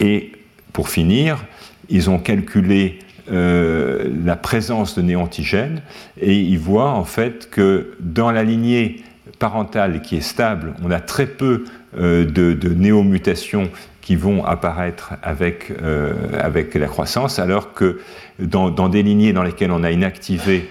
[0.00, 0.32] Et
[0.72, 1.44] pour finir,
[1.88, 2.98] ils ont calculé
[3.30, 5.82] euh, la présence de néantigènes
[6.20, 9.04] et ils voient en fait que dans la lignée
[9.38, 11.64] parentale qui est stable, on a très peu
[11.96, 13.70] euh, de, de néomutations
[14.08, 18.00] qui vont apparaître avec, euh, avec la croissance, alors que
[18.38, 20.70] dans, dans, des lignées dans lesquelles on a inactivé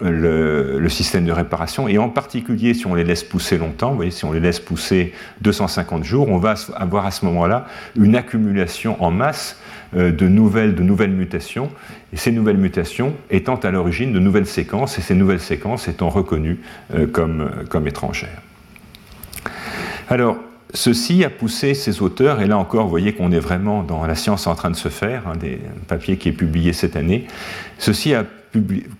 [0.00, 4.10] le, système de réparation, et en particulier si on les laisse pousser longtemps, vous voyez,
[4.10, 5.12] si on les laisse pousser
[5.42, 9.60] 250 jours, on va avoir à ce moment-là une accumulation en masse
[9.94, 11.70] euh, de nouvelles, de nouvelles mutations,
[12.14, 16.08] et ces nouvelles mutations étant à l'origine de nouvelles séquences, et ces nouvelles séquences étant
[16.08, 16.60] reconnues
[16.94, 18.40] euh, comme, comme étrangères.
[20.08, 20.38] Alors,
[20.74, 24.14] Ceci a poussé ces auteurs, et là encore, vous voyez qu'on est vraiment dans la
[24.14, 27.26] science en train de se faire, un des papiers qui est publié cette année.
[27.78, 28.24] Ceci a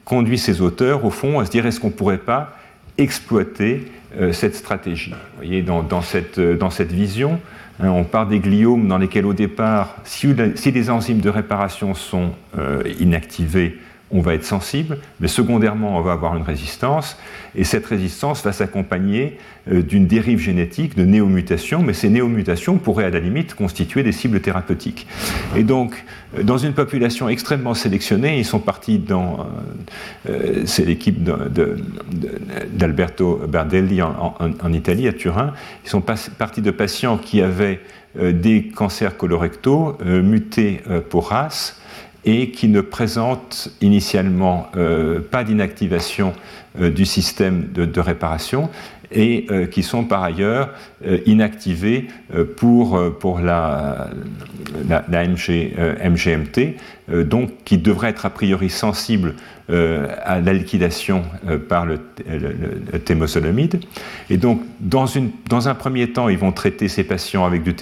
[0.05, 2.57] conduit ces auteurs, au fond, à se dire est-ce qu'on ne pourrait pas
[2.97, 5.11] exploiter euh, cette stratégie?
[5.11, 7.39] Vous voyez, dans, cette, euh, dans cette, vision,
[7.81, 12.33] hein, on part des gliomes dans lesquels, au départ, si, les enzymes de réparation sont
[12.59, 13.79] euh, inactivées,
[14.11, 17.17] on va être sensible, mais secondairement, on va avoir une résistance,
[17.55, 19.39] et cette résistance va s'accompagner
[19.71, 24.13] euh, d'une dérive génétique, de néomutations, mais ces néomutations pourraient à la limite constituer des
[24.13, 25.07] cibles thérapeutiques.
[25.57, 26.05] Et donc,
[26.37, 29.47] euh, dans une population extrêmement sélectionnée, ils sont partis dans,
[30.29, 31.23] euh, c'est l'équipe
[32.73, 35.53] d'Alberto Bardelli en, Italie, à Turin,
[35.85, 37.81] ils sont partis de patients qui avaient
[38.19, 40.81] des cancers colorectaux mutés
[41.11, 41.78] pour race,
[42.25, 46.35] et qui ne présente initialement euh, pas d'inactivation
[46.81, 48.69] euh, du système de, réparation
[49.13, 50.71] et qui sont par ailleurs
[51.27, 52.09] inactivés
[52.57, 54.11] pour, pour la,
[54.89, 56.77] la, MGMT,
[57.25, 59.35] donc qui devraient être a priori sensibles
[59.69, 61.23] à la liquidation
[61.69, 63.69] par le, le,
[64.31, 67.75] Et donc, dans, une, dans, un premier temps, ils vont traiter ces patients avec du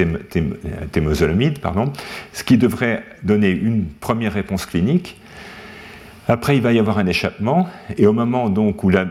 [0.93, 1.93] thémozolamide, pardon,
[2.33, 5.21] ce qui devrait donner une première réponse clinique.
[6.29, 9.07] Après, il va y avoir un échappement, et au moment donc où la,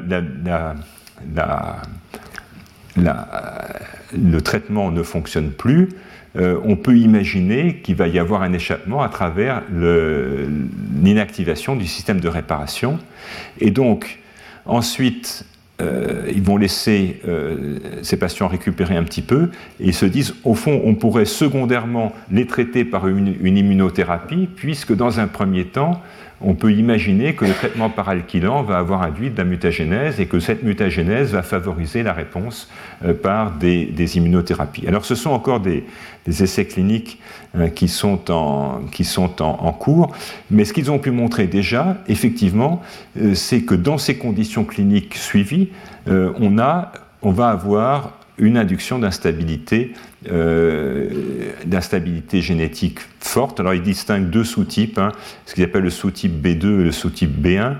[2.97, 5.89] le traitement ne fonctionne plus,
[6.37, 12.19] euh, on peut imaginer qu'il va y avoir un échappement à travers l'inactivation du système
[12.19, 12.99] de réparation.
[13.59, 14.19] Et donc,
[14.65, 15.45] ensuite,
[15.81, 19.49] euh, ils vont laisser euh, ces patients récupérer un petit peu
[19.81, 24.95] et ils se disent, au fond, on pourrait secondairement les traiter par une, immunothérapie, puisque
[24.95, 26.01] dans un premier temps,
[26.45, 30.27] on peut imaginer que le traitement par alkylan va avoir induit de la mutagénèse et
[30.27, 32.69] que cette mutagénèse va favoriser la réponse
[33.03, 34.87] euh, par des, immunothérapies.
[34.87, 35.83] Alors ce sont encore des,
[36.27, 37.19] essais cliniques
[37.75, 40.13] qui sont, en, qui sont en, cours,
[40.51, 42.81] mais ce qu'ils ont pu montrer déjà, effectivement,
[43.33, 45.69] c'est que dans ces conditions cliniques suivies,
[46.07, 49.93] euh, on va avoir une induction d'instabilité,
[50.31, 51.09] euh,
[51.65, 53.59] d'instabilité génétique forte.
[53.59, 55.11] Alors il distingue deux sous-types, hein,
[55.45, 57.75] ce qu'il appelle le sous-type B2 et le sous-type B1.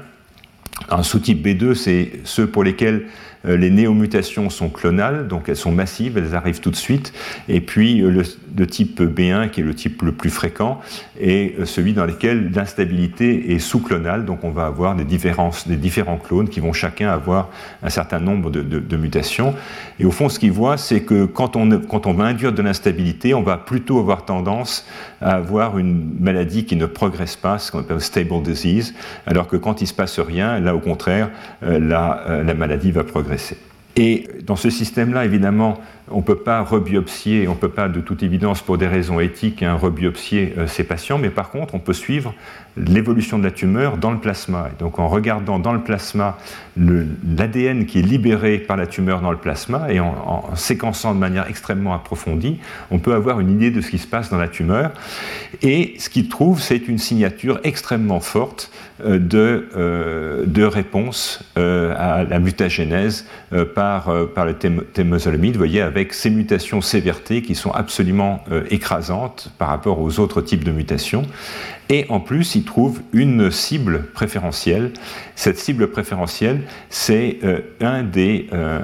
[0.89, 3.05] Un sous-type B2, c'est ceux pour lesquels
[3.47, 7.13] les néomutations sont clonales, donc elles sont massives, elles arrivent tout de suite.
[7.47, 8.23] Et puis euh,
[8.57, 10.79] le, type B1, qui est le type le plus fréquent,
[11.19, 15.75] est euh, celui dans lequel l'instabilité est sous-clonale, donc on va avoir des, différences, des
[15.75, 17.49] différents clones qui vont chacun avoir
[17.83, 19.53] un certain nombre de, mutations.
[19.99, 22.61] Et au fond, ce qu'il voit, c'est que quand on, quand on va induire de
[22.61, 24.87] l'instabilité, on va plutôt avoir tendance
[25.21, 28.93] à avoir une maladie qui ne progresse pas, ce qu'on appelle stable disease,
[29.25, 31.29] alors que quand il se passe rien, là au contraire,
[31.61, 33.34] la, la maladie va progresser.
[33.95, 35.79] Et dans ce système-là, évidemment,
[36.11, 39.19] on ne peut pas rebiopsier, on ne peut pas de toute évidence pour des raisons
[39.19, 42.33] éthiques hein, rebiopsier euh, ces patients, mais par contre on peut suivre
[42.77, 44.69] l'évolution de la tumeur dans le plasma.
[44.71, 46.37] Et donc en regardant dans le plasma
[46.77, 51.47] l'ADN qui est libéré par la tumeur dans le plasma et en, séquençant de manière
[51.47, 52.59] extrêmement approfondie,
[52.91, 54.91] on peut avoir une idée de ce qui se passe dans la tumeur.
[55.61, 58.71] Et ce qu'il trouve, c'est une signature extrêmement forte
[59.03, 63.25] euh, de, euh, de réponse à la mutagénèse
[63.73, 64.53] par, par le
[65.57, 70.65] voyez, avec ces mutations CVRT qui sont absolument euh, écrasantes par rapport aux autres types
[70.65, 71.23] de mutations.
[71.87, 74.91] Et en plus, il trouve une cible préférentielle.
[75.35, 78.81] Cette cible préférentielle, c'est euh, un des, euh,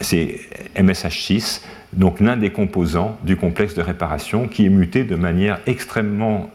[0.00, 0.38] c'est
[0.76, 1.62] MSH6,
[1.92, 6.50] donc l'un des composants du complexe de réparation qui est muté de manière extrêmement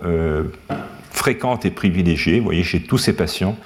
[1.10, 2.38] fréquente et privilégiée.
[2.38, 3.58] Vous voyez, chez tous ces patients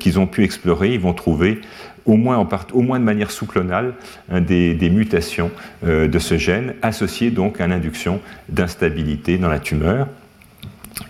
[0.00, 1.60] qu'ils ont pu explorer, ils vont trouver
[2.06, 3.94] au moins, au moins de manière sous-clonale,
[4.30, 5.50] hein, des, mutations
[5.84, 10.08] euh, de ce gène associées donc à l'induction d'instabilité dans la tumeur.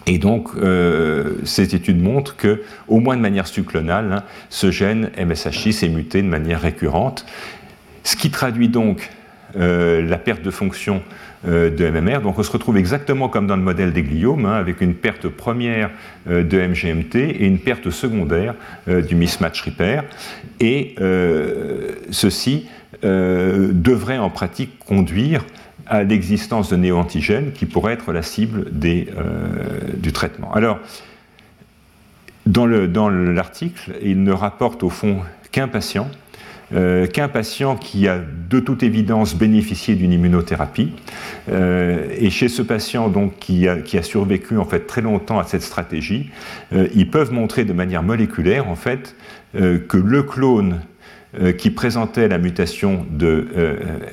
[0.06, 5.10] Et donc, euh, cette étude montre que, au moins de manière sous-clonale, hein, ce gène
[5.16, 7.27] MSH6 est muté de manière récurrente,
[8.05, 9.10] ce qui traduit donc
[9.54, 11.02] la perte de fonction
[11.48, 12.20] euh, de MMR.
[12.20, 15.26] Donc on se retrouve exactement comme dans le modèle des gliomes, hein, avec une perte
[15.26, 15.90] première
[16.30, 18.54] euh, de MGMT et une perte secondaire
[18.86, 20.04] du mismatch repair.
[20.60, 20.94] Et
[22.10, 22.68] ceci
[23.02, 25.44] devrait en pratique conduire
[25.88, 30.52] à l'existence de néoantigènes qui pourraient être la cible du traitement.
[30.54, 30.78] Alors,
[32.46, 32.66] dans
[33.08, 35.20] l'article, il ne rapporte au fond
[35.50, 36.08] qu'un patient
[36.74, 40.93] euh, qu'un patient qui a de toute évidence bénéficié d'une immunothérapie.
[41.51, 45.62] Euh, et chez ce patient donc, qui, a, survécu en fait, très longtemps à cette
[45.62, 46.31] stratégie,
[46.73, 49.16] euh, ils peuvent montrer de manière moléculaire en fait,
[49.55, 50.81] que le clone
[51.59, 53.49] qui présentait la mutation de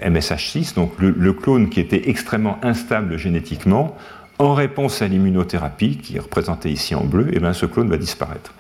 [0.04, 3.96] MSH6, donc le, clone qui était extrêmement instable génétiquement,
[4.38, 7.90] en réponse à l'immunothérapie, qui est représentée ici en bleu, et eh bien ce clone
[7.90, 8.54] va disparaître.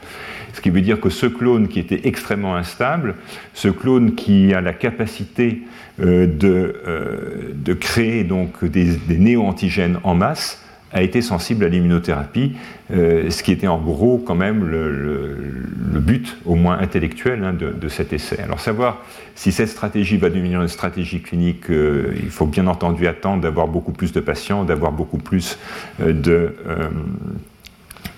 [0.54, 3.16] Ce qui veut dire que ce clone qui était extrêmement instable,
[3.54, 5.64] ce clone qui a la capacité
[6.02, 12.54] euh, euh, de, créer donc des, néo-antigènes en masse, a été sensible à l'immunothérapie,
[12.92, 17.88] euh, ce qui était en gros quand même le, but, au moins intellectuel, hein, de,
[17.90, 18.40] cet essai.
[18.42, 19.06] Alors savoir
[19.36, 23.92] si cette stratégie va devenir une stratégie clinique, il faut bien entendu attendre d'avoir beaucoup
[23.92, 25.60] plus de patients, d'avoir beaucoup plus
[26.00, 26.56] de